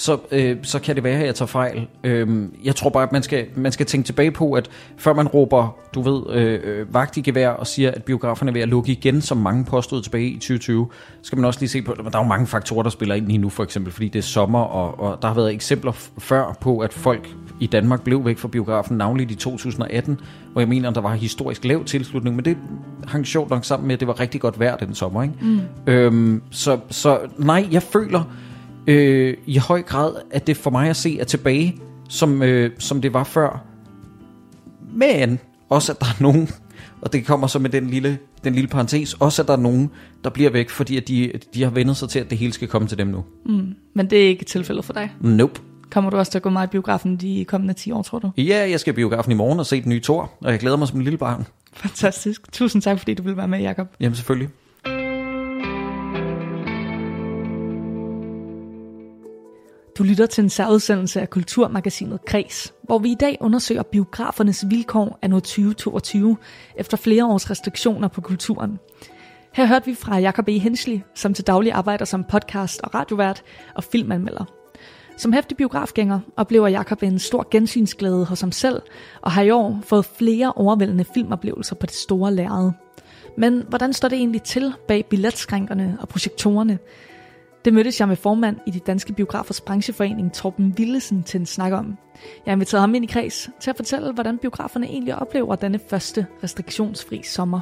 så, 0.00 0.18
øh, 0.30 0.56
så 0.62 0.78
kan 0.78 0.96
det 0.96 1.04
være, 1.04 1.18
at 1.18 1.26
jeg 1.26 1.34
tager 1.34 1.46
fejl. 1.46 1.86
Øh, 2.04 2.48
jeg 2.64 2.76
tror 2.76 2.90
bare, 2.90 3.02
at 3.02 3.12
man 3.12 3.22
skal, 3.22 3.46
man 3.56 3.72
skal 3.72 3.86
tænke 3.86 4.06
tilbage 4.06 4.30
på, 4.30 4.52
at 4.52 4.70
før 4.96 5.12
man 5.12 5.28
råber, 5.28 5.76
du 5.94 6.02
ved, 6.02 6.34
øh, 6.34 6.94
vagt 6.94 7.16
i 7.16 7.20
gevær 7.20 7.48
og 7.48 7.66
siger, 7.66 7.90
at 7.90 8.04
biograferne 8.04 8.50
er 8.50 8.52
ved 8.52 8.60
at 8.60 8.68
lukke 8.68 8.92
igen, 8.92 9.20
som 9.20 9.36
mange 9.36 9.64
påstod 9.64 10.02
tilbage 10.02 10.26
i 10.26 10.34
2020, 10.34 10.88
skal 11.22 11.38
man 11.38 11.44
også 11.44 11.60
lige 11.60 11.68
se 11.68 11.82
på, 11.82 11.92
at 11.92 11.98
der 11.98 12.18
er 12.18 12.22
jo 12.22 12.28
mange 12.28 12.46
faktorer, 12.46 12.82
der 12.82 12.90
spiller 12.90 13.14
ind 13.14 13.26
lige 13.26 13.38
nu, 13.38 13.48
for 13.48 13.62
eksempel, 13.62 13.92
fordi 13.92 14.08
det 14.08 14.18
er 14.18 14.22
sommer, 14.22 14.60
og, 14.60 15.00
og 15.00 15.22
der 15.22 15.28
har 15.28 15.34
været 15.34 15.52
eksempler 15.54 15.92
før 16.18 16.56
på, 16.60 16.78
at 16.78 16.92
folk 16.92 17.28
i 17.60 17.66
Danmark 17.66 18.02
blev 18.02 18.24
væk 18.24 18.38
fra 18.38 18.48
biografen, 18.48 18.96
navnligt 18.96 19.30
i 19.30 19.34
2018, 19.34 20.20
hvor 20.52 20.60
jeg 20.60 20.68
mener, 20.68 20.88
at 20.88 20.94
der 20.94 21.00
var 21.00 21.14
historisk 21.14 21.64
lav 21.64 21.84
tilslutning, 21.84 22.36
men 22.36 22.44
det 22.44 22.56
hang 23.06 23.26
sjovt 23.26 23.50
nok 23.50 23.64
sammen 23.64 23.86
med, 23.86 23.94
at 23.94 24.00
det 24.00 24.08
var 24.08 24.20
rigtig 24.20 24.40
godt 24.40 24.60
vejr 24.60 24.76
den 24.76 24.94
sommer. 24.94 25.22
Ikke? 25.22 25.34
Mm. 25.40 25.60
Øhm, 25.86 26.42
så, 26.50 26.78
så 26.90 27.18
nej, 27.38 27.68
jeg 27.70 27.82
føler, 27.82 28.24
øh, 28.86 29.36
i 29.46 29.58
høj 29.58 29.82
grad, 29.82 30.14
at 30.30 30.46
det 30.46 30.56
for 30.56 30.70
mig 30.70 30.90
at 30.90 30.96
se 30.96 31.18
er 31.20 31.24
tilbage, 31.24 31.76
som, 32.08 32.42
øh, 32.42 32.70
som 32.78 33.00
det 33.00 33.12
var 33.12 33.24
før. 33.24 33.64
Men 34.94 35.38
også, 35.68 35.92
at 35.92 36.00
der 36.00 36.06
er 36.06 36.22
nogen, 36.22 36.48
og 37.00 37.12
det 37.12 37.26
kommer 37.26 37.46
så 37.46 37.58
med 37.58 37.70
den 37.70 37.86
lille, 37.86 38.18
den 38.44 38.54
lille 38.54 38.68
parentes, 38.68 39.14
også 39.14 39.42
at 39.42 39.48
der 39.48 39.54
er 39.54 39.60
nogen, 39.60 39.90
der 40.24 40.30
bliver 40.30 40.50
væk, 40.50 40.70
fordi 40.70 40.96
at 40.96 41.08
de, 41.08 41.32
de 41.54 41.62
har 41.62 41.70
vendt 41.70 41.96
sig 41.96 42.08
til, 42.08 42.18
at 42.18 42.30
det 42.30 42.38
hele 42.38 42.52
skal 42.52 42.68
komme 42.68 42.88
til 42.88 42.98
dem 42.98 43.06
nu. 43.06 43.24
Mm, 43.46 43.74
men 43.94 44.10
det 44.10 44.24
er 44.24 44.28
ikke 44.28 44.44
tilfældet 44.44 44.84
for 44.84 44.92
dig? 44.92 45.12
Nope. 45.20 45.60
Kommer 45.90 46.10
du 46.10 46.16
også 46.16 46.32
til 46.32 46.38
at 46.38 46.42
gå 46.42 46.50
meget 46.50 46.66
i 46.66 46.70
biografen 46.70 47.16
de 47.16 47.44
kommende 47.48 47.74
10 47.74 47.92
år, 47.92 48.02
tror 48.02 48.18
du? 48.18 48.30
Ja, 48.36 48.70
jeg 48.70 48.80
skal 48.80 48.92
i 48.92 48.96
biografen 48.96 49.32
i 49.32 49.34
morgen 49.34 49.58
og 49.58 49.66
se 49.66 49.82
den 49.82 49.88
nye 49.88 50.00
Thor, 50.00 50.32
og 50.40 50.50
jeg 50.50 50.58
glæder 50.58 50.76
mig 50.76 50.88
som 50.88 50.98
en 50.98 51.04
lille 51.04 51.18
barn. 51.18 51.46
Fantastisk. 51.72 52.52
Tusind 52.52 52.82
tak, 52.82 52.98
fordi 52.98 53.14
du 53.14 53.22
ville 53.22 53.36
være 53.36 53.48
med, 53.48 53.60
Jacob. 53.60 53.86
Jamen 54.00 54.14
selvfølgelig. 54.14 54.48
Du 60.00 60.04
lytter 60.04 60.26
til 60.26 60.44
en 60.44 60.50
særudsendelse 60.50 61.20
af 61.20 61.30
Kulturmagasinet 61.30 62.24
Kres, 62.24 62.74
hvor 62.82 62.98
vi 62.98 63.10
i 63.10 63.14
dag 63.14 63.38
undersøger 63.40 63.82
biografernes 63.82 64.64
vilkår 64.68 65.18
af 65.22 65.30
2022 65.30 66.36
efter 66.76 66.96
flere 66.96 67.26
års 67.26 67.50
restriktioner 67.50 68.08
på 68.08 68.20
kulturen. 68.20 68.78
Her 69.54 69.66
hørte 69.66 69.86
vi 69.86 69.94
fra 69.94 70.18
Jakob 70.18 70.48
E. 70.48 70.58
Hensley, 70.58 71.00
som 71.14 71.34
til 71.34 71.46
daglig 71.46 71.72
arbejder 71.72 72.04
som 72.04 72.24
podcast- 72.32 72.80
og 72.82 72.94
radiovært 72.94 73.42
og 73.74 73.84
filmanmelder. 73.84 74.44
Som 75.16 75.32
hæftig 75.32 75.56
biografgænger 75.56 76.20
oplever 76.36 76.68
Jakob 76.68 77.02
en 77.02 77.18
stor 77.18 77.46
gensynsglæde 77.50 78.24
hos 78.24 78.40
ham 78.40 78.52
selv, 78.52 78.82
og 79.22 79.30
har 79.30 79.42
i 79.42 79.50
år 79.50 79.80
fået 79.82 80.04
flere 80.18 80.52
overvældende 80.52 81.04
filmoplevelser 81.14 81.74
på 81.74 81.86
det 81.86 81.94
store 81.94 82.34
lærred. 82.34 82.70
Men 83.36 83.64
hvordan 83.68 83.92
står 83.92 84.08
det 84.08 84.18
egentlig 84.18 84.42
til 84.42 84.72
bag 84.88 85.06
billetskrænkerne 85.10 85.96
og 86.00 86.08
projektorerne? 86.08 86.78
Det 87.64 87.74
mødtes 87.74 88.00
jeg 88.00 88.08
med 88.08 88.16
formand 88.16 88.56
i 88.66 88.70
de 88.70 88.78
danske 88.78 89.12
biografers 89.12 89.60
brancheforening, 89.60 90.32
Torben 90.32 90.74
Willesen, 90.78 91.22
til 91.22 91.40
en 91.40 91.46
snak 91.46 91.72
om. 91.72 91.96
Jeg 92.46 92.52
inviterede 92.52 92.80
ham 92.80 92.94
ind 92.94 93.04
i 93.04 93.08
kreds 93.08 93.50
til 93.60 93.70
at 93.70 93.76
fortælle, 93.76 94.12
hvordan 94.12 94.38
biograferne 94.38 94.86
egentlig 94.86 95.14
oplever 95.14 95.56
denne 95.56 95.80
første 95.90 96.26
restriktionsfri 96.44 97.22
sommer. 97.24 97.60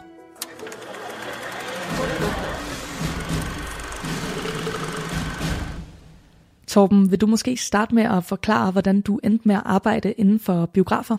Torben, 6.66 7.10
vil 7.10 7.20
du 7.20 7.26
måske 7.26 7.56
starte 7.56 7.94
med 7.94 8.02
at 8.02 8.24
forklare, 8.24 8.70
hvordan 8.70 9.00
du 9.00 9.20
endte 9.24 9.48
med 9.48 9.54
at 9.54 9.62
arbejde 9.64 10.12
inden 10.12 10.38
for 10.38 10.66
biografer? 10.66 11.16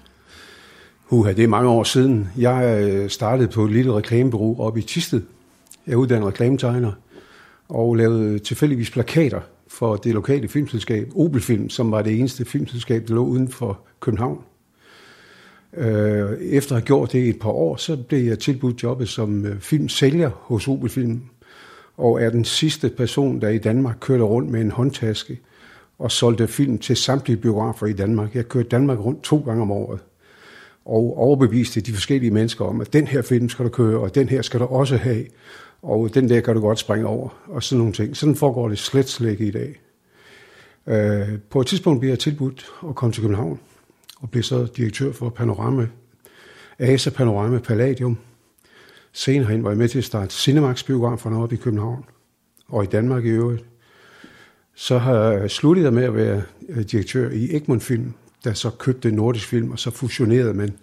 Uha, 1.09 1.33
det 1.33 1.43
er 1.43 1.47
mange 1.47 1.69
år 1.69 1.83
siden. 1.83 2.29
Jeg 2.37 2.87
øh, 2.89 3.09
startede 3.09 3.47
på 3.47 3.65
et 3.65 3.71
lille 3.71 3.93
reklamebureau 3.93 4.59
oppe 4.59 4.79
i 4.79 4.83
Tisted. 4.83 5.21
Jeg 5.87 5.93
er 5.93 5.97
uddannet 5.97 6.27
reklametegner 6.27 6.91
og 7.69 7.95
lavede 7.95 8.39
tilfældigvis 8.39 8.91
plakater 8.91 9.41
for 9.67 9.95
det 9.95 10.13
lokale 10.13 10.47
filmselskab, 10.47 11.12
Opelfilm, 11.15 11.69
som 11.69 11.91
var 11.91 12.01
det 12.01 12.19
eneste 12.19 12.45
filmselskab, 12.45 13.08
der 13.08 13.13
lå 13.13 13.25
uden 13.25 13.47
for 13.47 13.79
København. 13.99 14.43
Øh, 15.77 16.32
efter 16.41 16.75
at 16.75 16.82
have 16.82 16.86
gjort 16.86 17.12
det 17.12 17.29
et 17.29 17.39
par 17.39 17.49
år, 17.49 17.75
så 17.75 17.97
blev 17.97 18.19
jeg 18.19 18.39
tilbudt 18.39 18.84
jobbet 18.84 19.10
som 19.10 19.45
øh, 19.45 19.60
filmsælger 19.60 20.29
hos 20.29 20.67
Opelfilm, 20.67 21.21
og 21.97 22.21
er 22.21 22.29
den 22.29 22.45
sidste 22.45 22.89
person, 22.89 23.41
der 23.41 23.49
i 23.49 23.58
Danmark 23.58 23.97
kørte 23.99 24.23
rundt 24.23 24.51
med 24.51 24.62
en 24.62 24.71
håndtaske 24.71 25.39
og 25.99 26.12
solgte 26.12 26.47
film 26.47 26.77
til 26.77 26.95
samtlige 26.95 27.38
biografer 27.38 27.86
i 27.86 27.93
Danmark. 27.93 28.36
Jeg 28.36 28.47
kørte 28.47 28.69
Danmark 28.69 28.99
rundt 28.99 29.23
to 29.23 29.38
gange 29.45 29.62
om 29.62 29.71
året 29.71 29.99
og 30.86 31.17
overbeviste 31.17 31.82
de 31.82 31.93
forskellige 31.93 32.32
mennesker 32.32 32.65
om, 32.65 32.82
at 32.82 32.93
den 32.93 33.08
her 33.08 33.21
film 33.21 33.49
skal 33.49 33.65
du 33.65 33.69
køre, 33.69 33.99
og 33.99 34.15
den 34.15 34.29
her 34.29 34.41
skal 34.41 34.60
du 34.60 34.65
også 34.65 34.97
have, 34.97 35.25
og 35.81 36.13
den 36.13 36.29
der 36.29 36.41
kan 36.41 36.55
du 36.55 36.61
godt 36.61 36.79
springe 36.79 37.07
over, 37.07 37.29
og 37.47 37.63
sådan 37.63 37.77
nogle 37.77 37.93
ting. 37.93 38.17
Sådan 38.17 38.35
foregår 38.35 38.69
det 38.69 38.79
slet 38.79 39.09
slet 39.09 39.31
ikke 39.31 39.47
i 39.47 39.51
dag. 39.51 39.79
Øh, 40.87 41.39
på 41.49 41.61
et 41.61 41.67
tidspunkt 41.67 41.99
bliver 41.99 42.11
jeg 42.11 42.19
tilbudt 42.19 42.65
at 42.89 42.95
komme 42.95 43.13
til 43.13 43.21
København, 43.21 43.59
og 44.21 44.29
blev 44.31 44.43
så 44.43 44.67
direktør 44.77 45.11
for 45.11 45.29
Panorama, 45.29 45.87
ASA 46.79 47.09
Panorama 47.09 47.59
Palladium. 47.59 48.17
Senere 49.11 49.51
hen 49.51 49.63
var 49.63 49.69
jeg 49.69 49.77
med 49.77 49.87
til 49.87 49.97
at 49.97 50.03
starte 50.03 50.35
Cinemax 50.35 50.83
biograferne 50.83 51.43
oppe 51.43 51.55
i 51.55 51.57
København, 51.57 52.05
og 52.67 52.83
i 52.83 52.87
Danmark 52.87 53.25
i 53.25 53.29
øvrigt. 53.29 53.65
Så 54.75 54.97
har 54.97 55.31
jeg 55.31 55.51
sluttet 55.51 55.93
med 55.93 56.03
at 56.03 56.15
være 56.15 56.41
øh, 56.69 56.83
direktør 56.83 57.29
i 57.29 57.55
Egmont 57.55 57.83
Film, 57.83 58.13
der 58.43 58.53
så 58.53 58.69
købte 58.69 59.11
Nordisk 59.11 59.47
Film, 59.47 59.71
og 59.71 59.79
så 59.79 59.91
fusionerede 59.91 60.53
man. 60.53 60.77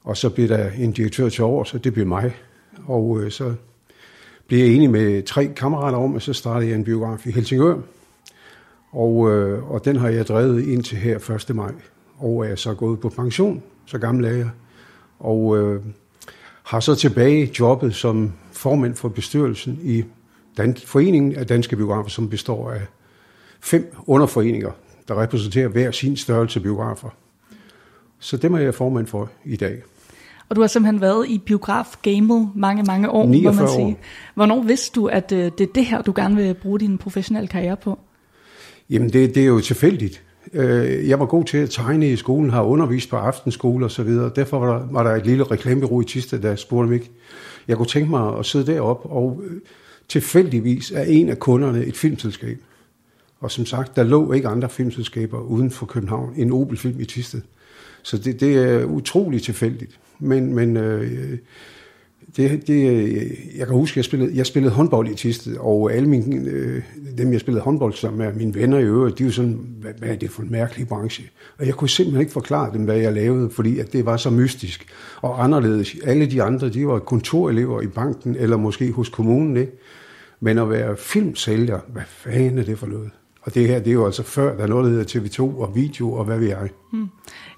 Og 0.00 0.16
så 0.16 0.30
blev 0.30 0.48
der 0.48 0.70
en 0.70 0.92
direktør 0.92 1.28
til 1.28 1.44
over, 1.44 1.64
så 1.64 1.78
det 1.78 1.92
blev 1.92 2.06
mig. 2.06 2.36
Og 2.86 3.20
øh, 3.22 3.30
så 3.30 3.54
blev 4.48 4.58
jeg 4.58 4.68
enig 4.68 4.90
med 4.90 5.22
tre 5.22 5.46
kammerater 5.56 5.98
om, 5.98 6.16
at 6.16 6.22
så 6.22 6.32
startede 6.32 6.70
jeg 6.70 6.76
en 6.78 6.84
biograf 6.84 7.26
i 7.26 7.30
Helsingør. 7.30 7.76
Og, 8.90 9.30
øh, 9.30 9.70
og 9.70 9.84
den 9.84 9.96
har 9.96 10.08
jeg 10.08 10.26
drevet 10.26 10.64
indtil 10.64 10.98
her 10.98 11.30
1. 11.50 11.56
maj. 11.56 11.72
Og 12.18 12.46
er 12.46 12.56
så 12.56 12.74
gået 12.74 13.00
på 13.00 13.08
pension, 13.08 13.62
så 13.86 13.98
gammel 13.98 14.24
er 14.24 14.30
jeg. 14.30 14.50
Og 15.18 15.58
øh, 15.58 15.82
har 16.62 16.80
så 16.80 16.94
tilbage 16.94 17.52
jobbet 17.60 17.94
som 17.94 18.32
formand 18.52 18.94
for 18.94 19.08
bestyrelsen 19.08 19.78
i 19.82 20.04
Dan- 20.56 20.76
Foreningen 20.76 21.36
af 21.36 21.46
Danske 21.46 21.76
Biografer, 21.76 22.10
som 22.10 22.28
består 22.28 22.70
af 22.70 22.80
fem 23.60 23.94
underforeninger, 24.06 24.70
der 25.08 25.22
repræsenterer 25.22 25.68
hver 25.68 25.90
sin 25.90 26.16
størrelse 26.16 26.60
biografer. 26.60 27.08
Så 28.18 28.36
det 28.36 28.50
må 28.50 28.58
jeg 28.58 28.74
formand 28.74 29.06
for 29.06 29.30
i 29.44 29.56
dag. 29.56 29.82
Og 30.48 30.56
du 30.56 30.60
har 30.60 30.68
simpelthen 30.68 31.00
været 31.00 31.28
i 31.28 31.38
biograf-gamet 31.38 32.50
mange, 32.54 32.82
mange 32.82 33.10
år, 33.10 33.26
må 33.26 33.52
man 33.52 33.68
sige. 33.68 33.86
År. 33.86 33.98
Hvornår 34.34 34.62
vidste 34.62 35.00
du, 35.00 35.06
at 35.06 35.32
øh, 35.32 35.38
det 35.58 35.60
er 35.60 35.72
det 35.74 35.86
her, 35.86 36.02
du 36.02 36.12
gerne 36.16 36.36
vil 36.36 36.54
bruge 36.54 36.80
din 36.80 36.98
professionelle 36.98 37.48
karriere 37.48 37.76
på? 37.76 37.98
Jamen, 38.90 39.12
det, 39.12 39.34
det 39.34 39.42
er 39.42 39.46
jo 39.46 39.60
tilfældigt. 39.60 40.22
Øh, 40.52 41.08
jeg 41.08 41.20
var 41.20 41.26
god 41.26 41.44
til 41.44 41.58
at 41.58 41.70
tegne 41.70 42.10
i 42.10 42.16
skolen, 42.16 42.50
har 42.50 42.62
undervist 42.62 43.10
på 43.10 43.16
aftenskole 43.16 43.84
og 43.84 43.90
så 43.90 44.02
videre. 44.02 44.30
Derfor 44.36 44.58
var 44.58 44.78
der, 44.78 44.86
var 44.90 45.02
der 45.02 45.10
et 45.10 45.26
lille 45.26 45.44
reklamebureau 45.44 46.00
i 46.00 46.04
Tiste, 46.04 46.42
der 46.42 46.56
spurgte 46.56 46.90
mig, 46.90 47.00
jeg 47.68 47.76
kunne 47.76 47.86
tænke 47.86 48.10
mig 48.10 48.38
at 48.38 48.46
sidde 48.46 48.72
derop 48.72 49.00
og 49.04 49.42
øh, 49.44 49.60
tilfældigvis 50.08 50.90
er 50.90 51.02
en 51.02 51.28
af 51.28 51.38
kunderne 51.38 51.84
et 51.84 51.96
filmselskab. 51.96 52.58
Og 53.40 53.50
som 53.50 53.66
sagt, 53.66 53.96
der 53.96 54.02
lå 54.02 54.32
ikke 54.32 54.48
andre 54.48 54.68
filmselskaber 54.68 55.40
uden 55.40 55.70
for 55.70 55.86
København 55.86 56.32
end 56.36 56.52
Opel 56.52 56.78
Film 56.78 57.00
i 57.00 57.04
Tisted. 57.04 57.40
Så 58.02 58.18
det, 58.18 58.40
det 58.40 58.56
er 58.56 58.84
utroligt 58.84 59.44
tilfældigt. 59.44 59.98
Men, 60.20 60.54
men 60.54 60.76
øh, 60.76 61.38
det, 62.36 62.66
det, 62.66 62.82
jeg 63.56 63.66
kan 63.66 63.76
huske, 63.76 63.98
jeg 63.98 64.04
spillede, 64.04 64.32
jeg 64.34 64.46
spillede 64.46 64.74
håndbold 64.74 65.08
i 65.08 65.14
Tisted, 65.14 65.56
og 65.56 65.92
alle 65.92 66.08
mine, 66.08 66.50
øh, 66.50 66.82
dem, 67.18 67.32
jeg 67.32 67.40
spillede 67.40 67.64
håndbold 67.64 67.92
sammen 67.92 68.18
med, 68.18 68.32
mine 68.32 68.54
venner 68.54 68.78
i 68.78 68.82
øvrigt, 68.82 69.18
de 69.18 69.24
var 69.24 69.30
sådan, 69.30 69.58
hvad, 69.80 69.92
hvad 69.98 70.08
er 70.08 70.16
det 70.16 70.30
for 70.30 70.42
en 70.42 70.52
mærkelig 70.52 70.88
branche? 70.88 71.24
Og 71.58 71.66
jeg 71.66 71.74
kunne 71.74 71.88
simpelthen 71.88 72.20
ikke 72.20 72.32
forklare 72.32 72.72
dem, 72.72 72.84
hvad 72.84 72.96
jeg 72.96 73.12
lavede, 73.12 73.50
fordi 73.50 73.78
at 73.78 73.92
det 73.92 74.06
var 74.06 74.16
så 74.16 74.30
mystisk 74.30 74.86
og 75.22 75.44
anderledes. 75.44 75.96
Alle 76.04 76.26
de 76.26 76.42
andre, 76.42 76.68
de 76.68 76.86
var 76.86 76.98
kontorelever 76.98 77.80
i 77.80 77.86
banken, 77.86 78.36
eller 78.36 78.56
måske 78.56 78.92
hos 78.92 79.08
kommunen, 79.08 79.56
ikke? 79.56 79.72
Men 80.40 80.58
at 80.58 80.70
være 80.70 80.96
filmsælger, 80.96 81.78
hvad 81.88 82.02
fanden 82.06 82.58
er 82.58 82.62
det 82.62 82.78
for 82.78 82.86
noget? 82.86 83.10
Og 83.48 83.54
det 83.54 83.68
her, 83.68 83.78
det 83.78 83.88
er 83.88 83.92
jo 83.92 84.06
altså 84.06 84.22
før, 84.22 84.56
der 84.56 84.62
er 84.62 84.66
noget, 84.66 84.84
der 84.84 84.90
hedder 84.90 85.20
TV2 85.20 85.60
og 85.60 85.74
video, 85.74 86.12
og 86.12 86.24
hvad 86.24 86.38
ved 86.38 86.48
jeg. 86.48 86.68
Hmm. 86.92 87.08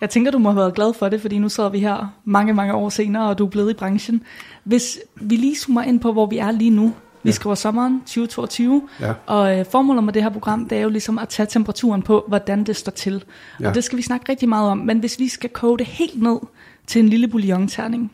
Jeg 0.00 0.11
tænker, 0.11 0.31
du 0.31 0.38
må 0.38 0.48
have 0.48 0.57
været 0.57 0.74
glad 0.74 0.94
for 0.94 1.09
det, 1.09 1.20
fordi 1.20 1.38
nu 1.38 1.48
sidder 1.48 1.70
vi 1.70 1.79
her 1.79 2.14
mange, 2.24 2.55
mange 2.55 2.74
år 2.74 2.88
senere, 2.88 3.29
og 3.29 3.38
du 3.38 3.46
er 3.46 3.50
blevet 3.50 3.70
i 3.70 3.74
branchen. 3.74 4.22
Hvis 4.64 4.98
vi 5.20 5.37
lige 5.37 5.57
zoomer 5.57 5.83
ind 5.83 6.00
på, 6.00 6.12
hvor 6.12 6.26
vi 6.26 6.38
er 6.38 6.50
lige 6.50 6.70
nu. 6.70 6.92
Vi 7.22 7.31
ja. 7.31 7.31
skriver 7.31 7.55
sommeren 7.55 8.00
2022, 8.00 8.88
ja. 9.00 9.12
og 9.26 9.59
øh, 9.59 9.64
formålet 9.70 10.05
med 10.05 10.12
det 10.12 10.22
her 10.22 10.31
program, 10.31 10.68
det 10.68 10.79
er 10.79 10.83
jo 10.83 10.88
ligesom 10.88 11.18
at 11.18 11.29
tage 11.29 11.46
temperaturen 11.46 12.03
på, 12.03 12.24
hvordan 12.29 12.64
det 12.64 12.76
står 12.76 12.92
til. 12.92 13.24
Ja. 13.61 13.68
Og 13.68 13.74
det 13.74 13.85
skal 13.85 13.96
vi 13.96 14.03
snakke 14.03 14.26
rigtig 14.29 14.48
meget 14.48 14.70
om. 14.70 14.79
Men 14.79 14.98
hvis 14.98 15.18
vi 15.18 15.29
skal 15.29 15.50
koge 15.50 15.79
det 15.79 15.87
helt 15.87 16.22
ned 16.22 16.38
til 16.87 17.03
en 17.03 17.09
lille 17.09 17.29
bouillon-terning, 17.29 18.12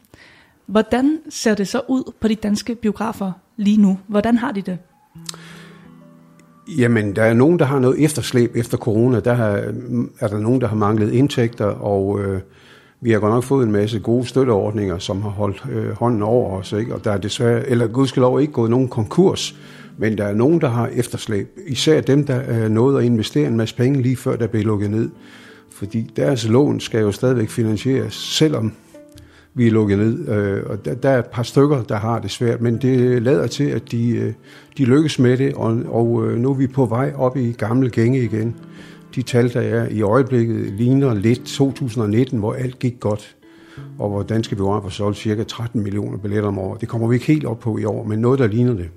hvordan 0.66 1.18
ser 1.30 1.54
det 1.54 1.68
så 1.68 1.80
ud 1.88 2.12
på 2.20 2.28
de 2.28 2.34
danske 2.34 2.74
biografer 2.74 3.32
lige 3.56 3.82
nu? 3.82 3.98
Hvordan 4.06 4.38
har 4.38 4.52
de 4.52 4.62
det? 4.62 4.78
Jamen, 6.68 7.16
der 7.16 7.22
er 7.22 7.34
nogen, 7.34 7.58
der 7.58 7.64
har 7.64 7.78
noget 7.78 8.04
efterslæb 8.04 8.56
efter 8.56 8.78
corona. 8.78 9.20
Der 9.20 9.32
er, 9.32 9.72
er 10.20 10.28
der 10.28 10.38
nogen, 10.38 10.60
der 10.60 10.66
har 10.66 10.76
manglet 10.76 11.12
indtægter, 11.12 11.64
og 11.64 12.20
øh, 12.20 12.40
vi 13.00 13.10
har 13.10 13.18
godt 13.18 13.34
nok 13.34 13.44
fået 13.44 13.66
en 13.66 13.72
masse 13.72 13.98
gode 13.98 14.26
støtteordninger, 14.26 14.98
som 14.98 15.22
har 15.22 15.28
holdt 15.28 15.66
øh, 15.72 15.90
hånden 15.90 16.22
over 16.22 16.58
os. 16.58 16.72
Ikke? 16.72 16.94
Og 16.94 17.04
der 17.04 17.12
er 17.12 17.18
desværre, 17.18 17.68
eller 17.68 17.86
gudskelov 17.86 18.40
ikke 18.40 18.52
gået 18.52 18.70
nogen 18.70 18.88
konkurs, 18.88 19.56
men 19.98 20.18
der 20.18 20.24
er 20.24 20.34
nogen, 20.34 20.60
der 20.60 20.68
har 20.68 20.86
efterslæb. 20.92 21.58
Især 21.66 22.00
dem, 22.00 22.26
der 22.26 22.40
øh, 22.48 22.58
er 22.58 22.68
nået 22.68 22.98
at 22.98 23.04
investere 23.04 23.46
en 23.46 23.56
masse 23.56 23.76
penge 23.76 24.02
lige 24.02 24.16
før 24.16 24.36
der 24.36 24.46
blev 24.46 24.64
lukket 24.64 24.90
ned. 24.90 25.10
Fordi 25.70 26.10
deres 26.16 26.48
lån 26.48 26.80
skal 26.80 27.00
jo 27.00 27.12
stadigvæk 27.12 27.50
finansieres, 27.50 28.14
selvom 28.14 28.72
vi 29.56 29.66
er 29.66 29.70
lukket 29.70 29.98
ned. 29.98 30.28
Øh, 30.28 30.62
og 30.66 30.84
der, 30.84 30.94
der 30.94 31.08
er 31.08 31.18
et 31.18 31.26
par 31.26 31.42
stykker, 31.42 31.82
der 31.82 31.96
har 31.96 32.18
det 32.18 32.30
svært, 32.30 32.60
men 32.60 32.76
det 32.76 33.22
lader 33.22 33.46
til, 33.46 33.64
at 33.64 33.90
de, 33.90 34.08
øh, 34.10 34.32
de 34.78 34.84
lykkes 34.84 35.18
med 35.18 35.36
det, 35.36 35.54
og, 35.54 35.78
og 35.86 36.26
øh, 36.26 36.38
nu 36.38 36.50
er 36.50 36.54
vi 36.54 36.66
på 36.66 36.86
vej 36.86 37.12
op 37.16 37.36
i 37.36 37.52
gamle 37.52 37.90
gænge 37.90 38.22
igen. 38.22 38.54
De 39.14 39.22
tal, 39.22 39.52
der 39.52 39.60
er 39.60 39.88
i 39.88 40.02
øjeblikket, 40.02 40.72
ligner 40.72 41.14
lidt 41.14 41.44
2019, 41.44 42.38
hvor 42.38 42.52
alt 42.52 42.78
gik 42.78 43.00
godt, 43.00 43.36
og 43.98 44.08
hvor 44.08 44.22
danske 44.22 44.56
biografer 44.56 44.88
solgte 44.88 45.20
ca. 45.20 45.42
13 45.42 45.82
millioner 45.82 46.18
billetter 46.18 46.48
om 46.48 46.58
året. 46.58 46.80
Det 46.80 46.88
kommer 46.88 47.08
vi 47.08 47.14
ikke 47.14 47.26
helt 47.26 47.44
op 47.44 47.60
på 47.60 47.78
i 47.78 47.84
år, 47.84 48.04
men 48.04 48.18
noget, 48.18 48.38
der 48.38 48.46
ligner 48.46 48.74
det. 48.74 48.90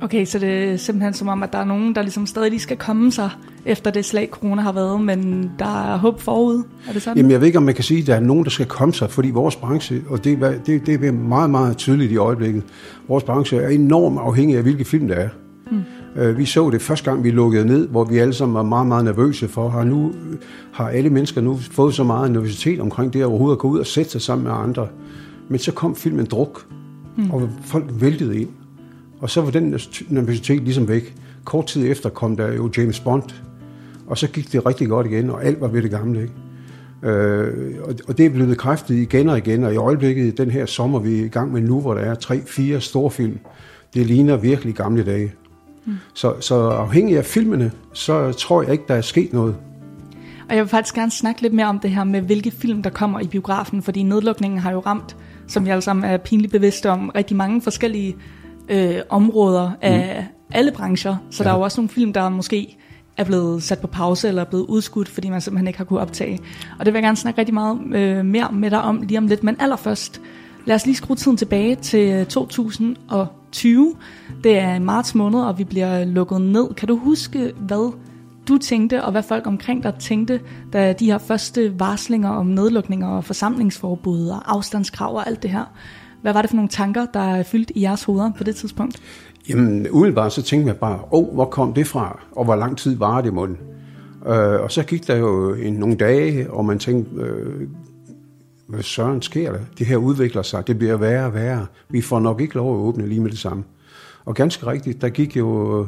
Okay, 0.00 0.24
så 0.24 0.38
det 0.38 0.64
er 0.64 0.76
simpelthen 0.76 1.14
som 1.14 1.28
om, 1.28 1.42
at 1.42 1.52
der 1.52 1.58
er 1.58 1.64
nogen, 1.64 1.94
der 1.94 2.02
ligesom 2.02 2.26
stadig 2.26 2.50
lige 2.50 2.60
skal 2.60 2.76
komme 2.76 3.12
sig 3.12 3.30
efter 3.66 3.90
det 3.90 4.04
slag, 4.04 4.28
corona 4.30 4.62
har 4.62 4.72
været, 4.72 5.00
men 5.00 5.50
der 5.58 5.92
er 5.92 5.96
håb 5.96 6.20
forud. 6.20 6.62
Er 6.88 6.92
det 6.92 7.02
sådan? 7.02 7.16
Jamen, 7.16 7.30
jeg 7.30 7.40
ved 7.40 7.46
ikke, 7.46 7.58
om 7.58 7.64
man 7.64 7.74
kan 7.74 7.84
sige, 7.84 8.00
at 8.00 8.06
der 8.06 8.14
er 8.14 8.20
nogen, 8.20 8.44
der 8.44 8.50
skal 8.50 8.66
komme 8.66 8.94
sig, 8.94 9.10
fordi 9.10 9.30
vores 9.30 9.56
branche, 9.56 10.02
og 10.08 10.24
det, 10.24 10.38
det, 10.66 10.86
det 10.86 11.04
er 11.04 11.12
meget, 11.12 11.50
meget 11.50 11.76
tydeligt 11.76 12.12
i 12.12 12.16
øjeblikket, 12.16 12.62
vores 13.08 13.24
branche 13.24 13.58
er 13.58 13.68
enormt 13.68 14.18
afhængig 14.18 14.56
af, 14.56 14.62
hvilke 14.62 14.84
film 14.84 15.08
der 15.08 15.14
er. 15.14 15.28
Mm. 15.70 16.36
Vi 16.36 16.44
så 16.44 16.70
det 16.70 16.82
første 16.82 17.10
gang, 17.10 17.24
vi 17.24 17.30
lukkede 17.30 17.66
ned, 17.66 17.88
hvor 17.88 18.04
vi 18.04 18.18
alle 18.18 18.32
sammen 18.34 18.54
var 18.54 18.62
meget, 18.62 18.86
meget 18.86 19.04
nervøse 19.04 19.48
for, 19.48 19.68
har, 19.68 19.84
nu, 19.84 20.12
har 20.72 20.88
alle 20.88 21.10
mennesker 21.10 21.40
nu 21.40 21.56
fået 21.56 21.94
så 21.94 22.04
meget 22.04 22.30
nervøsitet 22.30 22.80
omkring 22.80 23.12
det 23.12 23.20
at 23.20 23.26
overhovedet 23.26 23.58
gå 23.58 23.68
ud 23.68 23.78
og 23.78 23.86
sætte 23.86 24.10
sig 24.10 24.20
sammen 24.20 24.44
med 24.46 24.52
andre. 24.52 24.86
Men 25.48 25.58
så 25.58 25.72
kom 25.72 25.96
filmen 25.96 26.26
Druk, 26.26 26.66
mm. 27.16 27.30
og 27.30 27.48
folk 27.64 27.84
væltede 27.90 28.40
ind. 28.40 28.48
Og 29.20 29.30
så 29.30 29.40
var 29.40 29.50
den 29.50 29.80
nervøsitet 30.08 30.62
ligesom 30.62 30.88
væk. 30.88 31.14
Kort 31.44 31.66
tid 31.66 31.90
efter 31.90 32.08
kom 32.10 32.36
der 32.36 32.52
jo 32.52 32.70
James 32.76 33.00
Bond, 33.00 33.22
og 34.06 34.18
så 34.18 34.28
gik 34.28 34.52
det 34.52 34.66
rigtig 34.66 34.88
godt 34.88 35.06
igen, 35.06 35.30
og 35.30 35.44
alt 35.44 35.60
var 35.60 35.68
ved 35.68 35.82
det 35.82 35.90
gamle. 35.90 36.22
Ikke? 36.22 36.34
Øh, 37.02 37.74
og 38.08 38.18
det 38.18 38.26
er 38.26 38.30
blevet 38.30 38.48
bekræftet 38.48 38.94
igen 38.94 39.28
og 39.28 39.38
igen, 39.38 39.64
og 39.64 39.74
i 39.74 39.76
øjeblikket, 39.76 40.38
den 40.38 40.50
her 40.50 40.66
sommer, 40.66 40.98
vi 40.98 41.20
er 41.20 41.24
i 41.24 41.28
gang 41.28 41.52
med 41.52 41.60
nu, 41.60 41.80
hvor 41.80 41.94
der 41.94 42.00
er 42.00 42.14
tre, 42.14 42.40
fire 42.46 42.80
store 42.80 43.10
film, 43.10 43.38
det 43.94 44.06
ligner 44.06 44.36
virkelig 44.36 44.74
gamle 44.74 45.04
dage. 45.04 45.32
Mm. 45.86 45.92
Så, 46.14 46.34
så 46.40 46.54
afhængig 46.54 47.18
af 47.18 47.24
filmene, 47.24 47.72
så 47.92 48.32
tror 48.32 48.62
jeg 48.62 48.72
ikke, 48.72 48.84
der 48.88 48.94
er 48.94 49.00
sket 49.00 49.32
noget. 49.32 49.56
Og 50.48 50.56
jeg 50.56 50.64
vil 50.64 50.68
faktisk 50.68 50.94
gerne 50.94 51.10
snakke 51.10 51.42
lidt 51.42 51.52
mere 51.52 51.66
om 51.66 51.78
det 51.78 51.90
her 51.90 52.04
med, 52.04 52.20
hvilke 52.20 52.50
film, 52.50 52.82
der 52.82 52.90
kommer 52.90 53.20
i 53.20 53.26
biografen, 53.26 53.82
fordi 53.82 54.02
nedlukningen 54.02 54.58
har 54.60 54.72
jo 54.72 54.80
ramt, 54.80 55.16
som 55.46 55.64
vi 55.64 55.70
alle 55.70 55.82
sammen 55.82 56.04
er 56.04 56.16
pinligt 56.16 56.52
bevidste 56.52 56.90
om, 56.90 57.10
rigtig 57.14 57.36
mange 57.36 57.62
forskellige 57.62 58.16
øh, 58.68 59.00
områder 59.08 59.70
af 59.80 60.26
mm. 60.28 60.56
alle 60.56 60.72
brancher. 60.72 61.16
Så 61.30 61.42
ja. 61.42 61.48
der 61.48 61.54
er 61.54 61.58
jo 61.58 61.64
også 61.64 61.80
nogle 61.80 61.88
film, 61.88 62.12
der 62.12 62.28
måske 62.28 62.76
er 63.16 63.24
blevet 63.24 63.62
sat 63.62 63.78
på 63.78 63.86
pause 63.86 64.28
eller 64.28 64.42
er 64.42 64.46
blevet 64.46 64.66
udskudt, 64.66 65.08
fordi 65.08 65.30
man 65.30 65.40
simpelthen 65.40 65.66
ikke 65.66 65.78
har 65.78 65.84
kunne 65.84 66.00
optage. 66.00 66.38
Og 66.78 66.86
det 66.86 66.94
vil 66.94 66.98
jeg 66.98 67.02
gerne 67.02 67.16
snakke 67.16 67.38
rigtig 67.38 67.54
meget 67.54 67.78
øh, 67.94 68.24
mere 68.24 68.48
med 68.52 68.70
dig 68.70 68.82
om 68.82 69.02
lige 69.02 69.18
om 69.18 69.26
lidt. 69.26 69.44
Men 69.44 69.56
allerførst, 69.60 70.20
lad 70.66 70.74
os 70.74 70.86
lige 70.86 70.96
skrue 70.96 71.16
tiden 71.16 71.36
tilbage 71.36 71.74
til 71.74 72.26
2020. 72.26 73.94
Det 74.44 74.58
er 74.58 74.78
marts 74.78 75.14
måned, 75.14 75.40
og 75.40 75.58
vi 75.58 75.64
bliver 75.64 76.04
lukket 76.04 76.40
ned. 76.40 76.74
Kan 76.74 76.88
du 76.88 76.96
huske, 76.96 77.52
hvad 77.56 77.92
du 78.48 78.58
tænkte, 78.58 79.04
og 79.04 79.12
hvad 79.12 79.22
folk 79.22 79.46
omkring 79.46 79.82
dig 79.82 79.94
tænkte, 79.94 80.40
da 80.72 80.92
de 80.92 81.06
her 81.06 81.18
første 81.18 81.80
varslinger 81.80 82.30
om 82.30 82.46
nedlukninger 82.46 83.08
og 83.08 83.24
forsamlingsforbud 83.24 84.28
og 84.28 84.56
afstandskrav 84.56 85.14
og 85.14 85.26
alt 85.26 85.42
det 85.42 85.50
her 85.50 85.64
hvad 86.22 86.32
var 86.32 86.42
det 86.42 86.50
for 86.50 86.56
nogle 86.56 86.68
tanker, 86.68 87.06
der 87.14 87.42
fyldte 87.42 87.78
i 87.78 87.82
jeres 87.82 88.04
hoveder 88.04 88.32
på 88.38 88.44
det 88.44 88.56
tidspunkt? 88.56 89.02
Jamen, 89.48 89.86
umiddelbart 89.90 90.32
så 90.32 90.42
tænkte 90.42 90.68
jeg 90.68 90.76
bare, 90.76 90.94
åh, 90.94 91.08
oh, 91.10 91.34
hvor 91.34 91.44
kom 91.44 91.74
det 91.74 91.86
fra, 91.86 92.20
og 92.32 92.44
hvor 92.44 92.56
lang 92.56 92.78
tid 92.78 92.96
var 92.96 93.20
det 93.20 93.34
måden? 93.34 93.58
Øh, 94.26 94.60
og 94.60 94.72
så 94.72 94.82
gik 94.82 95.06
der 95.06 95.16
jo 95.16 95.54
en, 95.54 95.74
nogle 95.74 95.96
dage, 95.96 96.50
og 96.50 96.64
man 96.64 96.78
tænkte, 96.78 97.20
øh, 97.20 97.68
hvad 98.68 98.82
søren 98.82 99.22
sker 99.22 99.52
der? 99.52 99.60
Det 99.78 99.86
her 99.86 99.96
udvikler 99.96 100.42
sig, 100.42 100.66
det 100.66 100.78
bliver 100.78 100.96
værre 100.96 101.26
og 101.26 101.34
værre. 101.34 101.66
Vi 101.88 102.00
får 102.00 102.20
nok 102.20 102.40
ikke 102.40 102.54
lov 102.54 102.74
at 102.74 102.80
åbne 102.80 103.06
lige 103.06 103.20
med 103.20 103.30
det 103.30 103.38
samme. 103.38 103.64
Og 104.24 104.34
ganske 104.34 104.66
rigtigt, 104.66 105.00
der 105.00 105.08
gik 105.08 105.36
jo 105.36 105.80
øh, 105.80 105.86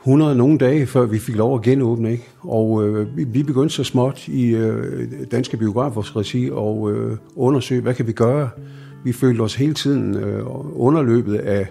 100 0.00 0.34
nogle 0.34 0.58
dage, 0.58 0.86
før 0.86 1.06
vi 1.06 1.18
fik 1.18 1.36
lov 1.36 1.54
at 1.54 1.62
genåbne. 1.62 2.12
Ikke? 2.12 2.28
Og 2.40 2.88
øh, 2.88 3.16
vi 3.34 3.42
begyndte 3.42 3.74
så 3.74 3.84
småt 3.84 4.28
i 4.28 4.50
øh, 4.50 5.08
Danske 5.30 5.56
Biografers 5.56 6.16
regi 6.16 6.50
og 6.50 6.92
øh, 6.92 7.16
undersøge, 7.36 7.80
hvad 7.80 7.94
kan 7.94 8.06
vi 8.06 8.12
gøre? 8.12 8.50
Vi 9.06 9.12
følte 9.12 9.40
os 9.40 9.54
hele 9.54 9.74
tiden 9.74 10.14
øh, 10.14 10.42
underløbet 10.80 11.34
af 11.34 11.66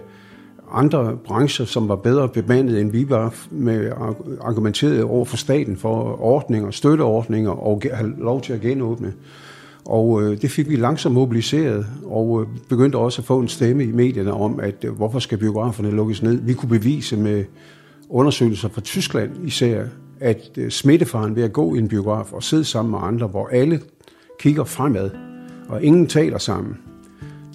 andre 0.70 1.16
brancher, 1.24 1.64
som 1.64 1.88
var 1.88 1.96
bedre 1.96 2.28
bemandet, 2.28 2.80
end 2.80 2.92
vi 2.92 3.10
var, 3.10 3.34
med 3.50 3.92
argumenteret 4.40 5.02
over 5.02 5.24
for 5.24 5.36
staten 5.36 5.76
for 5.76 6.22
ordninger, 6.22 6.70
støtteordninger 6.70 7.50
og 7.50 7.82
have 7.92 8.14
lov 8.18 8.40
til 8.40 8.52
at 8.52 8.60
genåbne. 8.60 9.12
Og 9.84 10.22
øh, 10.22 10.42
det 10.42 10.50
fik 10.50 10.68
vi 10.68 10.76
langsomt 10.76 11.14
mobiliseret, 11.14 11.86
og 12.04 12.42
øh, 12.42 12.58
begyndte 12.68 12.96
også 12.96 13.22
at 13.22 13.26
få 13.26 13.38
en 13.38 13.48
stemme 13.48 13.84
i 13.84 13.92
medierne 13.92 14.32
om, 14.32 14.60
at 14.60 14.84
øh, 14.84 14.92
hvorfor 14.92 15.18
skal 15.18 15.38
biograferne 15.38 15.90
lukkes 15.90 16.22
ned? 16.22 16.34
Vi 16.34 16.54
kunne 16.54 16.68
bevise 16.68 17.16
med 17.16 17.44
undersøgelser 18.08 18.68
fra 18.68 18.80
Tyskland 18.80 19.30
især, 19.44 19.84
at 20.20 20.50
øh, 20.58 20.70
smittefaren 20.70 21.36
ved 21.36 21.42
at 21.42 21.52
gå 21.52 21.74
i 21.74 21.78
en 21.78 21.88
biograf 21.88 22.32
og 22.32 22.42
sidde 22.42 22.64
sammen 22.64 22.90
med 22.90 22.98
andre, 23.02 23.26
hvor 23.26 23.48
alle 23.48 23.80
kigger 24.40 24.64
fremad, 24.64 25.10
og 25.68 25.82
ingen 25.82 26.06
taler 26.06 26.38
sammen, 26.38 26.76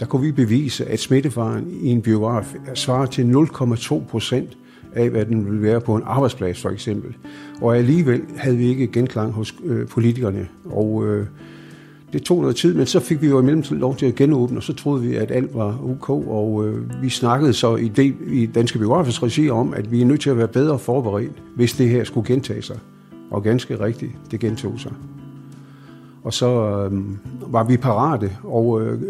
der 0.01 0.07
kunne 0.07 0.21
vi 0.21 0.31
bevise, 0.31 0.85
at 0.85 0.99
smittefaren 0.99 1.67
i 1.81 1.89
en 1.89 2.01
biograf 2.01 2.55
svarer 2.73 3.05
til 3.05 3.23
0,2 3.23 4.03
procent 4.09 4.57
af, 4.93 5.09
hvad 5.09 5.25
den 5.25 5.45
ville 5.45 5.61
være 5.61 5.81
på 5.81 5.95
en 5.95 6.01
arbejdsplads 6.05 6.61
for 6.61 6.69
eksempel. 6.69 7.15
Og 7.61 7.77
alligevel 7.77 8.21
havde 8.35 8.57
vi 8.57 8.67
ikke 8.67 8.87
genklang 8.87 9.31
hos 9.33 9.55
øh, 9.63 9.87
politikerne. 9.87 10.47
Og 10.65 11.07
øh, 11.07 11.25
det 12.13 12.23
tog 12.23 12.41
noget 12.41 12.55
tid, 12.55 12.73
men 12.73 12.85
så 12.85 12.99
fik 12.99 13.21
vi 13.21 13.27
jo 13.27 13.39
i 13.39 13.43
mellemtiden 13.43 13.79
lov 13.79 13.95
til 13.95 14.05
at 14.05 14.15
genåbne, 14.15 14.57
og 14.57 14.63
så 14.63 14.73
troede 14.73 15.01
vi, 15.01 15.15
at 15.15 15.31
alt 15.31 15.55
var 15.55 15.79
ok. 15.83 16.09
Og 16.09 16.67
øh, 16.67 17.03
vi 17.03 17.09
snakkede 17.09 17.53
så 17.53 17.75
i, 17.75 17.87
det, 17.87 18.15
i 18.27 18.45
Danske 18.45 18.79
Biografers 18.79 19.23
regi 19.23 19.49
om, 19.49 19.73
at 19.73 19.91
vi 19.91 20.01
er 20.01 20.05
nødt 20.05 20.21
til 20.21 20.29
at 20.29 20.37
være 20.37 20.47
bedre 20.47 20.79
forberedt, 20.79 21.43
hvis 21.55 21.73
det 21.73 21.89
her 21.89 22.03
skulle 22.03 22.27
gentage 22.27 22.61
sig. 22.61 22.79
Og 23.31 23.43
ganske 23.43 23.79
rigtigt, 23.79 24.11
det 24.31 24.39
gentog 24.39 24.79
sig. 24.79 24.91
Og 26.23 26.33
så 26.33 26.47
øh, 26.91 27.01
var 27.53 27.63
vi 27.63 27.77
parate, 27.77 28.31
og 28.43 28.81
øh, 28.81 29.01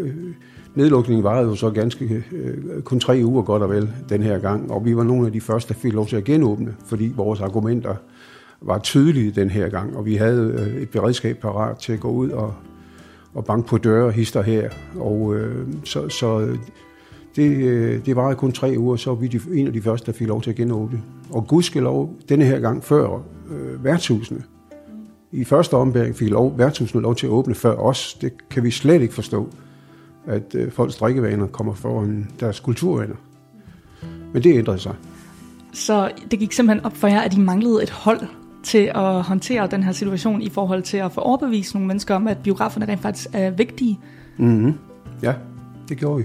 Nedlukningen 0.74 1.24
varede 1.24 1.48
jo 1.48 1.54
så 1.54 1.70
ganske 1.70 2.24
øh, 2.32 2.82
kun 2.82 3.00
tre 3.00 3.22
uger 3.24 3.42
godt 3.42 3.62
og 3.62 3.70
vel 3.70 3.90
den 4.08 4.22
her 4.22 4.38
gang, 4.38 4.70
og 4.70 4.84
vi 4.84 4.96
var 4.96 5.02
nogle 5.02 5.26
af 5.26 5.32
de 5.32 5.40
første, 5.40 5.74
der 5.74 5.80
fik 5.80 5.92
lov 5.92 6.06
til 6.06 6.16
at 6.16 6.24
genåbne, 6.24 6.74
fordi 6.86 7.12
vores 7.16 7.40
argumenter 7.40 7.94
var 8.60 8.78
tydelige 8.78 9.30
den 9.30 9.50
her 9.50 9.68
gang, 9.68 9.96
og 9.96 10.06
vi 10.06 10.14
havde 10.14 10.54
øh, 10.58 10.82
et 10.82 10.90
beredskab 10.90 11.38
parat 11.38 11.76
til 11.76 11.92
at 11.92 12.00
gå 12.00 12.10
ud 12.10 12.30
og, 12.30 12.54
og 13.34 13.44
banke 13.44 13.68
på 13.68 13.78
døre 13.78 14.06
og 14.06 14.12
hister 14.12 14.42
her. 14.42 14.70
Og 14.96 15.34
øh, 15.34 15.66
så, 15.84 16.08
så 16.08 16.40
øh, 16.40 16.58
det, 17.36 17.56
øh, 17.56 18.06
det 18.06 18.16
varede 18.16 18.36
kun 18.36 18.52
tre 18.52 18.74
uger, 18.78 18.96
så 18.96 19.10
var 19.10 19.16
vi 19.16 19.26
de, 19.26 19.40
en 19.52 19.66
af 19.66 19.72
de 19.72 19.82
første, 19.82 20.12
der 20.12 20.18
fik 20.18 20.28
lov 20.28 20.42
til 20.42 20.50
at 20.50 20.56
genåbne. 20.56 21.02
Og 21.30 21.46
gudskelov, 21.46 22.14
denne 22.28 22.44
her 22.44 22.60
gang 22.60 22.84
før 22.84 23.22
øh, 23.50 23.84
værtshusene. 23.84 24.42
I 25.32 25.44
første 25.44 25.74
ombæring 25.74 26.16
fik 26.16 26.30
lov, 26.30 26.58
værtshusene 26.58 27.02
lov 27.02 27.14
til 27.14 27.26
at 27.26 27.30
åbne 27.30 27.54
før 27.54 27.74
os. 27.74 28.18
Det 28.20 28.32
kan 28.50 28.64
vi 28.64 28.70
slet 28.70 29.02
ikke 29.02 29.14
forstå, 29.14 29.48
at 30.26 30.54
øh, 30.54 30.72
folks 30.72 30.96
drikkevaner 30.96 31.46
kommer 31.46 31.74
foran 31.74 32.30
deres 32.40 32.60
kulturvaner. 32.60 33.14
Men 34.32 34.42
det 34.42 34.58
ændrede 34.58 34.78
sig. 34.78 34.94
Så 35.72 36.10
det 36.30 36.38
gik 36.38 36.52
simpelthen 36.52 36.86
op 36.86 36.96
for 36.96 37.08
jer, 37.08 37.20
at 37.20 37.34
I 37.34 37.38
manglede 37.38 37.82
et 37.82 37.90
hold 37.90 38.20
til 38.62 38.90
at 38.94 39.22
håndtere 39.22 39.68
den 39.70 39.82
her 39.82 39.92
situation 39.92 40.42
i 40.42 40.48
forhold 40.48 40.82
til 40.82 40.96
at 40.96 41.12
få 41.12 41.20
overbevist 41.20 41.74
nogle 41.74 41.88
mennesker 41.88 42.14
om, 42.14 42.28
at 42.28 42.38
biograferne 42.38 42.86
rent 42.86 43.00
faktisk 43.00 43.28
er 43.32 43.50
vigtige? 43.50 43.98
Mm-hmm. 44.38 44.74
Ja, 45.22 45.34
det 45.88 45.98
gjorde 45.98 46.18
vi. 46.18 46.24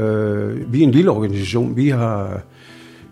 Øh, 0.00 0.72
vi 0.72 0.82
er 0.82 0.86
en 0.86 0.90
lille 0.90 1.10
organisation. 1.10 1.76
Vi 1.76 1.88
har, 1.88 2.42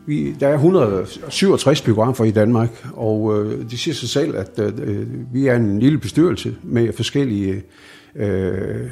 vi, 0.07 0.33
der 0.41 0.49
er 0.49 0.55
167 0.55 1.83
biografer 1.83 2.25
i 2.25 2.31
Danmark, 2.31 2.87
og 2.93 3.39
øh, 3.39 3.71
det 3.71 3.79
siger 3.79 3.95
sig 3.95 4.09
selv, 4.09 4.37
at 4.37 4.59
øh, 4.59 5.07
vi 5.33 5.47
er 5.47 5.57
en 5.57 5.79
lille 5.81 5.99
bestyrelse 5.99 6.57
med 6.63 6.93
forskellige 6.93 7.63
øh, 8.15 8.91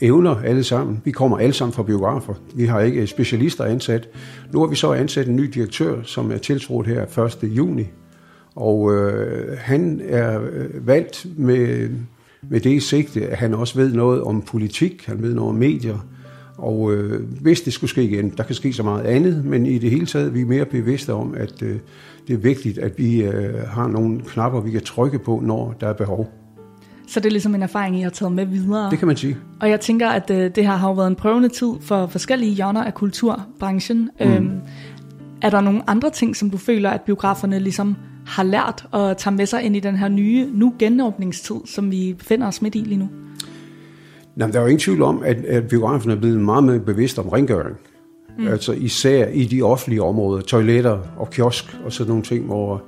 evner 0.00 0.36
alle 0.36 0.64
sammen. 0.64 1.00
Vi 1.04 1.10
kommer 1.10 1.38
alle 1.38 1.52
sammen 1.52 1.72
fra 1.72 1.82
biografer. 1.82 2.34
Vi 2.54 2.64
har 2.64 2.80
ikke 2.80 3.06
specialister 3.06 3.64
ansat. 3.64 4.08
Nu 4.52 4.60
har 4.60 4.66
vi 4.66 4.76
så 4.76 4.92
ansat 4.92 5.28
en 5.28 5.36
ny 5.36 5.44
direktør, 5.54 6.02
som 6.02 6.32
er 6.32 6.38
tiltrådt 6.38 6.86
her 6.86 7.18
1. 7.18 7.38
juni. 7.42 7.86
Og 8.54 8.94
øh, 8.94 9.58
han 9.58 10.00
er 10.04 10.40
øh, 10.52 10.86
valgt 10.86 11.26
med, 11.36 11.90
med 12.48 12.60
det 12.60 12.70
i 12.70 12.80
sigte, 12.80 13.26
at 13.26 13.38
han 13.38 13.54
også 13.54 13.78
ved 13.78 13.92
noget 13.92 14.22
om 14.22 14.42
politik, 14.42 15.04
han 15.06 15.22
ved 15.22 15.34
noget 15.34 15.48
om 15.48 15.54
medier. 15.54 16.06
Og 16.56 16.92
øh, 16.92 17.22
hvis 17.40 17.60
det 17.60 17.72
skulle 17.72 17.90
ske 17.90 18.04
igen, 18.04 18.32
der 18.36 18.42
kan 18.42 18.54
ske 18.54 18.72
så 18.72 18.82
meget 18.82 19.04
andet, 19.04 19.44
men 19.44 19.66
i 19.66 19.78
det 19.78 19.90
hele 19.90 20.06
taget 20.06 20.34
vi 20.34 20.40
er 20.40 20.46
mere 20.46 20.64
bevidste 20.64 21.12
om, 21.12 21.34
at 21.34 21.62
øh, 21.62 21.76
det 22.28 22.34
er 22.34 22.38
vigtigt, 22.38 22.78
at 22.78 22.98
vi 22.98 23.22
øh, 23.22 23.54
har 23.66 23.88
nogle 23.88 24.20
knapper, 24.20 24.60
vi 24.60 24.70
kan 24.70 24.80
trykke 24.80 25.18
på, 25.18 25.40
når 25.44 25.74
der 25.80 25.88
er 25.88 25.92
behov. 25.92 26.30
Så 27.10 27.20
det 27.20 27.26
er 27.26 27.30
ligesom 27.30 27.54
en 27.54 27.62
erfaring, 27.62 27.98
I 27.98 28.00
har 28.00 28.10
taget 28.10 28.32
med 28.32 28.46
videre. 28.46 28.90
Det 28.90 28.98
kan 28.98 29.08
man 29.08 29.16
sige. 29.16 29.36
Og 29.60 29.70
jeg 29.70 29.80
tænker, 29.80 30.08
at 30.08 30.30
øh, 30.30 30.50
det 30.54 30.66
her 30.66 30.76
har 30.76 30.88
jo 30.88 30.94
været 30.94 31.06
en 31.06 31.14
prøvende 31.14 31.48
tid 31.48 31.72
for 31.80 32.06
forskellige 32.06 32.52
hjørner 32.52 32.84
af 32.84 32.94
kulturbranchen. 32.94 34.10
Mm. 34.20 34.26
Øhm, 34.26 34.60
er 35.42 35.50
der 35.50 35.60
nogle 35.60 35.90
andre 35.90 36.10
ting, 36.10 36.36
som 36.36 36.50
du 36.50 36.56
føler, 36.56 36.90
at 36.90 37.00
biograferne 37.00 37.58
ligesom 37.58 37.96
har 38.26 38.42
lært 38.42 38.86
at 38.94 39.16
tage 39.16 39.36
med 39.36 39.46
sig 39.46 39.62
ind 39.62 39.76
i 39.76 39.80
den 39.80 39.96
her 39.96 40.08
nye, 40.08 40.48
nu 40.52 40.74
genåbningstid, 40.78 41.56
som 41.64 41.90
vi 41.90 42.14
befinder 42.18 42.46
os 42.46 42.62
midt 42.62 42.74
i 42.74 42.78
lige 42.78 42.98
nu? 42.98 43.08
Jamen, 44.36 44.52
der 44.52 44.58
er 44.58 44.62
jo 44.62 44.68
ingen 44.68 44.80
tvivl 44.80 45.02
om, 45.02 45.22
at, 45.24 45.36
at 45.36 45.68
biograferne 45.68 46.14
er 46.14 46.18
blevet 46.20 46.40
meget 46.40 46.64
mere 46.64 46.80
bevidst 46.80 47.18
om 47.18 47.28
rengøring. 47.28 47.76
Mm. 48.38 48.48
Altså 48.48 48.72
især 48.72 49.26
i 49.26 49.44
de 49.44 49.62
offentlige 49.62 50.02
områder, 50.02 50.42
toiletter 50.42 50.98
og 51.16 51.30
kiosk 51.30 51.76
og 51.84 51.92
sådan 51.92 52.08
nogle 52.08 52.22
ting, 52.22 52.44
hvor 52.44 52.82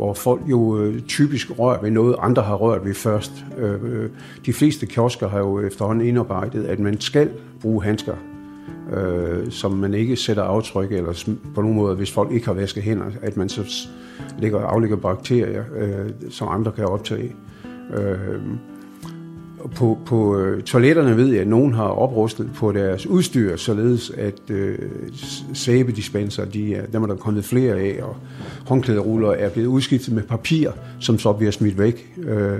hvor 0.00 0.14
folk 0.14 0.40
jo 0.46 0.78
øh, 0.78 1.00
typisk 1.00 1.58
rører 1.58 1.82
ved 1.82 1.90
noget, 1.90 2.16
andre 2.18 2.42
har 2.42 2.54
rørt 2.54 2.84
ved 2.84 2.94
først. 2.94 3.32
Øh, 3.58 3.74
øh, 3.82 4.10
de 4.46 4.52
fleste 4.52 4.86
kiosker 4.86 5.28
har 5.28 5.38
jo 5.38 5.60
efterhånden 5.60 6.08
indarbejdet, 6.08 6.64
at 6.64 6.78
man 6.78 7.00
skal 7.00 7.30
bruge 7.60 7.84
handsker, 7.84 8.14
øh, 8.92 9.50
som 9.50 9.72
man 9.72 9.94
ikke 9.94 10.16
sætter 10.16 10.42
aftryk, 10.42 10.92
eller 10.92 11.36
på 11.54 11.62
nogen 11.62 11.76
måde, 11.76 11.96
hvis 11.96 12.12
folk 12.12 12.32
ikke 12.32 12.46
har 12.46 12.52
vasket 12.52 12.82
hænder, 12.82 13.04
at 13.22 13.36
man 13.36 13.48
så 13.48 13.88
lægger, 14.38 14.60
aflægger 14.60 14.96
bakterier, 14.96 15.64
øh, 15.76 16.10
som 16.30 16.48
andre 16.50 16.72
kan 16.72 16.84
optage. 16.84 17.34
Øh, 17.94 18.40
på, 19.74 19.98
på 20.06 20.38
øh, 20.38 20.62
toiletterne 20.62 21.16
ved 21.16 21.26
jeg, 21.26 21.40
at 21.40 21.48
nogen 21.48 21.74
har 21.74 21.84
oprustet 21.84 22.50
på 22.54 22.72
deres 22.72 23.06
udstyr, 23.06 23.56
således 23.56 24.10
at 24.10 24.50
øh, 24.50 24.78
sæbedispenser, 25.52 26.44
de 26.44 26.74
er, 26.74 26.86
dem 26.86 27.02
er 27.02 27.06
der 27.06 27.16
kommet 27.16 27.44
flere 27.44 27.74
af, 27.74 27.98
og 28.02 28.16
håndklæderuller 28.66 29.30
er 29.30 29.48
blevet 29.48 29.66
udskiftet 29.66 30.14
med 30.14 30.22
papir, 30.22 30.70
som 30.98 31.18
så 31.18 31.32
bliver 31.32 31.52
smidt 31.52 31.78
væk. 31.78 32.14
Øh, 32.22 32.58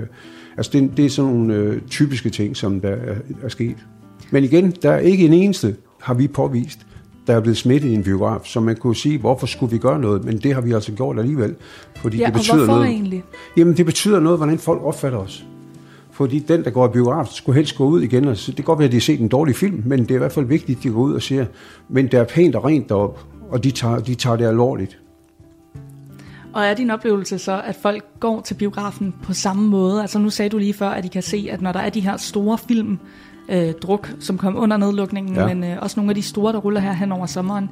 altså 0.57 0.71
det, 0.73 0.97
det 0.97 1.05
er 1.05 1.09
sådan 1.09 1.31
nogle 1.31 1.53
øh, 1.53 1.81
typiske 1.89 2.29
ting, 2.29 2.57
som 2.57 2.81
der 2.81 2.89
er, 2.89 3.15
er 3.43 3.49
sket. 3.49 3.77
Men 4.31 4.43
igen, 4.43 4.71
der 4.81 4.91
er 4.91 4.99
ikke 4.99 5.25
en 5.25 5.33
eneste, 5.33 5.75
har 5.99 6.13
vi 6.13 6.27
påvist, 6.27 6.79
der 7.27 7.35
er 7.35 7.39
blevet 7.39 7.57
smittet 7.57 7.89
i 7.89 7.93
en 7.93 8.03
biograf, 8.03 8.45
så 8.45 8.59
man 8.59 8.75
kunne 8.75 8.95
sige, 8.95 9.17
hvorfor 9.17 9.47
skulle 9.47 9.71
vi 9.71 9.77
gøre 9.77 9.99
noget? 9.99 10.25
Men 10.25 10.37
det 10.37 10.53
har 10.53 10.61
vi 10.61 10.71
altså 10.71 10.91
gjort 10.91 11.19
alligevel. 11.19 11.55
Fordi 11.95 12.17
ja, 12.17 12.25
det 12.25 12.33
betyder 12.33 12.53
og 12.53 12.57
hvorfor 12.57 12.73
noget. 12.73 12.89
egentlig? 12.91 13.23
Jamen, 13.57 13.77
det 13.77 13.85
betyder 13.85 14.19
noget, 14.19 14.39
hvordan 14.39 14.57
folk 14.57 14.81
opfatter 14.83 15.19
os. 15.19 15.45
Fordi 16.11 16.39
den, 16.39 16.63
der 16.63 16.69
går 16.69 16.87
i 16.87 16.91
biograf, 16.91 17.27
skulle 17.27 17.55
helst 17.55 17.77
gå 17.77 17.85
ud 17.85 18.01
igen. 18.01 18.27
Og 18.27 18.35
det 18.35 18.55
kan 18.55 18.65
godt 18.65 18.79
være, 18.79 18.85
at 18.85 18.91
de 18.91 18.97
har 18.97 19.01
set 19.01 19.19
en 19.19 19.27
dårlig 19.27 19.55
film, 19.55 19.83
men 19.85 19.99
det 19.99 20.11
er 20.11 20.15
i 20.15 20.17
hvert 20.17 20.31
fald 20.31 20.45
vigtigt, 20.45 20.77
at 20.77 20.83
de 20.83 20.89
går 20.89 20.99
ud 20.99 21.13
og 21.13 21.21
siger, 21.21 21.45
men 21.89 22.05
det 22.05 22.13
er 22.13 22.23
pænt 22.23 22.55
og 22.55 22.65
rent 22.65 22.89
deroppe, 22.89 23.19
og 23.49 23.63
de 23.63 23.71
tager, 23.71 23.99
de 23.99 24.15
tager 24.15 24.35
det 24.35 24.45
alvorligt. 24.45 24.99
Og 26.53 26.65
er 26.65 26.73
din 26.73 26.89
oplevelse 26.89 27.37
så, 27.37 27.61
at 27.65 27.75
folk 27.75 28.03
går 28.19 28.41
til 28.41 28.53
biografen 28.53 29.13
på 29.23 29.33
samme 29.33 29.67
måde? 29.67 30.01
Altså 30.01 30.19
nu 30.19 30.29
sagde 30.29 30.49
du 30.49 30.57
lige 30.57 30.73
før, 30.73 30.89
at 30.89 31.03
de 31.03 31.09
kan 31.09 31.21
se, 31.23 31.47
at 31.51 31.61
når 31.61 31.71
der 31.71 31.79
er 31.79 31.89
de 31.89 31.99
her 31.99 32.17
store 32.17 32.57
film, 32.57 32.99
øh, 33.49 33.73
druk, 33.73 34.13
som 34.19 34.37
kom 34.37 34.57
under 34.57 34.77
nedlukningen, 34.77 35.35
ja. 35.35 35.47
men 35.53 35.63
øh, 35.63 35.77
også 35.81 35.99
nogle 35.99 36.11
af 36.11 36.15
de 36.15 36.21
store, 36.21 36.53
der 36.53 36.59
ruller 36.59 36.79
her 36.79 36.93
hen 36.93 37.11
over 37.11 37.25
sommeren. 37.25 37.69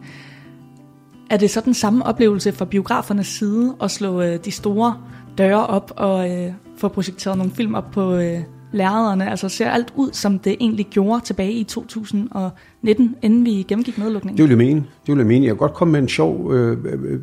Er 1.29 1.37
det 1.37 1.49
så 1.49 1.61
den 1.61 1.73
samme 1.73 2.05
oplevelse 2.05 2.51
fra 2.51 2.65
biografernes 2.65 3.27
side 3.27 3.75
at 3.81 3.91
slå 3.91 4.21
øh, 4.21 4.39
de 4.45 4.51
store 4.51 4.97
døre 5.37 5.67
op 5.67 5.91
og 5.95 6.31
øh, 6.31 6.51
få 6.77 6.87
projekteret 6.87 7.37
nogle 7.37 7.51
film 7.51 7.75
op 7.75 7.91
på 7.91 8.15
øh, 8.15 8.39
lærrederne? 8.71 9.29
Altså 9.29 9.49
ser 9.49 9.69
alt 9.69 9.93
ud, 9.95 10.09
som 10.13 10.39
det 10.39 10.55
egentlig 10.59 10.85
gjorde 10.85 11.25
tilbage 11.25 11.51
i 11.51 11.63
2019, 11.63 13.15
inden 13.21 13.45
vi 13.45 13.51
gennemgik 13.51 13.97
nedlukningen? 13.97 14.37
Det 14.37 14.43
vil 14.43 14.49
jeg 14.49 14.57
mene. 14.57 14.79
Det 14.79 15.07
vil 15.07 15.17
jeg 15.17 15.27
mene. 15.27 15.45
Jeg 15.45 15.51
kan 15.51 15.57
godt 15.57 15.73
komme 15.73 15.91
med 15.91 15.99
en 15.99 16.07
sjov 16.07 16.53
øh, 16.53 16.77
øh, 16.85 17.19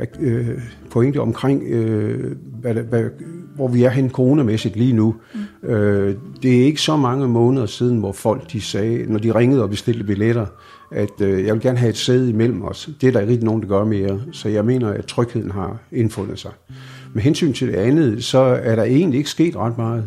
øh, 0.00 0.06
øh, 0.20 0.48
pointe 0.90 1.20
omkring, 1.20 1.62
øh, 1.62 2.36
hvad, 2.60 2.74
hvad, 2.74 3.04
hvor 3.54 3.68
vi 3.68 3.82
er 3.82 3.90
hen 3.90 4.10
coronamæssigt 4.10 4.76
lige 4.76 4.92
nu. 4.92 5.14
Mm. 5.62 5.68
Øh, 5.68 6.16
det 6.42 6.60
er 6.60 6.64
ikke 6.64 6.80
så 6.80 6.96
mange 6.96 7.28
måneder 7.28 7.66
siden, 7.66 7.98
hvor 7.98 8.12
folk 8.12 8.52
de 8.52 8.60
sagde, 8.60 9.12
når 9.12 9.18
de 9.18 9.34
ringede 9.34 9.62
og 9.62 9.70
bestilte 9.70 10.04
billetter, 10.04 10.46
at 10.94 11.20
øh, 11.20 11.44
jeg 11.44 11.54
vil 11.54 11.62
gerne 11.62 11.78
have 11.78 11.90
et 11.90 11.96
sæde 11.96 12.30
imellem 12.30 12.62
os. 12.62 12.90
Det 13.00 13.06
er 13.06 13.12
der 13.12 13.20
ikke 13.20 13.32
rigtig 13.32 13.46
nogen, 13.46 13.62
der 13.62 13.68
gør 13.68 13.84
mere. 13.84 14.20
Så 14.32 14.48
jeg 14.48 14.64
mener, 14.64 14.88
at 14.88 15.06
trygheden 15.06 15.50
har 15.50 15.78
indfundet 15.92 16.38
sig. 16.38 16.50
Med 17.14 17.22
hensyn 17.22 17.52
til 17.52 17.68
det 17.68 17.74
andet, 17.74 18.24
så 18.24 18.38
er 18.38 18.76
der 18.76 18.82
egentlig 18.82 19.18
ikke 19.18 19.30
sket 19.30 19.56
ret 19.56 19.78
meget. 19.78 20.04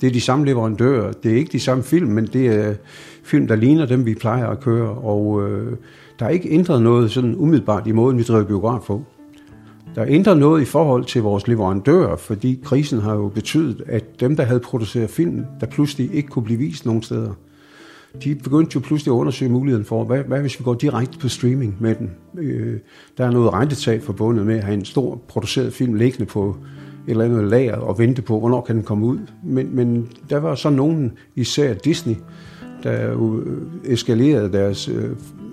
Det 0.00 0.06
er 0.06 0.12
de 0.12 0.20
samme 0.20 0.46
leverandører. 0.46 1.12
Det 1.12 1.32
er 1.32 1.36
ikke 1.36 1.52
de 1.52 1.60
samme 1.60 1.82
film, 1.82 2.10
men 2.10 2.26
det 2.26 2.46
er 2.46 2.74
film, 3.22 3.46
der 3.46 3.56
ligner 3.56 3.86
dem, 3.86 4.06
vi 4.06 4.14
plejer 4.14 4.46
at 4.46 4.60
køre. 4.60 4.88
Og 4.88 5.50
øh, 5.50 5.76
der 6.18 6.26
er 6.26 6.30
ikke 6.30 6.50
ændret 6.50 6.82
noget 6.82 7.10
sådan 7.10 7.34
umiddelbart 7.36 7.86
i 7.86 7.92
måden, 7.92 8.18
vi 8.18 8.22
driver 8.22 8.44
biograf 8.44 8.80
på. 8.86 9.02
Der 9.94 10.02
er 10.02 10.06
ændret 10.08 10.38
noget 10.38 10.62
i 10.62 10.64
forhold 10.64 11.04
til 11.04 11.22
vores 11.22 11.48
leverandører, 11.48 12.16
fordi 12.16 12.60
krisen 12.64 13.00
har 13.00 13.14
jo 13.14 13.28
betydet, 13.28 13.82
at 13.86 14.20
dem, 14.20 14.36
der 14.36 14.44
havde 14.44 14.60
produceret 14.60 15.10
film, 15.10 15.44
der 15.60 15.66
pludselig 15.66 16.14
ikke 16.14 16.28
kunne 16.28 16.44
blive 16.44 16.58
vist 16.58 16.86
nogen 16.86 17.02
steder, 17.02 17.32
de 18.24 18.34
begyndte 18.34 18.74
jo 18.74 18.80
pludselig 18.80 19.12
at 19.12 19.16
undersøge 19.16 19.50
muligheden 19.50 19.84
for, 19.84 20.04
hvad, 20.04 20.22
hvad 20.24 20.40
hvis 20.40 20.58
vi 20.58 20.64
går 20.64 20.74
direkte 20.74 21.18
på 21.18 21.28
streaming 21.28 21.76
med 21.80 21.94
den? 21.94 22.10
Øh, 22.38 22.78
der 23.18 23.26
er 23.26 23.30
noget 23.30 23.52
rentetab 23.52 24.02
forbundet 24.02 24.46
med 24.46 24.56
at 24.56 24.64
have 24.64 24.74
en 24.74 24.84
stor 24.84 25.20
produceret 25.28 25.72
film 25.72 25.94
liggende 25.94 26.26
på 26.26 26.56
et 27.06 27.10
eller 27.10 27.24
andet 27.24 27.44
lager 27.44 27.76
og 27.76 27.98
vente 27.98 28.22
på, 28.22 28.38
hvornår 28.38 28.60
kan 28.60 28.76
den 28.76 28.84
komme 28.84 29.06
ud. 29.06 29.18
Men, 29.44 29.76
men 29.76 30.08
der 30.30 30.38
var 30.38 30.54
så 30.54 30.70
nogen, 30.70 31.12
især 31.36 31.74
Disney, 31.74 32.14
der 32.82 33.10
jo 33.10 33.40
øh, 33.40 33.62
eskalerede 33.84 34.52
deres, 34.52 34.88
øh, 34.88 35.10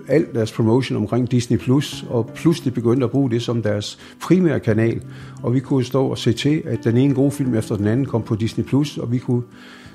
alt 0.08 0.34
deres 0.34 0.52
promotion 0.52 0.96
omkring 0.98 1.30
Disney 1.30 1.58
Plus, 1.58 2.04
og 2.08 2.30
pludselig 2.34 2.74
begyndte 2.74 3.04
at 3.04 3.10
bruge 3.10 3.30
det 3.30 3.42
som 3.42 3.62
deres 3.62 3.98
primære 4.22 4.60
kanal. 4.60 5.02
Og 5.42 5.54
vi 5.54 5.60
kunne 5.60 5.84
stå 5.84 6.06
og 6.06 6.18
se 6.18 6.32
til, 6.32 6.62
at 6.64 6.84
den 6.84 6.96
ene 6.96 7.14
gode 7.14 7.30
film 7.30 7.54
efter 7.54 7.76
den 7.76 7.86
anden 7.86 8.06
kom 8.06 8.22
på 8.22 8.34
Disney 8.34 8.64
Plus, 8.64 8.98
og 8.98 9.12
vi 9.12 9.18
kunne 9.18 9.42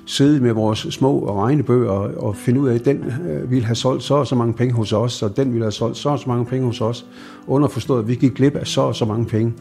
sidde 0.06 0.40
med 0.40 0.52
vores 0.52 0.78
små 0.78 1.40
regnebøger 1.42 1.90
og 2.18 2.36
finde 2.36 2.60
ud 2.60 2.68
af, 2.68 2.74
at 2.74 2.84
den 2.84 3.04
øh, 3.30 3.50
ville 3.50 3.64
have 3.64 3.74
solgt 3.74 4.02
så 4.02 4.14
og 4.14 4.26
så 4.26 4.34
mange 4.34 4.54
penge 4.54 4.74
hos 4.74 4.92
os, 4.92 5.22
og 5.22 5.36
den 5.36 5.52
ville 5.52 5.64
have 5.64 5.72
solgt 5.72 5.96
så 5.96 6.08
og 6.08 6.18
så 6.18 6.28
mange 6.28 6.44
penge 6.44 6.66
hos 6.66 6.80
os. 6.80 7.06
Underforstået, 7.46 8.02
at 8.02 8.08
vi 8.08 8.14
gik 8.14 8.34
glip 8.34 8.56
af 8.56 8.66
så 8.66 8.80
og 8.80 8.94
så 8.94 9.04
mange 9.04 9.26
penge. 9.26 9.54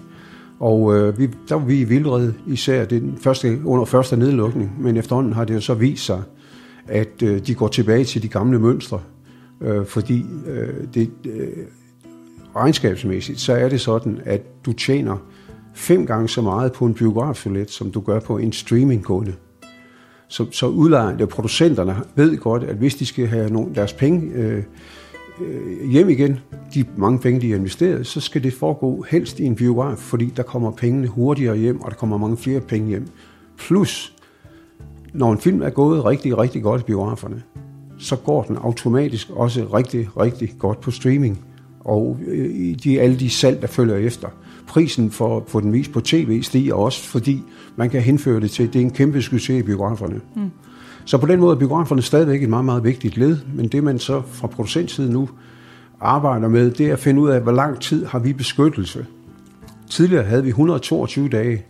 Og 0.59 0.95
øh, 0.95 1.19
vi, 1.19 1.29
der 1.49 1.55
var 1.55 1.65
vi 1.65 1.79
i 1.79 1.83
vildrede, 1.83 2.33
især 2.47 2.85
den 2.85 3.17
første, 3.21 3.59
under 3.65 3.85
første 3.85 4.17
nedlukning, 4.17 4.71
men 4.79 4.97
efterhånden 4.97 5.33
har 5.33 5.45
det 5.45 5.53
jo 5.53 5.61
så 5.61 5.73
vist 5.73 6.05
sig, 6.05 6.21
at 6.87 7.23
øh, 7.23 7.47
de 7.47 7.55
går 7.55 7.67
tilbage 7.67 8.03
til 8.03 8.23
de 8.23 8.27
gamle 8.27 8.59
mønstre, 8.59 8.99
øh, 9.61 9.85
fordi 9.85 10.25
øh, 10.47 10.73
det, 10.93 11.11
øh, 11.25 11.47
regnskabsmæssigt, 12.55 13.39
så 13.39 13.53
er 13.53 13.69
det 13.69 13.81
sådan, 13.81 14.21
at 14.25 14.41
du 14.65 14.73
tjener 14.73 15.17
fem 15.73 16.05
gange 16.05 16.29
så 16.29 16.41
meget 16.41 16.73
på 16.73 16.85
en 16.85 16.93
biografbillet, 16.93 17.71
som 17.71 17.91
du 17.91 18.01
gør 18.01 18.19
på 18.19 18.37
en 18.37 18.51
streamingkunde. 18.51 19.33
Så, 20.27 20.45
så 20.51 20.67
udlejerne 20.67 21.23
og 21.23 21.29
producenterne 21.29 21.95
ved 22.15 22.37
godt, 22.37 22.63
at 22.63 22.75
hvis 22.75 22.95
de 22.95 23.05
skal 23.05 23.27
have 23.27 23.49
nogle, 23.49 23.75
deres 23.75 23.93
penge 23.93 24.31
øh, 24.33 24.63
øh, 25.41 25.89
hjem 25.89 26.09
igen, 26.09 26.39
de 26.73 26.85
mange 26.97 27.19
penge, 27.19 27.41
de 27.41 27.49
har 27.49 27.57
investeret, 27.57 28.07
så 28.07 28.19
skal 28.19 28.43
det 28.43 28.53
foregå 28.53 29.05
helst 29.09 29.39
i 29.39 29.43
en 29.43 29.55
biograf, 29.55 29.97
fordi 29.97 30.33
der 30.37 30.43
kommer 30.43 30.71
pengene 30.71 31.07
hurtigere 31.07 31.57
hjem, 31.57 31.81
og 31.81 31.91
der 31.91 31.97
kommer 31.97 32.17
mange 32.17 32.37
flere 32.37 32.59
penge 32.59 32.87
hjem. 32.87 33.07
Plus, 33.57 34.15
når 35.13 35.31
en 35.31 35.39
film 35.39 35.61
er 35.61 35.69
gået 35.69 36.05
rigtig, 36.05 36.37
rigtig 36.37 36.63
godt 36.63 36.81
i 36.81 36.83
biograferne, 36.83 37.43
så 37.97 38.15
går 38.15 38.43
den 38.43 38.57
automatisk 38.57 39.29
også 39.29 39.67
rigtig, 39.73 40.09
rigtig 40.19 40.55
godt 40.59 40.81
på 40.81 40.91
streaming. 40.91 41.45
Og 41.79 42.17
øh, 42.27 42.75
de, 42.83 43.01
alle 43.01 43.19
de 43.19 43.29
salg, 43.29 43.61
der 43.61 43.67
følger 43.67 43.95
efter. 43.95 44.27
Prisen 44.67 45.11
for 45.11 45.37
at 45.37 45.43
få 45.47 45.59
den 45.59 45.73
vist 45.73 45.91
på 45.91 46.01
tv 46.01 46.41
stiger 46.41 46.73
også, 46.73 47.01
fordi 47.01 47.43
man 47.75 47.89
kan 47.89 48.01
henføre 48.01 48.39
det 48.39 48.51
til, 48.51 48.73
det 48.73 48.79
er 48.79 48.83
en 48.83 48.91
kæmpe 48.91 49.21
succes 49.21 49.59
i 49.59 49.63
biograferne. 49.63 50.21
Mm. 50.35 50.51
Så 51.05 51.17
på 51.17 51.27
den 51.27 51.39
måde 51.39 51.55
er 51.55 51.59
biograferne 51.59 52.01
stadigvæk 52.01 52.43
et 52.43 52.49
meget, 52.49 52.65
meget 52.65 52.83
vigtigt 52.83 53.17
led, 53.17 53.37
men 53.53 53.67
det 53.67 53.83
man 53.83 53.99
så 53.99 54.21
fra 54.31 54.47
producentsiden 54.47 55.11
nu 55.11 55.29
arbejder 56.01 56.47
med, 56.47 56.71
det 56.71 56.87
er 56.87 56.93
at 56.93 56.99
finde 56.99 57.21
ud 57.21 57.29
af, 57.29 57.41
hvor 57.41 57.51
lang 57.51 57.79
tid 57.79 58.05
har 58.05 58.19
vi 58.19 58.33
beskyttelse. 58.33 59.05
Tidligere 59.89 60.23
havde 60.23 60.43
vi 60.43 60.49
122 60.49 61.29
dage. 61.29 61.65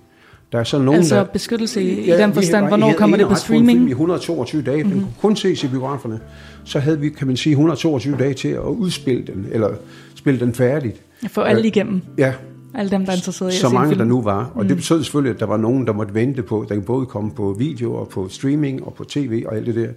Der 0.51 0.59
er 0.59 0.63
så 0.63 0.79
nogen, 0.79 0.99
altså 0.99 1.15
der, 1.15 1.23
beskyttelse 1.23 1.83
i, 1.83 2.05
ja, 2.05 2.23
den 2.23 2.33
forstand, 2.33 2.67
hvornår 2.67 2.93
kommer 2.93 3.17
det 3.17 3.27
på 3.27 3.35
streaming? 3.35 3.87
I 3.87 3.91
122 3.91 4.61
dage, 4.61 4.83
mm-hmm. 4.83 4.99
den 4.99 5.01
kunne 5.01 5.13
kun 5.21 5.35
ses 5.35 5.63
i 5.63 5.67
biograferne. 5.67 6.19
Så 6.63 6.79
havde 6.79 6.99
vi, 6.99 7.09
kan 7.09 7.27
man 7.27 7.37
sige, 7.37 7.51
122 7.51 8.17
dage 8.17 8.33
til 8.33 8.47
at 8.47 8.59
udspille 8.59 9.27
den, 9.27 9.47
eller 9.51 9.69
spille 10.15 10.39
den 10.39 10.53
færdigt. 10.53 11.01
Få 11.27 11.41
alle 11.41 11.61
øh, 11.61 11.67
igennem. 11.67 12.01
Ja, 12.17 12.33
alle 12.77 12.91
dem, 12.91 13.05
der 13.05 13.11
er 13.11 13.15
interesseret 13.15 13.53
i 13.53 13.57
Så 13.57 13.69
mange, 13.69 13.87
film. 13.87 13.97
der 13.97 14.05
nu 14.05 14.21
var. 14.21 14.51
Og 14.55 14.61
mm. 14.61 14.67
det 14.67 14.77
betød 14.77 15.03
selvfølgelig, 15.03 15.33
at 15.33 15.39
der 15.39 15.45
var 15.45 15.57
nogen, 15.57 15.87
der 15.87 15.93
måtte 15.93 16.13
vente 16.13 16.43
på, 16.43 16.65
der 16.69 16.81
både 16.81 17.05
komme 17.05 17.31
på 17.31 17.55
video 17.59 17.95
og 17.95 18.07
på 18.07 18.29
streaming 18.29 18.83
og 18.83 18.93
på 18.93 19.03
tv 19.03 19.43
og 19.47 19.55
alt 19.55 19.65
det 19.65 19.75
der. 19.75 19.89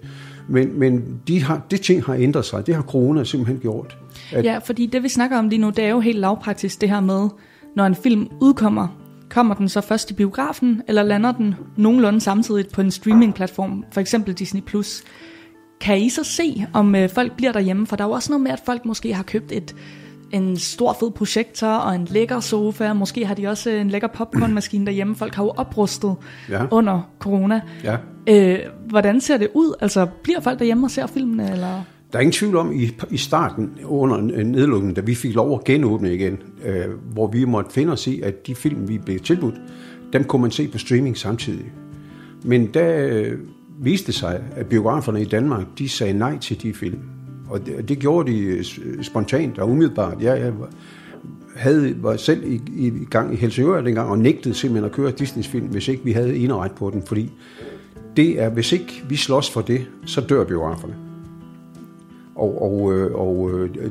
Men, 0.48 0.78
men 0.78 1.20
de 1.28 1.42
har, 1.42 1.60
det 1.70 1.80
ting 1.80 2.04
har 2.04 2.14
ændret 2.14 2.44
sig. 2.44 2.66
Det 2.66 2.74
har 2.74 2.82
corona 2.82 3.24
simpelthen 3.24 3.58
gjort. 3.58 3.98
At 4.32 4.44
ja, 4.44 4.58
fordi 4.58 4.86
det 4.86 5.02
vi 5.02 5.08
snakker 5.08 5.38
om 5.38 5.48
lige 5.48 5.60
nu, 5.60 5.70
det 5.70 5.84
er 5.84 5.88
jo 5.88 6.00
helt 6.00 6.18
lavpraktisk 6.18 6.80
det 6.80 6.90
her 6.90 7.00
med, 7.00 7.28
når 7.76 7.86
en 7.86 7.94
film 7.94 8.28
udkommer, 8.40 8.88
kommer 9.30 9.54
den 9.54 9.68
så 9.68 9.80
først 9.80 10.10
i 10.10 10.14
biografen, 10.14 10.82
eller 10.88 11.02
lander 11.02 11.32
den 11.32 11.54
nogenlunde 11.76 12.20
samtidig 12.20 12.66
på 12.72 12.80
en 12.80 12.90
streamingplatform, 12.90 13.84
for 13.92 14.00
eksempel 14.00 14.34
Disney+. 14.34 14.60
Plus. 14.60 15.02
Kan 15.80 15.98
I 15.98 16.08
så 16.08 16.24
se, 16.24 16.66
om 16.72 16.94
øh, 16.94 17.10
folk 17.10 17.36
bliver 17.36 17.52
derhjemme? 17.52 17.86
For 17.86 17.96
der 17.96 18.04
er 18.04 18.08
jo 18.08 18.14
også 18.14 18.32
noget 18.32 18.42
med, 18.42 18.50
at 18.50 18.60
folk 18.66 18.84
måske 18.84 19.14
har 19.14 19.22
købt 19.22 19.52
et 19.52 19.74
en 20.30 20.56
stor 20.56 20.96
fed 21.00 21.10
projektor 21.10 21.66
og 21.66 21.94
en 21.94 22.04
lækker 22.04 22.40
sofa. 22.40 22.92
Måske 22.92 23.26
har 23.26 23.34
de 23.34 23.46
også 23.46 23.70
en 23.70 23.90
lækker 23.90 24.08
popcornmaskine 24.08 24.86
derhjemme. 24.86 25.16
Folk 25.16 25.34
har 25.34 25.44
jo 25.44 25.50
oprustet 25.56 26.16
ja. 26.50 26.66
under 26.70 27.10
corona. 27.18 27.60
Ja. 27.84 27.96
Øh, 28.28 28.58
hvordan 28.88 29.20
ser 29.20 29.36
det 29.36 29.48
ud? 29.54 29.74
Altså, 29.80 30.06
bliver 30.22 30.40
folk 30.40 30.58
derhjemme 30.58 30.86
og 30.86 30.90
ser 30.90 31.06
filmene? 31.06 31.52
Eller? 31.52 31.82
Der 32.12 32.18
er 32.18 32.20
ingen 32.20 32.32
tvivl 32.32 32.56
om, 32.56 32.72
i, 32.72 32.90
i 33.10 33.16
starten 33.16 33.70
under 33.84 34.16
en 34.16 34.46
nedlukning, 34.46 34.96
da 34.96 35.00
vi 35.00 35.14
fik 35.14 35.34
lov 35.34 35.54
at 35.54 35.64
genåbne 35.64 36.14
igen, 36.14 36.38
øh, 36.64 36.84
hvor 37.12 37.26
vi 37.26 37.44
måtte 37.44 37.72
finde 37.72 37.92
os 37.92 38.06
i, 38.06 38.20
at 38.20 38.46
de 38.46 38.54
film, 38.54 38.88
vi 38.88 38.98
blev 38.98 39.20
tilbudt, 39.20 39.54
dem 40.12 40.24
kunne 40.24 40.42
man 40.42 40.50
se 40.50 40.68
på 40.68 40.78
streaming 40.78 41.16
samtidig. 41.16 41.72
Men 42.42 42.66
da 42.66 43.06
øh, 43.06 43.38
viste 43.80 44.12
sig, 44.12 44.40
at 44.56 44.66
biograferne 44.66 45.22
i 45.22 45.24
Danmark, 45.24 45.66
de 45.78 45.88
sagde 45.88 46.18
nej 46.18 46.38
til 46.38 46.62
de 46.62 46.74
film. 46.74 46.98
Og 47.50 47.66
det, 47.66 47.88
det 47.88 47.98
gjorde 47.98 48.32
de 48.32 48.38
øh, 48.38 48.64
øh, 48.84 49.02
spontant 49.02 49.58
og 49.58 49.70
umiddelbart. 49.70 50.22
Jeg, 50.22 50.40
jeg 50.40 50.52
havde, 51.56 52.02
var 52.02 52.16
selv 52.16 52.44
i, 52.44 52.60
i 52.76 53.04
gang 53.10 53.32
i 53.32 53.36
Helsingør 53.36 53.80
dengang 53.80 54.10
og 54.10 54.18
nægtede 54.18 54.54
simpelthen 54.54 54.84
at 54.84 54.92
køre 54.92 55.10
Disneys 55.10 55.48
film, 55.48 55.66
hvis 55.66 55.88
ikke 55.88 56.04
vi 56.04 56.12
havde 56.12 56.36
eneret 56.36 56.72
på 56.72 56.90
den, 56.90 57.02
fordi 57.02 57.32
det 58.16 58.42
er, 58.42 58.48
hvis 58.48 58.72
ikke 58.72 59.04
vi 59.08 59.16
slås 59.16 59.50
for 59.50 59.60
det, 59.60 59.86
så 60.06 60.20
dør 60.20 60.44
biograferne. 60.44 60.94
Og, 62.34 62.62
og, 62.62 62.94
øh, 62.94 63.14
og 63.14 63.50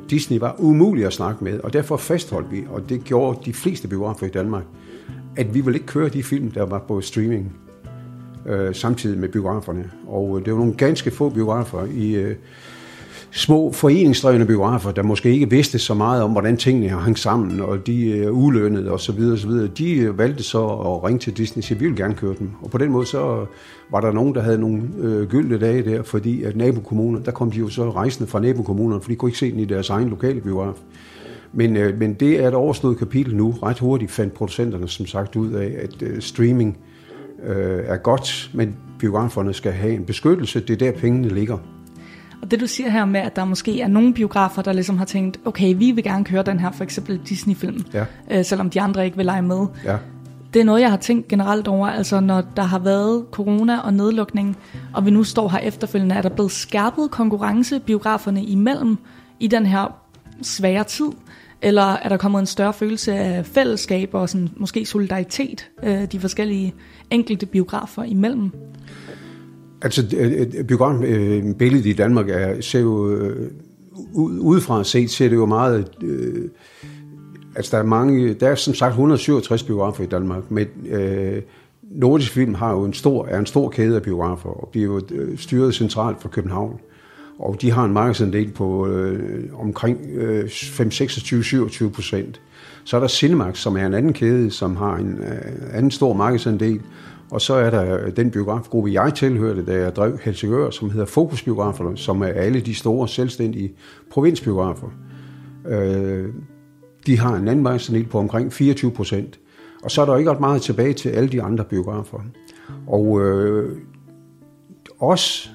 Disney 0.09 0.39
var 0.39 0.55
umulig 0.59 1.05
at 1.05 1.13
snakke 1.13 1.43
med, 1.43 1.59
og 1.59 1.73
derfor 1.73 1.97
fastholdt 1.97 2.51
vi, 2.51 2.65
og 2.69 2.89
det 2.89 3.03
gjorde 3.03 3.39
de 3.45 3.53
fleste 3.53 3.87
biografer 3.87 4.25
i 4.25 4.29
Danmark, 4.29 4.63
at 5.35 5.53
vi 5.53 5.61
ville 5.61 5.77
ikke 5.77 5.87
køre 5.87 6.09
de 6.09 6.23
film, 6.23 6.51
der 6.51 6.65
var 6.65 6.79
på 6.79 7.01
streaming 7.01 7.55
øh, 8.45 8.75
samtidig 8.75 9.19
med 9.19 9.29
biograferne. 9.29 9.91
Og 10.07 10.45
det 10.45 10.53
var 10.53 10.59
nogle 10.59 10.73
ganske 10.73 11.11
få 11.11 11.29
biografer 11.29 11.85
i, 11.93 12.15
øh, 12.15 12.35
små 13.31 13.71
foreningsdrevne 13.71 14.45
biografer, 14.45 14.91
der 14.91 15.03
måske 15.03 15.29
ikke 15.29 15.49
vidste 15.49 15.79
så 15.79 15.93
meget 15.93 16.23
om, 16.23 16.31
hvordan 16.31 16.57
tingene 16.57 16.89
hang 16.89 17.19
sammen, 17.19 17.61
og 17.61 17.87
de 17.87 18.23
er 18.23 18.29
ulønnede 18.29 18.91
og 18.91 18.99
så 18.99 19.11
videre, 19.11 19.33
og 19.33 19.39
så 19.39 19.47
videre. 19.47 19.67
De 19.67 19.97
øh, 19.97 20.17
valgte 20.17 20.43
så 20.43 20.67
at 20.67 21.03
ringe 21.03 21.19
til 21.19 21.37
Disney 21.37 21.61
og 21.61 21.63
sige, 21.63 21.79
vi 21.79 21.87
vil 21.87 21.97
gerne 21.97 22.13
køre 22.13 22.35
dem. 22.39 22.51
Og 22.61 22.69
på 22.69 22.77
den 22.77 22.91
måde 22.91 23.05
så 23.05 23.41
øh, 23.41 23.47
var 23.91 24.01
der 24.01 24.11
nogen, 24.11 24.35
der 24.35 24.41
havde 24.41 24.57
nogle 24.57 24.83
øh, 24.99 25.27
gyldne 25.27 25.57
dage 25.59 25.91
der, 25.91 26.03
fordi 26.03 26.43
at 26.43 26.55
nabokommuner, 26.55 27.19
der 27.19 27.31
kom 27.31 27.51
de 27.51 27.57
jo 27.57 27.69
så 27.69 27.91
rejsende 27.91 28.29
fra 28.29 28.39
nabokommunerne, 28.39 29.01
for 29.01 29.09
de 29.09 29.15
kunne 29.15 29.29
ikke 29.29 29.39
se 29.39 29.51
den 29.51 29.59
i 29.59 29.65
deres 29.65 29.89
egen 29.89 30.09
lokale 30.09 30.41
biograf. 30.41 30.75
Men, 31.53 31.77
øh, 31.77 31.99
men 31.99 32.13
det 32.13 32.43
er 32.43 32.47
et 32.47 32.53
overstået 32.53 32.97
kapitel 32.97 33.35
nu. 33.35 33.55
Ret 33.63 33.79
hurtigt 33.79 34.11
fandt 34.11 34.33
producenterne 34.33 34.87
som 34.87 35.05
sagt 35.05 35.35
ud 35.35 35.51
af, 35.51 35.75
at 35.79 36.01
øh, 36.01 36.21
streaming 36.21 36.77
øh, 37.45 37.83
er 37.85 37.97
godt, 37.97 38.51
men 38.53 38.75
biograferne 38.99 39.53
skal 39.53 39.71
have 39.71 39.93
en 39.93 40.05
beskyttelse. 40.05 40.59
Det 40.59 40.69
er 40.69 40.77
der, 40.77 40.99
pengene 40.99 41.29
ligger. 41.29 41.57
Og 42.41 42.51
det 42.51 42.59
du 42.59 42.67
siger 42.67 42.89
her 42.89 43.05
med, 43.05 43.19
at 43.19 43.35
der 43.35 43.45
måske 43.45 43.81
er 43.81 43.87
nogle 43.87 44.13
biografer, 44.13 44.61
der 44.61 44.73
ligesom 44.73 44.97
har 44.97 45.05
tænkt, 45.05 45.39
okay, 45.45 45.75
vi 45.77 45.91
vil 45.91 46.03
gerne 46.03 46.25
køre 46.25 46.43
den 46.43 46.59
her 46.59 46.71
for 46.71 46.83
eksempel 46.83 47.17
Disney-film, 47.29 47.85
ja. 47.93 48.05
øh, 48.31 48.45
selvom 48.45 48.69
de 48.69 48.81
andre 48.81 49.05
ikke 49.05 49.17
vil 49.17 49.25
lege 49.25 49.41
med. 49.41 49.65
Ja. 49.85 49.97
Det 50.53 50.59
er 50.59 50.65
noget, 50.65 50.81
jeg 50.81 50.89
har 50.89 50.97
tænkt 50.97 51.27
generelt 51.27 51.67
over, 51.67 51.87
altså 51.87 52.19
når 52.19 52.43
der 52.55 52.63
har 52.63 52.79
været 52.79 53.25
corona 53.31 53.79
og 53.79 53.93
nedlukning, 53.93 54.57
og 54.93 55.05
vi 55.05 55.11
nu 55.11 55.23
står 55.23 55.49
her 55.49 55.57
efterfølgende, 55.57 56.15
er 56.15 56.21
der 56.21 56.29
blevet 56.29 56.51
skærpet 56.51 57.11
konkurrence 57.11 57.79
biograferne 57.79 58.43
imellem 58.43 58.97
i 59.39 59.47
den 59.47 59.65
her 59.65 59.99
svære 60.41 60.83
tid, 60.83 61.09
eller 61.61 61.93
er 61.93 62.09
der 62.09 62.17
kommet 62.17 62.39
en 62.39 62.45
større 62.45 62.73
følelse 62.73 63.13
af 63.15 63.45
fællesskab 63.45 64.09
og 64.13 64.29
sådan, 64.29 64.49
måske 64.55 64.85
solidaritet 64.85 65.69
øh, 65.83 66.05
de 66.11 66.19
forskellige 66.19 66.73
enkelte 67.09 67.45
biografer 67.45 68.03
imellem? 68.03 68.51
Altså, 69.81 70.05
øh, 70.17 70.31
øh, 70.31 70.63
biografbilledet 70.63 71.85
øh, 71.85 71.89
i 71.89 71.93
Danmark 71.93 72.29
er, 72.29 72.61
ser 72.61 72.79
jo 72.79 73.19
udefra 74.15 74.83
set, 74.83 75.09
ser 75.11 75.29
det 75.29 75.35
jo 75.35 75.45
meget... 75.45 75.89
Øh, 76.03 76.49
altså, 77.55 77.77
der 77.77 77.83
er 77.83 77.87
mange... 77.87 78.33
Der 78.33 78.47
er 78.47 78.55
som 78.55 78.73
sagt 78.73 78.91
167 78.91 79.63
biografer 79.63 80.03
i 80.03 80.07
Danmark, 80.07 80.51
men 80.51 80.67
øh, 80.89 81.41
Nordisk 81.91 82.31
Film 82.31 82.53
har 82.53 82.71
jo 82.71 82.83
en 82.85 82.93
stor, 82.93 83.25
er 83.25 83.39
en 83.39 83.45
stor 83.45 83.69
kæde 83.69 83.95
af 83.95 84.01
biografer, 84.01 84.49
og 84.49 84.69
bliver 84.71 84.93
jo 84.93 85.01
styret 85.37 85.75
centralt 85.75 86.21
fra 86.21 86.29
København. 86.29 86.79
Og 87.39 87.61
de 87.61 87.71
har 87.71 87.85
en 87.85 87.93
markedsandel 87.93 88.51
på 88.51 88.87
øh, 88.87 89.43
omkring 89.59 89.99
øh, 90.13 90.49
5, 90.49 90.91
26, 90.91 91.43
27 91.43 91.91
procent. 91.91 92.41
Så 92.83 92.95
er 92.95 92.99
der 92.99 93.07
Cinemax, 93.07 93.57
som 93.57 93.77
er 93.77 93.85
en 93.85 93.93
anden 93.93 94.13
kæde, 94.13 94.51
som 94.51 94.75
har 94.75 94.95
en 94.95 95.19
øh, 95.19 95.77
anden 95.77 95.91
stor 95.91 96.13
markedsandel, 96.13 96.81
og 97.31 97.41
så 97.41 97.53
er 97.53 97.69
der 97.69 98.09
den 98.09 98.31
biografgruppe, 98.31 98.93
jeg 98.93 99.13
tilhørte, 99.13 99.65
da 99.65 99.73
jeg 99.73 99.95
drev 99.95 100.19
Helsingør, 100.23 100.69
som 100.69 100.89
hedder 100.89 101.05
Fokusbiograferne, 101.05 101.97
som 101.97 102.21
er 102.21 102.27
alle 102.27 102.61
de 102.61 102.75
store 102.75 103.07
selvstændige 103.07 103.73
provinsbiografer. 104.11 104.87
Øh, 105.67 106.33
de 107.05 107.19
har 107.19 107.35
en 107.35 107.47
anden 107.47 107.63
markedsandel 107.63 108.05
på 108.05 108.19
omkring 108.19 108.53
24 108.53 108.91
procent. 108.91 109.39
Og 109.83 109.91
så 109.91 110.01
er 110.01 110.05
der 110.05 110.17
ikke 110.17 110.31
ret 110.31 110.39
meget 110.39 110.61
tilbage 110.61 110.93
til 110.93 111.09
alle 111.09 111.29
de 111.29 111.41
andre 111.41 111.63
biografer. 111.63 112.19
Og 112.87 113.21
øh, 113.21 113.77
os, 114.99 115.51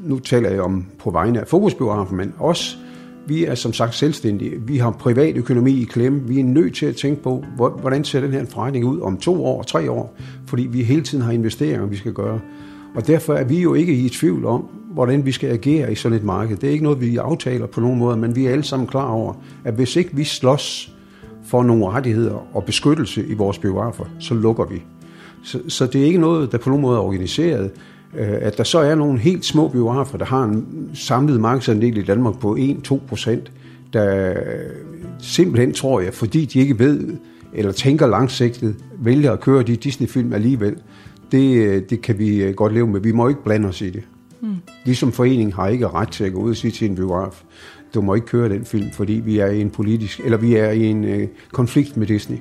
nu 0.00 0.18
taler 0.18 0.50
jeg 0.50 0.60
om 0.60 0.86
på 0.98 1.10
vegne 1.10 1.40
af 1.40 1.48
fokusbiografen, 1.48 2.16
men 2.16 2.34
os 2.38 2.78
vi 3.28 3.44
er 3.44 3.54
som 3.54 3.72
sagt 3.72 3.94
selvstændige. 3.94 4.60
Vi 4.60 4.76
har 4.76 4.90
privat 4.90 5.36
økonomi 5.36 5.80
i 5.80 5.84
klemme. 5.84 6.20
Vi 6.20 6.40
er 6.40 6.44
nødt 6.44 6.74
til 6.74 6.86
at 6.86 6.96
tænke 6.96 7.22
på, 7.22 7.44
hvordan 7.56 8.04
ser 8.04 8.20
den 8.20 8.32
her 8.32 8.44
forretning 8.44 8.84
ud 8.84 9.00
om 9.00 9.16
to 9.16 9.44
år, 9.44 9.62
tre 9.62 9.90
år, 9.90 10.16
fordi 10.46 10.62
vi 10.62 10.82
hele 10.82 11.02
tiden 11.02 11.24
har 11.24 11.32
investeringer, 11.32 11.86
vi 11.86 11.96
skal 11.96 12.12
gøre. 12.12 12.40
Og 12.94 13.06
derfor 13.06 13.34
er 13.34 13.44
vi 13.44 13.60
jo 13.60 13.74
ikke 13.74 13.92
i 13.92 14.08
tvivl 14.08 14.44
om, 14.44 14.64
hvordan 14.92 15.26
vi 15.26 15.32
skal 15.32 15.50
agere 15.50 15.92
i 15.92 15.94
sådan 15.94 16.18
et 16.18 16.24
marked. 16.24 16.56
Det 16.56 16.66
er 16.68 16.72
ikke 16.72 16.84
noget, 16.84 17.00
vi 17.00 17.16
aftaler 17.16 17.66
på 17.66 17.80
nogen 17.80 17.98
måde, 17.98 18.16
men 18.16 18.36
vi 18.36 18.46
er 18.46 18.50
alle 18.50 18.64
sammen 18.64 18.88
klar 18.88 19.10
over, 19.10 19.34
at 19.64 19.74
hvis 19.74 19.96
ikke 19.96 20.10
vi 20.16 20.24
slås 20.24 20.92
for 21.44 21.62
nogle 21.62 21.88
rettigheder 21.88 22.56
og 22.56 22.64
beskyttelse 22.64 23.26
i 23.26 23.34
vores 23.34 23.58
biografer, 23.58 24.04
så 24.18 24.34
lukker 24.34 24.64
vi. 24.64 24.82
Så, 25.42 25.60
så 25.68 25.86
det 25.86 26.00
er 26.00 26.04
ikke 26.04 26.18
noget, 26.18 26.52
der 26.52 26.58
på 26.58 26.68
nogen 26.68 26.82
måde 26.82 26.96
er 26.96 27.02
organiseret. 27.02 27.70
Øh, 28.16 28.36
at 28.40 28.58
der 28.58 28.64
så 28.64 28.78
er 28.78 28.94
nogle 28.94 29.18
helt 29.18 29.44
små 29.44 29.68
biografer, 29.68 30.18
der 30.18 30.24
har 30.24 30.44
en 30.44 30.90
samlet 30.94 31.40
markedsandel 31.40 31.96
i 31.96 32.02
Danmark 32.02 32.38
på 32.38 32.56
1-2 32.60 32.98
procent, 33.08 33.52
der 33.92 34.34
simpelthen, 35.20 35.72
tror 35.72 36.00
jeg, 36.00 36.14
fordi 36.14 36.44
de 36.44 36.58
ikke 36.58 36.78
ved 36.78 37.16
eller 37.52 37.72
tænker 37.72 38.06
langsigtet, 38.06 38.76
vælger 38.98 39.32
at 39.32 39.40
køre 39.40 39.62
de 39.62 39.76
Disney-film 39.76 40.32
alligevel. 40.32 40.76
Det, 41.32 41.90
det 41.90 42.02
kan 42.02 42.18
vi 42.18 42.52
godt 42.56 42.74
leve 42.74 42.86
med. 42.86 43.00
Vi 43.00 43.12
må 43.12 43.28
ikke 43.28 43.44
blande 43.44 43.68
os 43.68 43.80
i 43.80 43.90
det. 43.90 44.02
Mm. 44.40 44.56
Vi 44.84 44.94
som 44.94 45.12
forening 45.12 45.54
har 45.54 45.68
ikke 45.68 45.88
ret 45.88 46.08
til 46.08 46.24
at 46.24 46.32
gå 46.32 46.40
ud 46.40 46.50
og 46.50 46.56
sige 46.56 46.70
til 46.70 46.90
en 46.90 46.96
biograf, 46.96 47.42
du 47.94 48.00
må 48.00 48.14
ikke 48.14 48.26
køre 48.26 48.48
den 48.48 48.64
film, 48.64 48.90
fordi 48.90 49.12
vi 49.12 49.38
er 49.38 49.46
i 49.46 49.60
en 49.60 49.70
politisk, 49.70 50.20
eller 50.20 50.38
vi 50.38 50.54
er 50.54 50.70
i 50.70 50.84
en 50.84 51.04
øh, 51.04 51.28
konflikt 51.52 51.96
med 51.96 52.06
Disney. 52.06 52.36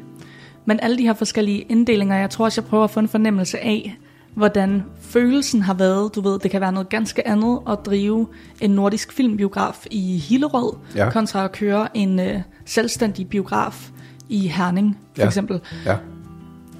Men 0.66 0.80
alle 0.82 0.98
de 0.98 1.04
her 1.04 1.14
forskellige 1.14 1.62
inddelinger, 1.62 2.16
jeg 2.16 2.30
tror 2.30 2.46
også, 2.46 2.62
jeg 2.62 2.70
prøver 2.70 2.84
at 2.84 2.92
få 2.92 3.00
en 3.00 3.08
fornemmelse 3.08 3.60
af, 3.60 3.98
hvordan 4.36 4.84
følelsen 5.02 5.62
har 5.62 5.74
været. 5.74 6.16
Du 6.16 6.22
ved, 6.22 6.40
det 6.40 6.52
kan 6.52 6.62
være 6.62 6.72
noget 6.72 6.90
ganske 6.90 7.28
andet 7.28 7.60
at 7.70 7.78
drive 7.86 8.28
en 8.62 8.70
nordisk 8.70 9.12
filmbiograf 9.14 9.86
i 9.92 10.18
Hillerød, 10.18 10.74
Ja. 10.96 11.10
kontra 11.10 11.44
at 11.44 11.52
køre 11.52 11.98
en 11.98 12.20
øh, 12.20 12.42
selvstændig 12.66 13.28
biograf 13.30 13.90
i 14.30 14.48
Herning, 14.48 14.98
for 15.16 15.22
Ja. 15.22 15.28
eksempel. 15.28 15.62
Ja. 15.86 15.96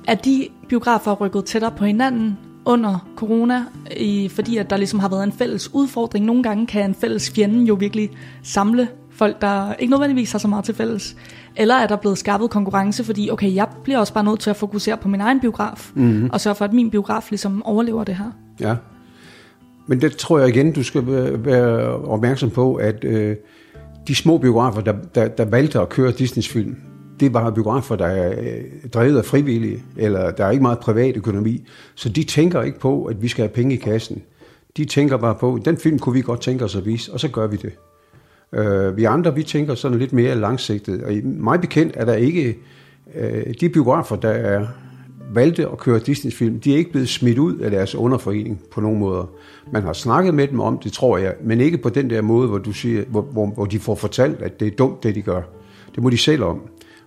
Er 0.08 0.16
de 0.16 0.48
biografer 0.70 1.14
rykket 1.14 1.46
tættere 1.46 1.72
på 1.78 1.86
hinanden 1.86 2.38
under 2.66 3.08
corona, 3.16 3.64
i, 3.98 4.30
fordi 4.30 4.58
at 4.58 4.70
der 4.70 4.78
ligesom 4.78 5.00
har 5.00 5.10
været 5.10 5.24
en 5.24 5.32
fælles 5.32 5.74
udfordring? 5.74 6.26
Nogle 6.26 6.44
gange 6.44 6.68
kan 6.68 6.90
en 6.90 6.96
fælles 6.96 7.32
fjende 7.32 7.66
jo 7.66 7.74
virkelig 7.74 8.10
samle 8.44 8.88
folk, 9.12 9.42
der 9.42 9.74
ikke 9.74 9.92
nødvendigvis 9.92 10.32
har 10.32 10.40
så 10.40 10.48
meget 10.48 10.66
til 10.66 10.76
fælles. 10.76 11.16
Eller 11.56 11.76
er 11.76 11.88
der 11.88 11.96
blevet 11.96 12.18
skærpet 12.18 12.50
konkurrence, 12.50 13.04
fordi 13.04 13.30
okay, 13.32 13.56
jeg 13.56 13.68
bliver 13.84 14.00
også 14.00 14.14
bare 14.14 14.24
nødt 14.24 14.40
til 14.40 14.50
at 14.50 14.56
fokusere 14.56 14.98
på 14.98 15.08
min 15.08 15.22
egen 15.22 15.40
biograf, 15.40 15.92
mm-hmm. 15.96 16.30
og 16.34 16.42
sørge 16.42 16.56
for, 16.56 16.66
at 16.66 16.74
min 16.74 16.90
biograf 16.92 17.28
ligesom 17.30 17.64
overlever 17.66 18.04
det 18.04 18.16
her. 18.16 18.32
Ja. 18.60 18.76
Men 19.88 20.02
det 20.02 20.18
tror 20.18 20.40
jeg 20.40 20.50
igen, 20.50 20.72
du 20.74 20.84
skal 20.84 21.08
være- 21.08 21.46
være 21.46 21.90
opmærksom 21.90 22.50
på, 22.50 22.76
at 22.76 23.04
øh, 23.04 23.36
de 24.08 24.16
små 24.16 24.38
biografer, 24.38 24.82
der, 24.82 24.94
der, 25.16 25.28
der 25.28 25.46
valgte 25.46 25.80
at 25.80 25.90
køre 25.90 26.12
Disneys 26.12 26.48
film, 26.50 26.76
det 27.20 27.34
var 27.34 27.50
biografer, 27.50 27.96
der 27.96 28.06
er 28.06 28.32
øh, 28.42 28.90
drevet 28.94 29.18
af 29.18 29.26
frivillige, 29.26 29.84
eller 29.98 30.32
der 30.32 30.46
er 30.46 30.52
ikke 30.52 30.62
meget 30.62 30.80
privat 30.80 31.18
økonomi. 31.18 31.68
Så 31.96 32.10
de 32.10 32.24
tænker 32.24 32.62
ikke 32.62 32.80
på, 32.80 33.06
at 33.06 33.22
vi 33.22 33.28
skal 33.28 33.42
have 33.44 33.54
penge 33.54 33.74
i 33.74 33.78
kassen. 33.78 34.22
De 34.78 34.86
tænker 34.86 35.18
bare 35.18 35.36
på, 35.36 35.60
den 35.66 35.78
film 35.78 36.00
kunne 36.00 36.14
vi 36.14 36.22
godt 36.22 36.42
tænke 36.42 36.66
os 36.66 36.76
at 36.76 36.86
vise, 36.86 37.14
og 37.14 37.20
så 37.20 37.28
gør 37.28 37.48
vi 37.48 37.56
det. 37.58 37.72
Øh, 38.54 38.98
vi 38.98 39.04
andre, 39.04 39.36
vi 39.36 39.44
tænker 39.44 39.76
sådan 39.76 40.00
lidt 40.00 40.14
mere 40.14 40.36
langsigtet. 40.36 41.04
Og 41.04 41.14
i- 41.14 41.22
mig 41.22 41.62
bekendt 41.62 41.94
er 41.98 42.06
der 42.06 42.14
ikke... 42.14 42.58
Øh, 43.16 43.54
de 43.62 43.70
biografer, 43.70 44.16
der 44.16 44.30
er 44.30 44.68
valgte 45.34 45.68
at 45.70 45.78
køre 45.78 46.00
Disney-film, 46.00 46.60
de 46.60 46.74
er 46.74 46.78
ikke 46.78 46.92
blevet 46.92 47.10
smidt 47.10 47.38
ud 47.38 47.58
af 47.58 47.72
deres 47.72 47.96
underforening 47.96 48.60
på 48.72 48.82
nogen 48.82 49.00
måder. 49.00 49.30
Man 49.74 49.84
har 49.84 49.94
snakket 49.94 50.34
med 50.34 50.48
dem 50.48 50.60
om 50.60 50.80
det, 50.84 50.92
tror 50.92 51.18
jeg, 51.18 51.36
men 51.44 51.62
ikke 51.62 51.78
på 51.78 51.90
den 51.90 52.10
der 52.10 52.22
måde, 52.22 52.48
hvor, 52.48 52.58
du 52.58 52.72
siger, 52.72 53.04
hvor, 53.10 53.22
hvor, 53.22 53.46
hvor 53.48 53.66
de 53.66 53.80
får 53.80 53.96
fortalt, 53.96 54.42
at 54.42 54.60
det 54.60 54.68
er 54.68 54.72
dumt, 54.76 55.04
det 55.04 55.16
de 55.16 55.22
gør. 55.22 55.42
Det 55.96 56.04
må 56.04 56.10
de 56.10 56.18
selv 56.18 56.44
om. 56.44 56.62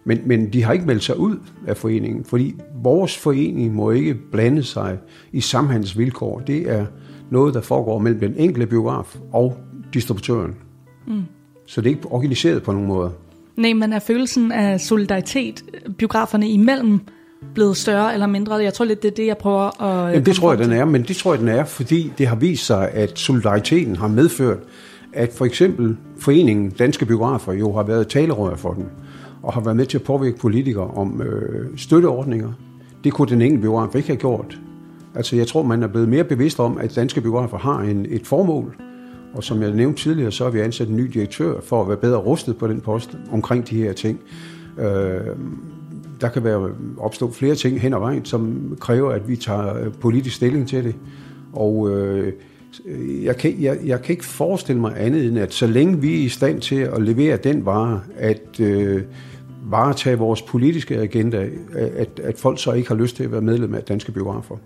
Men, 0.04 0.20
men 0.26 0.52
de 0.52 0.62
har 0.62 0.72
ikke 0.72 0.86
meldt 0.86 1.02
sig 1.02 1.18
ud 1.18 1.36
af 1.66 1.76
foreningen, 1.76 2.24
fordi 2.24 2.54
vores 2.82 3.18
forening 3.18 3.74
må 3.74 3.90
ikke 3.90 4.14
blande 4.32 4.62
sig 4.62 4.98
i 5.32 5.40
samhandelsvilkår. 5.40 6.40
Det 6.46 6.70
er 6.70 6.86
noget, 7.30 7.54
der 7.54 7.60
foregår 7.60 7.98
mellem 7.98 8.20
den 8.20 8.34
enkelte 8.36 8.66
biograf 8.66 9.16
og 9.32 9.56
distributøren. 9.94 10.54
Mm. 11.10 11.22
Så 11.66 11.80
det 11.80 11.86
er 11.86 11.94
ikke 11.94 12.08
organiseret 12.10 12.62
på 12.62 12.72
nogen 12.72 12.88
måde. 12.88 13.12
Nej, 13.56 13.72
men 13.72 13.92
er 13.92 13.98
følelsen 13.98 14.52
af 14.52 14.80
solidaritet 14.80 15.64
biograferne 15.98 16.48
imellem 16.48 17.00
blevet 17.54 17.76
større 17.76 18.14
eller 18.14 18.26
mindre? 18.26 18.54
Jeg 18.54 18.74
tror 18.74 18.84
lidt, 18.84 19.02
det 19.02 19.10
er 19.10 19.14
det, 19.14 19.26
jeg 19.26 19.36
prøver 19.38 19.82
at... 19.82 20.08
øh, 20.08 20.12
Jamen, 20.12 20.26
det 20.26 20.34
tror 20.34 20.52
jeg, 20.52 20.64
den 20.64 20.72
er, 20.72 20.84
men 20.84 21.02
det 21.02 21.16
tror 21.16 21.32
jeg, 21.32 21.40
den 21.40 21.48
er, 21.48 21.64
fordi 21.64 22.12
det 22.18 22.26
har 22.26 22.36
vist 22.36 22.66
sig, 22.66 22.90
at 22.90 23.18
solidariteten 23.18 23.96
har 23.96 24.08
medført, 24.08 24.58
at 25.12 25.32
for 25.32 25.44
eksempel 25.44 25.96
foreningen 26.18 26.70
Danske 26.70 27.06
Biografer 27.06 27.52
jo 27.52 27.72
har 27.72 27.82
været 27.82 28.08
talerør 28.08 28.56
for 28.56 28.72
den, 28.72 28.86
og 29.42 29.52
har 29.52 29.60
været 29.60 29.76
med 29.76 29.86
til 29.86 29.98
at 29.98 30.04
påvirke 30.04 30.38
politikere 30.38 30.86
om 30.86 31.22
øh, 31.22 31.78
støtteordninger. 31.78 32.52
Det 33.04 33.12
kunne 33.12 33.28
den 33.28 33.42
enkelte 33.42 33.62
biograf 33.62 33.94
ikke 33.94 34.08
have 34.08 34.18
gjort. 34.18 34.58
Altså, 35.14 35.36
jeg 35.36 35.46
tror, 35.46 35.62
man 35.62 35.82
er 35.82 35.86
blevet 35.86 36.08
mere 36.08 36.24
bevidst 36.24 36.60
om, 36.60 36.78
at 36.78 36.96
danske 36.96 37.20
biografer 37.20 37.58
har 37.58 37.80
en, 37.80 38.06
et 38.08 38.26
formål, 38.26 38.76
og 39.34 39.44
som 39.44 39.62
jeg 39.62 39.70
nævnte 39.70 40.02
tidligere, 40.02 40.32
så 40.32 40.44
har 40.44 40.50
vi 40.50 40.60
ansat 40.60 40.88
en 40.88 40.96
ny 40.96 41.10
direktør 41.14 41.60
for 41.60 41.82
at 41.82 41.88
være 41.88 41.96
bedre 41.96 42.18
rustet 42.18 42.56
på 42.56 42.66
den 42.66 42.80
post 42.80 43.18
omkring 43.32 43.68
de 43.68 43.76
her 43.76 43.92
ting. 43.92 44.20
Øh, 44.78 45.36
der 46.20 46.28
kan 46.28 46.44
være 46.44 46.70
opstå 46.98 47.32
flere 47.32 47.54
ting 47.54 47.80
hen 47.80 47.94
ad 47.94 47.98
vejen, 47.98 48.24
som 48.24 48.76
kræver, 48.80 49.12
at 49.12 49.28
vi 49.28 49.36
tager 49.36 49.76
øh, 49.76 49.92
politisk 50.00 50.36
stilling 50.36 50.68
til 50.68 50.84
det. 50.84 50.94
Og 51.52 51.90
øh, 51.90 52.32
jeg, 53.22 53.36
kan, 53.36 53.62
jeg, 53.62 53.78
jeg 53.84 54.02
kan 54.02 54.12
ikke 54.12 54.24
forestille 54.24 54.80
mig 54.80 54.94
andet 54.96 55.24
end, 55.24 55.38
at 55.38 55.54
så 55.54 55.66
længe 55.66 56.00
vi 56.00 56.14
er 56.14 56.24
i 56.24 56.28
stand 56.28 56.60
til 56.60 56.76
at 56.76 57.02
levere 57.02 57.36
den 57.36 57.66
vare, 57.66 58.00
at 58.16 58.60
øh, 58.60 59.02
varetage 59.64 60.18
vores 60.18 60.42
politiske 60.42 60.96
agenda, 60.96 61.48
at, 61.74 62.20
at 62.24 62.38
folk 62.38 62.62
så 62.62 62.72
ikke 62.72 62.88
har 62.88 62.94
lyst 62.94 63.16
til 63.16 63.24
at 63.24 63.32
være 63.32 63.40
medlem 63.40 63.74
af 63.74 63.82
danske 63.82 64.12
biografer. 64.12 64.56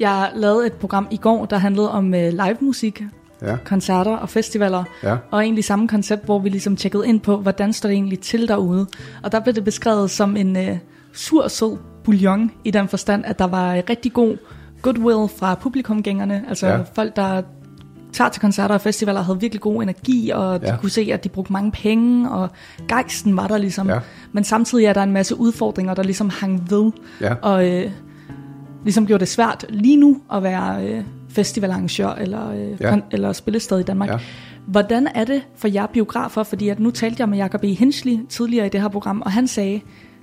Jeg 0.00 0.30
lavede 0.34 0.66
et 0.66 0.72
program 0.72 1.06
i 1.10 1.16
går, 1.16 1.44
der 1.44 1.58
handlede 1.58 1.90
om 1.90 2.14
øh, 2.14 2.30
live 2.32 2.56
musik, 2.60 3.02
Ja, 3.42 3.56
koncerter 3.64 4.16
og 4.16 4.28
festivaler, 4.28 4.84
Ja. 5.02 5.16
og 5.30 5.42
egentlig 5.42 5.64
samme 5.64 5.88
koncept, 5.88 6.24
hvor 6.24 6.38
vi 6.38 6.48
ligesom 6.48 6.76
tjekkede 6.76 7.06
ind 7.08 7.20
på, 7.20 7.36
hvordan 7.36 7.72
står 7.72 7.88
det 7.88 7.94
egentlig 7.94 8.20
til 8.20 8.48
derude. 8.48 8.86
Og 9.22 9.32
der 9.32 9.40
blev 9.40 9.54
det 9.54 9.64
beskrevet 9.64 10.10
som 10.10 10.36
en 10.36 10.56
øh, 10.56 10.78
sur, 11.12 11.48
sød 11.48 11.76
bouillon, 12.04 12.50
i 12.64 12.70
den 12.70 12.88
forstand, 12.88 13.24
at 13.26 13.38
der 13.38 13.46
var 13.46 13.74
øh, 13.76 13.82
rigtig 13.90 14.12
god 14.12 14.36
goodwill 14.82 15.28
fra 15.38 15.54
publikumgængerne, 15.54 16.44
altså 16.48 16.66
Ja. 16.66 16.76
ja. 16.76 16.82
folk, 16.94 17.16
der 17.16 17.42
tager 18.12 18.30
til 18.30 18.40
koncerter 18.40 18.74
og 18.74 18.80
festivaler, 18.80 19.22
havde 19.22 19.40
virkelig 19.40 19.60
god 19.60 19.82
energi, 19.82 20.30
og 20.34 20.60
de 20.60 20.66
Ja. 20.66 20.76
kunne 20.76 20.90
se, 20.90 21.08
at 21.12 21.24
de 21.24 21.28
brugte 21.28 21.52
mange 21.52 21.70
penge, 21.72 22.30
og 22.30 22.48
gejsten 22.88 23.36
var 23.36 23.46
der 23.48 23.58
ligesom. 23.58 23.88
Ja. 23.88 23.98
Men 24.32 24.44
samtidig 24.44 24.84
er 24.84 24.92
der 24.92 25.02
en 25.02 25.12
masse 25.12 25.36
udfordringer, 25.40 25.94
der 25.94 26.02
ligesom 26.02 26.30
hang 26.30 26.66
ved, 26.70 26.90
Ja. 27.20 27.34
og 27.42 27.68
øh, 27.68 27.90
ligesom 28.84 29.06
gjorde 29.06 29.20
det 29.20 29.28
svært 29.28 29.66
lige 29.68 29.96
nu 29.96 30.20
at 30.32 30.42
være 30.42 30.86
øh, 30.88 31.04
festivalarrangør 31.28 32.08
eller, 32.08 32.50
øh, 32.50 32.76
Ja. 32.80 32.98
eller 33.10 33.32
spillested 33.32 33.78
i 33.78 33.82
Danmark. 33.82 34.08
Ja. 34.10 34.18
Hvordan 34.66 35.08
er 35.14 35.24
det 35.24 35.42
for 35.56 35.68
jer 35.68 35.86
biografer? 35.86 36.42
Fordi 36.42 36.68
at 36.68 36.80
nu 36.80 36.90
talte 36.90 37.20
jeg 37.20 37.28
med 37.28 37.38
Jacob 37.38 37.64
E. 37.64 37.66
Hinsley 37.74 38.18
tidligere 38.28 38.66
i 38.66 38.68
det 38.68 38.80
her 38.80 38.88
program, 38.88 39.22
og 39.24 39.32
han 39.32 39.46
sagde, 39.46 39.80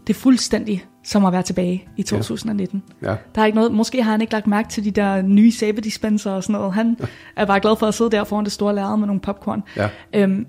det 0.07 0.13
er 0.15 0.19
fuldstændig 0.19 0.85
som 1.03 1.25
at 1.25 1.33
være 1.33 1.43
tilbage 1.43 1.87
i 1.97 2.03
2019. 2.03 2.83
ja. 3.01 3.15
Der 3.35 3.41
er 3.41 3.45
ikke 3.45 3.55
noget, 3.55 3.71
måske 3.71 4.03
har 4.03 4.11
han 4.11 4.21
ikke 4.21 4.33
lagt 4.33 4.47
mærke 4.47 4.69
til 4.69 4.83
de 4.85 4.91
der 4.91 5.21
nye 5.21 5.51
sæbedispenser 5.51 6.31
og 6.31 6.43
sådan 6.43 6.53
noget. 6.53 6.73
Han 6.73 6.97
er 7.37 7.45
bare 7.45 7.59
glad 7.59 7.75
for 7.79 7.87
at 7.87 7.93
sidde 7.93 8.11
der 8.11 8.23
foran 8.23 8.43
det 8.43 8.51
store 8.53 8.75
lærred 8.75 8.97
med 8.97 9.07
nogle 9.07 9.21
popcorn. 9.21 9.63
Ja. 9.77 9.89
Øhm, 10.15 10.45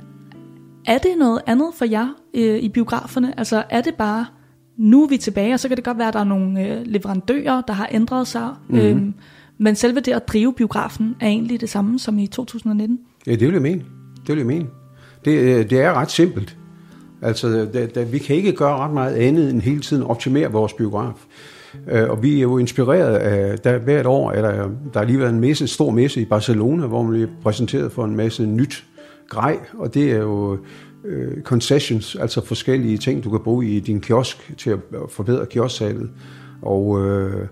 er 0.86 0.98
det 0.98 1.10
noget 1.18 1.40
andet 1.46 1.68
for 1.74 1.84
jer 1.84 2.08
øh, 2.34 2.58
i 2.58 2.68
biograferne? 2.68 3.38
Altså 3.38 3.62
er 3.70 3.80
det 3.80 3.94
bare, 3.94 4.26
nu 4.76 5.04
er 5.04 5.08
vi 5.08 5.16
tilbage, 5.16 5.54
og 5.54 5.60
så 5.60 5.68
kan 5.68 5.76
det 5.76 5.84
godt 5.84 5.98
være, 5.98 6.08
at 6.08 6.14
der 6.14 6.20
er 6.20 6.24
nogle 6.24 6.66
øh, 6.66 6.82
leverandører, 6.84 7.60
der 7.60 7.72
har 7.72 7.88
ændret 7.92 8.26
sig. 8.26 8.48
Mhm. 8.68 8.78
Mm-hmm. 8.78 8.96
Øhm, 8.96 9.14
men 9.58 9.74
selve 9.74 10.00
det 10.00 10.12
at 10.12 10.28
drive 10.28 10.52
biografen 10.52 11.16
er 11.20 11.26
egentlig 11.26 11.60
det 11.60 11.70
samme 11.70 11.98
som 11.98 12.18
i 12.18 12.26
2019. 12.26 12.98
Ja, 13.26 13.30
det 13.30 13.40
vil 13.40 13.52
jeg 13.52 13.62
mene. 13.62 13.82
Det 14.26 14.28
vil 14.28 14.36
jeg 14.36 14.46
mene. 14.46 14.66
Det, 15.24 15.30
øh, 15.30 15.70
det 15.70 15.80
er 15.80 15.92
ret 15.92 16.10
simpelt. 16.10 16.56
Altså, 17.22 17.68
da, 17.72 17.86
da, 17.86 18.02
vi 18.02 18.18
kan 18.18 18.36
ikke 18.36 18.52
gøre 18.52 18.76
ret 18.76 18.92
meget 18.92 19.14
andet 19.14 19.50
end 19.50 19.60
hele 19.60 19.80
tiden 19.80 20.02
optimere 20.02 20.52
vores 20.52 20.72
biograf. 20.72 21.26
Øh, 21.90 22.10
og 22.10 22.22
vi 22.22 22.36
er 22.36 22.42
jo 22.42 22.58
inspireret 22.58 23.16
af, 23.16 23.58
der 23.58 23.78
hvert 23.78 24.06
år 24.06 24.32
er 24.32 24.42
der, 24.42 24.70
der 24.92 24.98
har 24.98 25.04
lige 25.04 25.18
været 25.18 25.32
en 25.32 25.40
messe, 25.40 25.66
stor 25.66 25.90
messe 25.90 26.20
i 26.20 26.24
Barcelona, 26.24 26.86
hvor 26.86 27.02
man 27.02 27.12
bliver 27.12 27.28
præsenteret 27.42 27.92
for 27.92 28.04
en 28.04 28.16
masse 28.16 28.46
nyt 28.46 28.84
grej, 29.32 29.58
og 29.78 29.94
det 29.94 30.12
er 30.12 30.18
jo 30.18 30.58
øh, 31.04 31.42
concessions, 31.42 32.16
altså 32.16 32.44
forskellige 32.44 32.98
ting, 32.98 33.24
du 33.24 33.30
kan 33.30 33.40
bruge 33.40 33.66
i 33.66 33.80
din 33.80 34.00
kiosk 34.00 34.52
til 34.58 34.70
at 34.70 34.78
øh, 34.92 35.00
forbedre 35.10 35.46
kiosksalget. 35.46 36.10
Og 36.62 37.06
øh, 37.06 37.46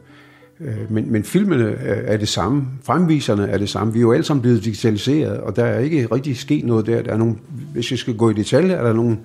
Øh, 0.61 0.93
Men, 0.93 1.13
men 1.13 1.25
filmene 1.25 1.71
er 1.71 2.13
er 2.13 2.17
det 2.17 2.29
samme, 2.29 2.67
fremviserne 2.83 3.49
er 3.49 3.59
det 3.59 3.69
samme. 3.69 3.93
Vi 3.93 3.99
er 3.99 4.01
jo 4.01 4.13
alle 4.13 4.25
sammen 4.25 4.43
blevet 4.43 4.65
digitaliseret, 4.65 5.41
og 5.41 5.57
der 5.57 5.65
er 5.65 5.79
ikke 5.79 6.07
rigtig 6.07 6.37
sket 6.37 6.65
noget 6.65 6.87
der. 6.87 7.03
der 7.03 7.13
er 7.13 7.17
nogle, 7.17 7.35
hvis 7.73 7.91
jeg 7.91 7.99
skal 7.99 8.17
gå 8.17 8.31
i 8.31 8.33
detalje, 8.33 8.75
er 8.75 8.83
der 8.83 8.93
nogle 8.93 9.19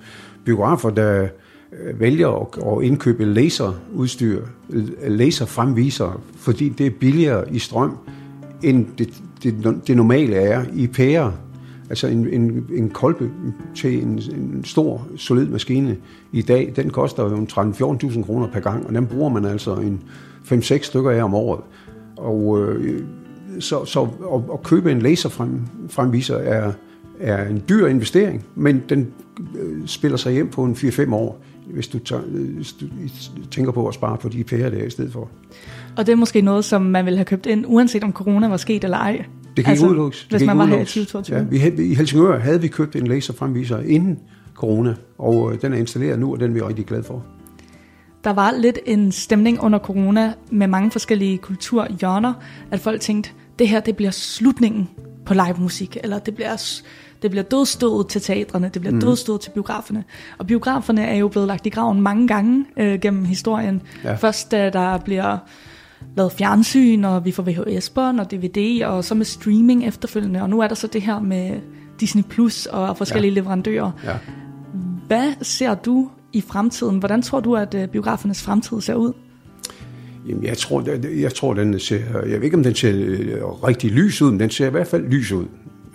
biografer, 0.44 0.90
der 0.90 1.28
øh, 1.82 2.00
vælger 2.00 2.48
at 2.76 2.84
indkøbe 2.84 3.24
laserudstyr, 3.24 4.42
øh, 4.70 4.84
laserfremviser, 5.06 6.22
fordi 6.36 6.68
det 6.68 6.86
er 6.86 6.90
billigere 6.90 7.54
i 7.54 7.58
strøm, 7.58 7.96
end 8.62 8.86
det, 8.98 9.22
det, 9.42 9.80
det 9.86 9.96
normale 9.96 10.36
er 10.36 10.64
i 10.74 10.86
pærer. 10.86 11.32
Altså 11.90 12.06
en, 12.06 12.28
en, 12.28 12.66
en 12.74 12.90
kolbe 12.90 13.30
til 13.74 14.02
en, 14.02 14.08
en 14.08 14.64
stor, 14.64 15.06
solid 15.16 15.46
maskine 15.46 15.96
i 16.32 16.42
dag, 16.42 16.72
den 16.76 16.90
koster 16.90 17.22
jo 17.22 17.46
13-14.000 17.52 18.22
kroner 18.22 18.48
per 18.52 18.60
gang, 18.60 18.86
og 18.86 18.94
den 18.94 19.06
bruger 19.06 19.28
man 19.28 19.44
altså 19.44 19.74
en 19.74 20.02
5-6 20.44 20.82
stykker 20.82 21.10
af 21.10 21.22
om 21.22 21.34
året. 21.34 21.60
Og 22.16 22.62
øh, 22.62 23.04
så, 23.60 23.84
så 23.84 24.02
at, 24.34 24.40
at 24.52 24.62
købe 24.62 24.92
en 24.92 25.02
laserfremviser 25.02 26.36
er, 26.36 26.72
er 27.20 27.48
en 27.48 27.62
dyr 27.68 27.86
investering, 27.86 28.44
men 28.54 28.82
den 28.88 29.12
øh, 29.58 29.86
spiller 29.86 30.16
sig 30.16 30.32
hjem 30.32 30.48
på 30.48 30.64
en 30.64 30.72
4-5 30.72 31.14
år, 31.14 31.40
hvis 31.66 31.88
du, 31.88 31.98
tager, 31.98 32.22
øh, 32.34 32.54
hvis 32.54 32.72
du 32.72 32.86
tænker 33.50 33.72
på 33.72 33.88
at 33.88 33.94
spare 33.94 34.16
på 34.16 34.28
de 34.28 34.44
pærer 34.44 34.70
der 34.70 34.82
i 34.82 34.90
stedet 34.90 35.12
for. 35.12 35.28
Og 35.96 36.06
det 36.06 36.12
er 36.12 36.16
måske 36.16 36.40
noget, 36.40 36.64
som 36.64 36.82
man 36.82 37.04
ville 37.04 37.16
have 37.16 37.24
købt 37.24 37.46
ind, 37.46 37.64
uanset 37.68 38.04
om 38.04 38.12
corona 38.12 38.48
var 38.48 38.56
sket 38.56 38.84
eller 38.84 38.96
ej. 38.96 39.24
Det 39.56 39.64
kan 39.64 39.70
altså, 39.72 39.84
ikke 39.84 39.90
udelukkes. 39.90 40.20
Det 40.22 40.30
Hvis 40.30 40.38
kan 40.40 40.46
man 40.46 40.58
var 40.58 40.64
her 40.64 40.72
i 40.72 40.74
udelukkes. 40.74 40.92
2022. 40.94 41.38
Ja, 41.38 41.44
vi, 41.44 41.58
havde- 41.58 41.86
I 41.90 41.94
Helsingør 41.94 42.38
havde 42.38 42.60
vi 42.60 42.68
købt 42.68 42.96
en 42.96 43.06
laserfremviser 43.06 43.78
inden 43.80 44.18
corona, 44.54 44.94
og 45.18 45.52
øh, 45.52 45.62
den 45.62 45.72
er 45.72 45.76
installeret 45.76 46.18
nu, 46.18 46.32
og 46.32 46.40
den 46.40 46.50
er 46.50 46.54
vi 46.54 46.60
rigtig 46.62 46.86
glade 46.86 47.02
for. 47.04 47.24
Der 48.24 48.32
var 48.32 48.50
lidt 48.58 48.78
en 48.86 49.12
stemning 49.12 49.60
under 49.60 49.78
corona 49.78 50.32
med 50.50 50.66
mange 50.66 50.90
forskellige 50.90 51.38
kulturhjørner, 51.38 52.32
at 52.70 52.80
folk 52.80 53.00
tænkte, 53.00 53.30
det 53.58 53.68
her 53.68 53.80
det 53.80 53.96
bliver 53.96 54.10
slutningen 54.10 54.88
på 55.26 55.34
live 55.34 55.54
musik, 55.58 55.96
eller 56.04 56.18
det 56.18 56.34
bliver, 56.34 56.80
det 57.22 57.30
bliver 57.30 57.44
dødstået 57.44 58.08
til 58.08 58.20
teatrene, 58.20 58.70
det 58.74 58.80
bliver 58.82 58.94
mm. 58.94 59.00
dødstået 59.00 59.40
til 59.40 59.50
biograferne. 59.50 60.04
Og 60.38 60.46
biograferne 60.46 61.04
er 61.06 61.16
jo 61.16 61.28
blevet 61.28 61.48
lagt 61.48 61.66
i 61.66 61.68
graven 61.68 62.00
mange 62.00 62.28
gange 62.28 62.64
øh, 62.76 63.00
gennem 63.00 63.24
historien. 63.24 63.82
Ja. 64.04 64.14
Først 64.14 64.50
da 64.50 64.70
der 64.70 64.98
bliver 64.98 65.38
lavet 66.16 66.32
fjernsyn, 66.32 67.04
og 67.04 67.24
vi 67.24 67.32
får 67.32 67.42
VHS-bånd 67.42 68.20
og 68.20 68.30
DVD, 68.30 68.84
og 68.84 69.04
så 69.04 69.14
med 69.14 69.24
streaming 69.24 69.86
efterfølgende, 69.86 70.42
og 70.42 70.50
nu 70.50 70.60
er 70.60 70.68
der 70.68 70.74
så 70.74 70.86
det 70.86 71.02
her 71.02 71.20
med 71.20 71.60
Disney 72.00 72.22
Plus 72.22 72.66
og 72.66 72.96
forskellige 72.96 73.32
ja. 73.32 73.40
leverandører. 73.40 73.90
Ja. 74.04 74.16
Hvad 75.06 75.32
ser 75.42 75.74
du 75.74 76.10
i 76.32 76.40
fremtiden? 76.40 76.98
Hvordan 76.98 77.22
tror 77.22 77.40
du, 77.40 77.56
at 77.56 77.74
øh, 77.74 77.88
biografernes 77.88 78.42
fremtid 78.42 78.80
ser 78.80 78.94
ud? 78.94 79.12
Jamen, 80.28 80.44
jeg 80.44 80.58
tror, 80.58 80.82
jeg, 80.86 81.20
jeg 81.20 81.34
tror, 81.34 81.54
den 81.54 81.80
ser, 81.80 82.00
jeg 82.26 82.38
ved 82.38 82.42
ikke, 82.42 82.56
om 82.56 82.62
den 82.62 82.74
ser 82.74 82.92
øh, 82.94 83.42
rigtig 83.44 83.90
lys 83.90 84.22
ud, 84.22 84.30
men 84.30 84.40
den 84.40 84.50
ser 84.50 84.66
i 84.66 84.70
hvert 84.70 84.86
fald 84.86 85.08
lys 85.08 85.32
ud. 85.32 85.44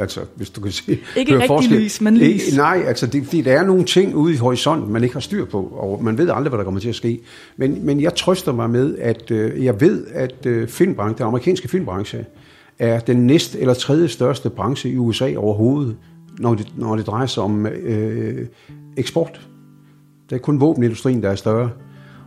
Altså, 0.01 0.21
hvis 0.35 0.49
du 0.49 0.61
kan 0.61 0.71
se. 0.71 0.91
Ikke 1.15 1.33
rigtig 1.33 1.47
forskel. 1.47 1.77
lys, 1.77 2.01
men 2.01 2.17
lys. 2.17 2.45
Ikke, 2.45 2.57
nej, 2.57 2.83
altså, 2.87 3.07
det, 3.07 3.23
fordi 3.23 3.41
der 3.41 3.59
er 3.59 3.65
nogle 3.65 3.85
ting 3.85 4.15
ude 4.15 4.33
i 4.33 4.37
horisonten, 4.37 4.93
man 4.93 5.03
ikke 5.03 5.15
har 5.15 5.19
styr 5.19 5.45
på, 5.45 5.61
og 5.61 6.03
man 6.03 6.17
ved 6.17 6.29
aldrig, 6.29 6.49
hvad 6.49 6.57
der 6.57 6.63
kommer 6.63 6.79
til 6.79 6.89
at 6.89 6.95
ske. 6.95 7.19
Men, 7.57 7.85
men 7.85 8.01
jeg 8.01 8.15
trøster 8.15 8.51
mig 8.51 8.69
med, 8.69 8.97
at 8.97 9.31
øh, 9.31 9.65
jeg 9.65 9.81
ved, 9.81 10.05
at 10.13 10.45
øh, 10.45 10.67
filmbranchen, 10.67 11.17
den 11.17 11.25
amerikanske 11.25 11.67
filmbranche, 11.67 12.25
er 12.79 12.99
den 12.99 13.27
næst 13.27 13.55
eller 13.55 13.73
tredje 13.73 14.07
største 14.07 14.49
branche 14.49 14.89
i 14.89 14.97
USA 14.97 15.35
overhovedet, 15.37 15.95
når 16.39 16.55
det, 16.55 16.67
når 16.77 16.95
det 16.95 17.07
drejer 17.07 17.25
sig 17.25 17.43
om 17.43 17.65
øh, 17.67 18.47
eksport. 18.97 19.47
Det 20.29 20.35
er 20.35 20.39
kun 20.39 20.59
våbenindustrien, 20.59 21.23
der 21.23 21.29
er 21.29 21.35
større. 21.35 21.69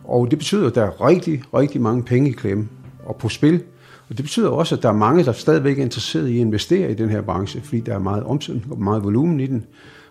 Og 0.05 0.31
det 0.31 0.39
betyder, 0.39 0.67
at 0.67 0.75
der 0.75 0.83
er 0.83 1.07
rigtig, 1.09 1.43
rigtig 1.55 1.81
mange 1.81 2.03
penge 2.03 2.31
i 2.31 2.33
klemme 2.33 2.69
og 3.05 3.17
på 3.17 3.29
spil. 3.29 3.63
Og 4.09 4.17
det 4.17 4.25
betyder 4.25 4.49
også, 4.49 4.75
at 4.75 4.83
der 4.83 4.89
er 4.89 4.93
mange, 4.93 5.25
der 5.25 5.33
stadigvæk 5.33 5.79
er 5.79 5.83
interesseret 5.83 6.29
i 6.29 6.35
at 6.35 6.41
investere 6.41 6.91
i 6.91 6.95
den 6.95 7.09
her 7.09 7.21
branche, 7.21 7.61
fordi 7.61 7.81
der 7.81 7.95
er 7.95 7.99
meget 7.99 8.25
omsætning 8.25 8.73
og 8.73 8.79
meget 8.79 9.05
volumen 9.05 9.41
i 9.41 9.47
den. 9.47 9.65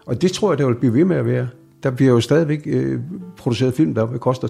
Og 0.06 0.22
det 0.22 0.32
tror 0.32 0.52
jeg, 0.52 0.58
der 0.58 0.68
vil 0.68 0.76
blive 0.76 0.94
ved 0.94 1.06
med 1.06 1.16
at 1.16 1.26
være. 1.26 1.48
Der 1.84 1.92
bliver 1.92 2.12
jo 2.12 2.22
stadigvæk 2.22 2.62
øh, 2.66 3.00
produceret 3.38 3.74
film, 3.74 3.94
der 3.94 4.06
koster 4.06 4.48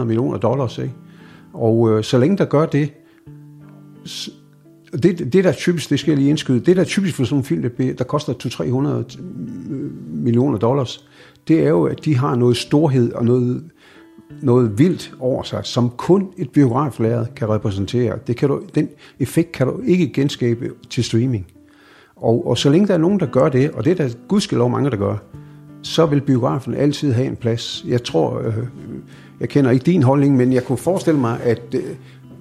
200-300 0.00 0.04
millioner 0.04 0.38
dollars. 0.38 0.78
Ikke? 0.78 0.94
Og 1.52 1.90
øh, 1.90 2.04
så 2.04 2.18
længe 2.18 2.38
der 2.38 2.44
gør 2.44 2.66
det, 2.66 2.92
det, 5.02 5.32
det 5.32 5.44
der 5.44 5.52
typisk, 5.52 5.90
det 5.90 6.00
skal 6.00 6.10
jeg 6.10 6.18
lige 6.18 6.30
indskyde, 6.30 6.60
det 6.60 6.76
der 6.76 6.84
typisk 6.84 7.14
for 7.14 7.24
sådan 7.24 7.38
en 7.38 7.44
film, 7.44 7.62
der, 7.62 7.92
der 7.92 8.04
koster 8.04 8.32
200-300 8.32 9.18
øh, 9.72 9.90
millioner 10.10 10.58
dollars, 10.58 11.06
det 11.48 11.64
er 11.64 11.68
jo, 11.68 11.84
at 11.84 12.04
de 12.04 12.16
har 12.16 12.34
noget 12.34 12.56
storhed 12.56 13.12
og 13.12 13.24
noget 13.24 13.64
noget 14.40 14.78
vildt 14.78 15.14
over 15.20 15.42
sig, 15.42 15.60
som 15.64 15.90
kun 15.90 16.28
et 16.36 16.50
biograflæret 16.50 17.34
kan 17.36 17.48
repræsentere. 17.48 18.18
Det 18.26 18.36
kan 18.36 18.48
du, 18.48 18.62
den 18.74 18.88
effekt 19.20 19.52
kan 19.52 19.66
du 19.66 19.80
ikke 19.84 20.12
genskabe 20.12 20.70
til 20.90 21.04
streaming. 21.04 21.46
Og, 22.16 22.46
og 22.46 22.58
så 22.58 22.70
længe 22.70 22.86
der 22.86 22.94
er 22.94 22.98
nogen, 22.98 23.20
der 23.20 23.26
gør 23.26 23.48
det, 23.48 23.70
og 23.70 23.84
det 23.84 24.00
er 24.00 24.06
der 24.06 24.14
gudskelov 24.28 24.70
mange, 24.70 24.90
der 24.90 24.96
gør, 24.96 25.16
så 25.82 26.06
vil 26.06 26.20
biografen 26.20 26.74
altid 26.74 27.12
have 27.12 27.26
en 27.26 27.36
plads. 27.36 27.84
Jeg 27.88 28.02
tror, 28.04 28.38
øh, 28.38 28.54
jeg 29.40 29.48
kender 29.48 29.70
ikke 29.70 29.84
din 29.84 30.02
holdning, 30.02 30.36
men 30.36 30.52
jeg 30.52 30.64
kunne 30.64 30.78
forestille 30.78 31.20
mig, 31.20 31.40
at 31.42 31.62
øh, 31.74 31.82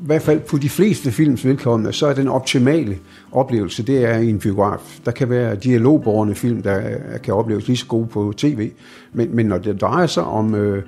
i 0.01 0.05
hvert 0.05 0.21
fald 0.21 0.39
på 0.39 0.57
de 0.57 0.69
fleste 0.69 1.11
films 1.11 1.45
velkomne, 1.45 1.93
så 1.93 2.07
er 2.07 2.13
den 2.13 2.27
optimale 2.27 2.97
oplevelse, 3.31 3.83
det 3.83 4.05
er 4.05 4.17
i 4.17 4.29
en 4.29 4.39
biograf. 4.39 4.99
Der 5.05 5.11
kan 5.11 5.29
være 5.29 5.55
dialogborgerne 5.55 6.35
film, 6.35 6.61
der 6.61 6.81
kan 7.23 7.33
opleves 7.33 7.67
lige 7.67 7.77
så 7.77 7.85
gode 7.85 8.07
på 8.07 8.33
tv, 8.37 8.71
men, 9.13 9.35
men 9.35 9.45
når 9.45 9.57
det 9.57 9.81
drejer 9.81 10.07
sig 10.07 10.23
om 10.23 10.55
øh, 10.55 10.83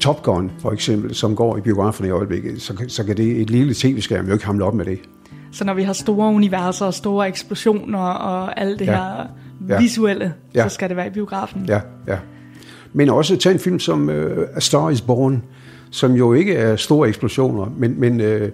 Top 0.00 0.22
Gun, 0.22 0.50
for 0.58 0.70
eksempel, 0.70 1.14
som 1.14 1.36
går 1.36 1.56
i 1.56 1.60
biograferne 1.60 2.08
i 2.08 2.10
øjeblikket, 2.10 2.62
så, 2.62 2.84
så 2.88 3.04
kan 3.04 3.16
det 3.16 3.40
et 3.40 3.50
lille 3.50 3.74
tv-skærm 3.74 4.26
jo 4.26 4.32
ikke 4.32 4.46
hamle 4.46 4.64
op 4.64 4.74
med 4.74 4.84
det. 4.84 4.98
Så 5.52 5.64
når 5.64 5.74
vi 5.74 5.82
har 5.82 5.92
store 5.92 6.28
universer, 6.28 6.90
store 6.90 7.28
eksplosioner 7.28 7.98
og 7.98 8.60
alt 8.60 8.78
det 8.78 8.86
ja. 8.86 8.92
her 8.92 9.26
ja. 9.68 9.80
visuelle, 9.80 10.34
ja. 10.54 10.68
så 10.68 10.74
skal 10.74 10.88
det 10.88 10.96
være 10.96 11.06
i 11.06 11.10
biografen. 11.10 11.64
Ja, 11.68 11.80
ja. 12.06 12.16
Men 12.92 13.10
også 13.10 13.36
tage 13.36 13.52
en 13.52 13.58
film 13.58 13.78
som 13.78 14.08
uh, 14.08 14.14
A 14.54 14.60
Star 14.60 14.90
is 14.90 15.00
Born, 15.00 15.42
som 15.90 16.12
jo 16.12 16.32
ikke 16.32 16.54
er 16.54 16.76
store 16.76 17.08
eksplosioner, 17.08 17.72
men, 17.76 18.00
men 18.00 18.20
uh, 18.20 18.48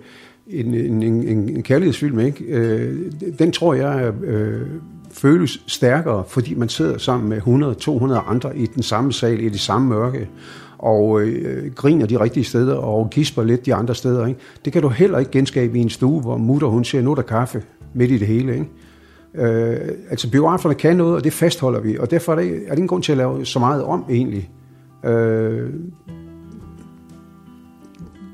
en, 0.47 0.75
en, 0.75 1.03
en, 1.03 1.49
en 1.49 1.63
kærlighedsfilm, 1.63 2.21
ikke? 2.21 2.45
Uh, 2.49 3.29
den 3.39 3.53
tror 3.53 3.75
jeg 3.75 4.09
uh, 4.09 4.61
føles 5.13 5.63
stærkere, 5.67 6.25
fordi 6.29 6.55
man 6.55 6.69
sidder 6.69 6.99
sammen 6.99 7.29
med 7.29 7.39
100-200 7.39 8.31
andre 8.31 8.59
i 8.59 8.67
den 8.67 8.83
samme 8.83 9.13
sal, 9.13 9.41
i 9.41 9.49
det 9.49 9.61
samme 9.61 9.89
mørke, 9.89 10.29
og 10.83 11.21
øh, 11.21 11.73
griner 11.75 12.07
de 12.07 12.21
rigtige 12.21 12.45
steder, 12.45 12.75
og 12.75 13.11
gisper 13.11 13.43
lidt 13.43 13.67
de 13.67 13.75
andre 13.75 13.95
steder. 13.95 14.27
Ikke? 14.27 14.41
Det 14.65 14.73
kan 14.73 14.83
du 14.83 14.89
heller 14.89 15.19
ikke 15.19 15.31
genskabe 15.31 15.79
i 15.79 15.81
en 15.81 15.91
stue, 15.91 16.21
hvor 16.21 16.37
mutter 16.37 16.69
hun 16.69 16.85
siger, 16.85 17.03
nu 17.03 17.11
er 17.11 17.15
der 17.15 17.23
kaffe 17.23 17.63
midt 17.95 18.11
i 18.11 18.19
det 18.19 18.27
hele. 18.27 18.53
Ikke? 18.53 18.69
Øh, 19.35 19.89
altså 20.11 20.31
biograferne 20.31 20.75
kan 20.75 20.97
noget, 20.97 21.15
og 21.15 21.25
det 21.25 21.33
fastholder 21.33 21.81
vi, 21.81 21.99
og 21.99 22.11
derfor 22.11 22.33
er 22.33 22.37
det, 22.37 22.47
er 22.47 22.71
det 22.71 22.79
ingen 22.79 22.89
grund 22.89 23.03
til 23.03 23.13
at 23.13 23.19
lave 23.19 23.47
så 23.47 23.59
meget 23.59 23.85
om 23.85 24.05
egentlig. 24.11 24.51
Øh, 25.05 25.71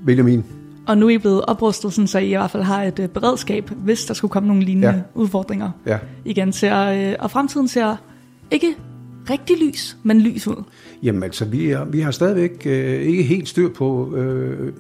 Benjamin. 0.07 0.45
Og 0.87 0.99
nu 0.99 1.07
er 1.07 1.11
I 1.11 1.19
blevet 1.19 1.45
oprustet, 1.45 1.93
sådan, 1.93 2.07
så 2.07 2.19
I 2.19 2.27
i 2.27 2.37
hvert 2.37 2.51
fald 2.51 2.63
har 2.63 2.83
et 2.83 2.99
uh, 2.99 3.07
beredskab, 3.07 3.71
hvis 3.71 4.05
der 4.05 4.15
skulle 4.15 4.31
komme 4.31 4.47
nogle 4.47 4.63
lignende 4.63 4.89
ja. 4.89 4.95
udfordringer. 5.15 5.71
Ja. 5.87 5.99
Igen 6.25 6.53
ser, 6.53 7.09
uh, 7.11 7.15
og 7.19 7.31
fremtiden 7.31 7.69
ser 7.69 7.97
ikke 8.51 8.77
rigtig 9.31 9.57
lys, 9.59 9.97
men 10.03 10.21
lys 10.21 10.47
ud. 10.47 10.63
Jamen 11.03 11.23
altså, 11.23 11.45
vi, 11.45 11.71
er, 11.71 11.85
vi 11.85 12.01
har 12.01 12.11
stadigvæk 12.11 12.63
øh, 12.67 13.03
ikke 13.03 13.23
helt 13.23 13.49
styr 13.49 13.69
på, 13.69 14.17
øh, 14.17 14.73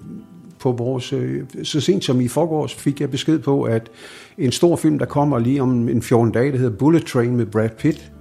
på 0.59 0.73
vores... 0.73 1.13
Øh, 1.13 1.43
så 1.63 1.81
sent 1.81 2.05
som 2.05 2.21
i 2.21 2.29
forgårs 2.29 2.75
fik 2.75 3.01
jeg 3.01 3.11
besked 3.11 3.39
på, 3.39 3.63
at 3.63 3.91
en 4.39 4.53
stor 4.53 4.77
film, 4.77 4.99
der 4.99 5.07
kommer 5.07 5.39
lige 5.39 5.63
om 5.63 5.89
en 5.89 6.03
14 6.03 6.33
dage, 6.33 6.53
der 6.53 6.59
hedder 6.59 6.77
Bullet 6.77 7.05
Train 7.05 7.37
med 7.37 7.47
Brad 7.47 7.71
Pitt, 7.79 8.13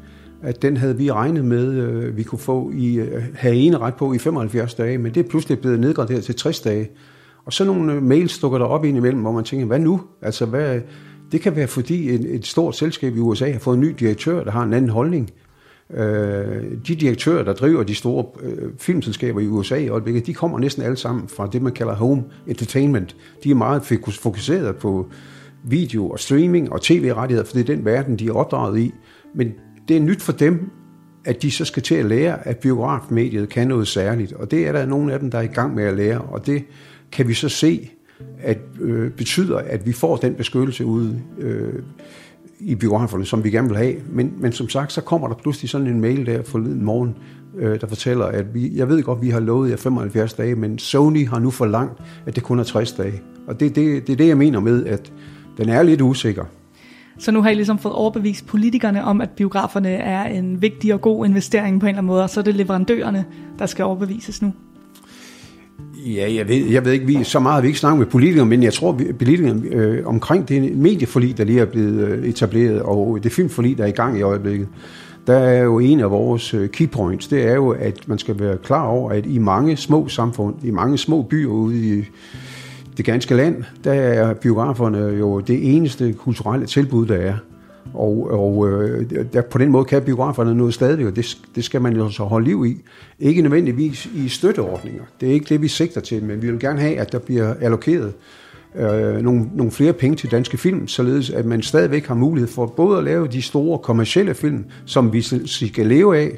at 0.41 0.61
den 0.61 0.77
havde 0.77 0.97
vi 0.97 1.11
regnet 1.11 1.45
med, 1.45 1.73
øh, 1.73 2.17
vi 2.17 2.23
kunne 2.23 2.39
få 2.39 2.71
i, 2.75 2.95
øh, 2.95 3.23
have 3.35 3.55
ene 3.55 3.77
ret 3.77 3.95
på 3.95 4.13
i 4.13 4.17
75 4.17 4.73
dage, 4.73 4.97
men 4.97 5.13
det 5.13 5.25
er 5.25 5.29
pludselig 5.29 5.59
blevet 5.59 5.79
nedgraderet 5.79 6.23
til 6.23 6.35
60 6.35 6.59
dage. 6.59 6.89
Og 7.45 7.53
så 7.53 7.65
nogle 7.65 7.93
øh, 7.93 8.03
mails 8.03 8.39
dukker 8.39 8.57
der 8.57 8.65
op 8.65 8.85
ind 8.85 8.97
imellem, 8.97 9.21
hvor 9.21 9.31
man 9.31 9.43
tænker, 9.43 9.65
hvad 9.65 9.79
nu? 9.79 10.01
Altså, 10.21 10.45
hvad, 10.45 10.81
det 11.31 11.41
kan 11.41 11.55
være, 11.55 11.67
fordi 11.67 12.09
et, 12.09 12.35
et 12.35 12.45
stort 12.45 12.75
selskab 12.75 13.15
i 13.15 13.19
USA 13.19 13.51
har 13.51 13.59
fået 13.59 13.75
en 13.75 13.81
ny 13.81 13.95
direktør, 13.99 14.43
der 14.43 14.51
har 14.51 14.63
en 14.63 14.73
anden 14.73 14.91
holdning. 14.91 15.31
Øh, 15.93 16.63
de 16.87 16.95
direktører, 16.95 17.43
der 17.43 17.53
driver 17.53 17.83
de 17.83 17.95
store 17.95 18.25
øh, 18.43 18.71
filmselskaber 18.79 19.39
i 19.39 19.47
USA 19.47 19.75
i 19.75 19.87
øjeblikket, 19.87 20.27
de 20.27 20.33
kommer 20.33 20.59
næsten 20.59 20.83
alle 20.83 20.97
sammen 20.97 21.27
fra 21.27 21.49
det, 21.53 21.61
man 21.61 21.73
kalder 21.73 21.95
home 21.95 22.23
entertainment. 22.47 23.15
De 23.43 23.51
er 23.51 23.55
meget 23.55 24.01
fokuseret 24.21 24.75
på 24.75 25.09
video 25.63 26.09
og 26.09 26.19
streaming 26.19 26.71
og 26.71 26.81
tv-rettigheder, 26.81 27.47
for 27.47 27.53
det 27.53 27.69
er 27.69 27.75
den 27.75 27.85
verden, 27.85 28.19
de 28.19 28.27
er 28.27 28.33
opdraget 28.33 28.79
i. 28.79 28.93
Men 29.35 29.53
det 29.87 29.97
er 29.97 30.01
nyt 30.01 30.21
for 30.21 30.31
dem, 30.31 30.69
at 31.25 31.41
de 31.41 31.51
så 31.51 31.65
skal 31.65 31.83
til 31.83 31.95
at 31.95 32.05
lære, 32.05 32.47
at 32.47 32.57
biografmediet 32.57 33.49
kan 33.49 33.67
noget 33.67 33.87
særligt. 33.87 34.33
Og 34.33 34.51
det 34.51 34.67
er 34.67 34.71
der 34.71 34.85
nogle 34.85 35.13
af 35.13 35.19
dem, 35.19 35.31
der 35.31 35.37
er 35.37 35.41
i 35.41 35.47
gang 35.47 35.75
med 35.75 35.83
at 35.83 35.93
lære. 35.93 36.21
Og 36.21 36.45
det 36.45 36.63
kan 37.11 37.27
vi 37.27 37.33
så 37.33 37.49
se, 37.49 37.89
at 38.39 38.57
øh, 38.81 39.11
betyder, 39.11 39.57
at 39.57 39.85
vi 39.85 39.91
får 39.91 40.15
den 40.15 40.35
beskyttelse 40.35 40.85
ude 40.85 41.21
øh, 41.37 41.73
i 42.59 42.75
biograferne, 42.75 43.25
som 43.25 43.43
vi 43.43 43.51
gerne 43.51 43.67
vil 43.67 43.77
have. 43.77 43.95
Men, 44.09 44.33
men 44.37 44.51
som 44.51 44.69
sagt, 44.69 44.93
så 44.93 45.01
kommer 45.01 45.27
der 45.27 45.35
pludselig 45.35 45.69
sådan 45.69 45.87
en 45.87 46.01
mail 46.01 46.25
der 46.25 46.43
forleden 46.43 46.85
morgen, 46.85 47.15
øh, 47.57 47.81
der 47.81 47.87
fortæller, 47.87 48.25
at 48.25 48.53
vi, 48.53 48.71
jeg 48.75 48.89
ved 48.89 49.03
godt, 49.03 49.21
vi 49.21 49.29
har 49.29 49.39
lovet 49.39 49.69
jer 49.69 49.77
75 49.77 50.33
dage, 50.33 50.55
men 50.55 50.79
Sony 50.79 51.27
har 51.27 51.39
nu 51.39 51.51
forlangt, 51.51 51.99
at 52.25 52.35
det 52.35 52.43
kun 52.43 52.59
er 52.59 52.63
60 52.63 52.91
dage. 52.91 53.21
Og 53.47 53.59
det, 53.59 53.75
det, 53.75 54.07
det 54.07 54.13
er 54.13 54.17
det, 54.17 54.27
jeg 54.27 54.37
mener 54.37 54.59
med, 54.59 54.85
at 54.85 55.13
den 55.57 55.69
er 55.69 55.83
lidt 55.83 56.01
usikker. 56.01 56.45
Så 57.19 57.31
nu 57.31 57.41
har 57.41 57.49
I 57.49 57.53
ligesom 57.53 57.79
fået 57.79 57.95
overbevist 57.95 58.47
politikerne 58.47 59.03
om, 59.03 59.21
at 59.21 59.29
biograferne 59.29 59.89
er 59.89 60.23
en 60.23 60.61
vigtig 60.61 60.93
og 60.93 61.01
god 61.01 61.25
investering 61.25 61.79
på 61.79 61.85
en 61.85 61.89
eller 61.89 61.97
anden 61.97 62.07
måde, 62.07 62.23
og 62.23 62.29
så 62.29 62.39
er 62.39 62.43
det 62.43 62.55
leverandørerne, 62.55 63.25
der 63.59 63.65
skal 63.65 63.85
overbevises 63.85 64.41
nu. 64.41 64.53
Ja, 66.05 66.33
jeg 66.33 66.47
ved, 66.47 66.65
jeg 66.65 66.85
ved 66.85 66.91
ikke, 66.91 67.05
vi, 67.05 67.23
så 67.23 67.39
meget 67.39 67.53
har 67.53 67.61
vi 67.61 67.67
ikke 67.67 67.79
snakket 67.79 67.99
med 67.99 68.05
politikere, 68.07 68.45
men 68.45 68.63
jeg 68.63 68.73
tror, 68.73 68.91
vi, 68.91 69.13
politikere 69.13 69.55
øh, 69.71 70.07
omkring 70.07 70.49
det 70.49 70.77
medieforlig, 70.77 71.37
der 71.37 71.43
lige 71.43 71.59
er 71.59 71.65
blevet 71.65 72.07
øh, 72.07 72.27
etableret, 72.27 72.81
og 72.81 73.19
det 73.23 73.31
filmforlig, 73.31 73.77
der 73.77 73.83
er 73.83 73.87
i 73.87 73.91
gang 73.91 74.19
i 74.19 74.21
øjeblikket, 74.21 74.67
der 75.27 75.37
er 75.37 75.63
jo 75.63 75.79
en 75.79 75.99
af 75.99 76.11
vores 76.11 76.53
øh, 76.53 76.69
key 76.69 76.89
points, 76.89 77.27
det 77.27 77.47
er 77.47 77.53
jo, 77.53 77.69
at 77.69 78.07
man 78.07 78.17
skal 78.17 78.39
være 78.39 78.57
klar 78.57 78.85
over, 78.85 79.11
at 79.11 79.25
i 79.25 79.37
mange 79.37 79.77
små 79.77 80.07
samfund, 80.07 80.55
i 80.63 80.71
mange 80.71 80.97
små 80.97 81.21
byer 81.21 81.49
ude 81.49 81.97
i 81.97 82.03
det 82.97 83.05
ganske 83.05 83.35
land, 83.35 83.63
der 83.83 83.93
er 83.93 84.33
biograferne 84.33 84.97
jo 84.97 85.39
det 85.39 85.75
eneste 85.75 86.13
kulturelle 86.13 86.65
tilbud, 86.65 87.05
der 87.05 87.15
er. 87.15 87.33
Og, 87.93 88.27
og 88.31 88.69
øh, 88.69 89.05
der, 89.33 89.41
på 89.41 89.57
den 89.57 89.71
måde 89.71 89.85
kan 89.85 90.01
biograferne 90.01 90.55
noget 90.55 90.73
stadigvæk, 90.73 91.05
og 91.05 91.15
det, 91.15 91.37
det 91.55 91.63
skal 91.63 91.81
man 91.81 91.95
jo 91.95 92.09
så 92.09 92.23
holde 92.23 92.47
liv 92.47 92.65
i. 92.65 92.77
Ikke 93.19 93.41
nødvendigvis 93.41 94.09
i 94.15 94.29
støtteordninger. 94.29 95.03
Det 95.21 95.29
er 95.29 95.33
ikke 95.33 95.45
det, 95.49 95.61
vi 95.61 95.67
sigter 95.67 96.01
til, 96.01 96.23
men 96.23 96.41
vi 96.41 96.51
vil 96.51 96.59
gerne 96.59 96.79
have, 96.79 96.99
at 96.99 97.11
der 97.11 97.19
bliver 97.19 97.53
allokeret 97.61 98.13
øh, 98.75 99.21
nogle, 99.21 99.49
nogle 99.55 99.71
flere 99.71 99.93
penge 99.93 100.17
til 100.17 100.31
danske 100.31 100.57
film, 100.57 100.87
således 100.87 101.29
at 101.29 101.45
man 101.45 101.61
stadigvæk 101.61 102.07
har 102.07 102.15
mulighed 102.15 102.47
for 102.47 102.65
både 102.65 102.97
at 102.97 103.03
lave 103.03 103.27
de 103.27 103.41
store 103.41 103.79
kommercielle 103.79 104.33
film, 104.33 104.65
som 104.85 105.13
vi 105.13 105.21
skal 105.45 105.85
leve 105.87 106.17
af, 106.17 106.37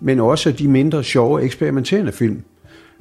men 0.00 0.20
også 0.20 0.52
de 0.52 0.68
mindre 0.68 1.04
sjove 1.04 1.42
eksperimenterende 1.42 2.12
film. 2.12 2.42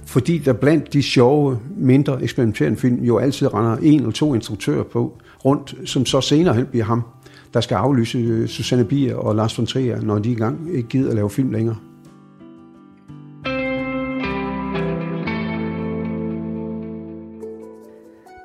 Fordi 0.05 0.37
der 0.37 0.53
blandt 0.53 0.93
de 0.93 1.03
sjove, 1.03 1.59
mindre 1.77 2.23
eksperimenterende 2.23 2.77
film 2.77 3.03
jo 3.03 3.17
altid 3.17 3.53
render 3.53 3.77
en 3.81 3.99
eller 3.99 4.11
to 4.11 4.33
instruktører 4.33 4.83
på 4.83 5.17
rundt, 5.45 5.75
som 5.85 6.05
så 6.05 6.21
senere 6.21 6.55
hen 6.55 6.65
bliver 6.65 6.85
ham, 6.85 7.03
der 7.53 7.61
skal 7.61 7.75
aflyse 7.75 8.17
øh, 8.17 8.47
Susanne 8.47 8.85
Bier 8.85 9.15
og 9.15 9.35
Lars 9.35 9.57
von 9.57 9.65
Trier, 9.65 10.01
når 10.01 10.19
de 10.19 10.31
i 10.31 10.35
gang 10.35 10.75
ikke 10.75 10.89
gider 10.89 11.09
at 11.09 11.15
lave 11.15 11.29
film 11.29 11.51
længere. 11.51 11.75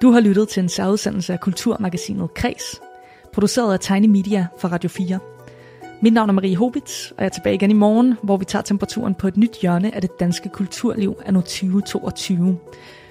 Du 0.03 0.11
har 0.11 0.21
lyttet 0.21 0.49
til 0.49 0.63
en 0.63 0.69
særudsendelse 0.69 1.33
af 1.33 1.41
Kulturmagasinet 1.41 2.35
Kres, 2.35 2.81
produceret 3.33 3.73
af 3.73 3.81
Tiny 3.81 4.07
Media 4.07 4.47
for 4.59 4.69
Radio 4.69 4.89
4. 4.89 5.19
Mit 6.03 6.13
navn 6.13 6.29
er 6.29 6.33
Marie 6.33 6.57
Hobitz, 6.57 7.11
og 7.11 7.17
jeg 7.19 7.25
er 7.25 7.29
tilbage 7.29 7.55
igen 7.55 7.71
i 7.71 7.75
morgen, 7.75 8.15
hvor 8.23 8.37
vi 8.37 8.45
tager 8.45 8.63
temperaturen 8.63 9.15
på 9.15 9.29
et 9.29 9.37
nyt 9.37 9.59
hjørne 9.63 9.95
af 9.95 10.01
det 10.01 10.21
danske 10.21 10.49
kulturliv 10.49 11.15
af 11.27 11.35
nu 11.35 11.41
2022. 11.41 12.59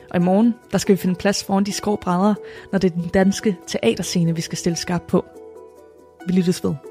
Og 0.10 0.16
i 0.16 0.20
morgen, 0.20 0.54
der 0.72 0.78
skal 0.78 0.96
vi 0.96 1.02
finde 1.02 1.16
plads 1.16 1.44
foran 1.44 1.64
de 1.64 1.72
skrå 1.72 1.96
brædder, 1.96 2.34
når 2.72 2.80
det 2.80 2.92
er 2.92 2.96
den 2.96 3.10
danske 3.14 3.58
teaterscene, 3.68 4.36
vi 4.36 4.42
skal 4.42 4.58
stille 4.58 4.76
skarp 4.76 5.02
på. 5.08 5.26
Vi 6.28 6.34
lyttes. 6.34 6.87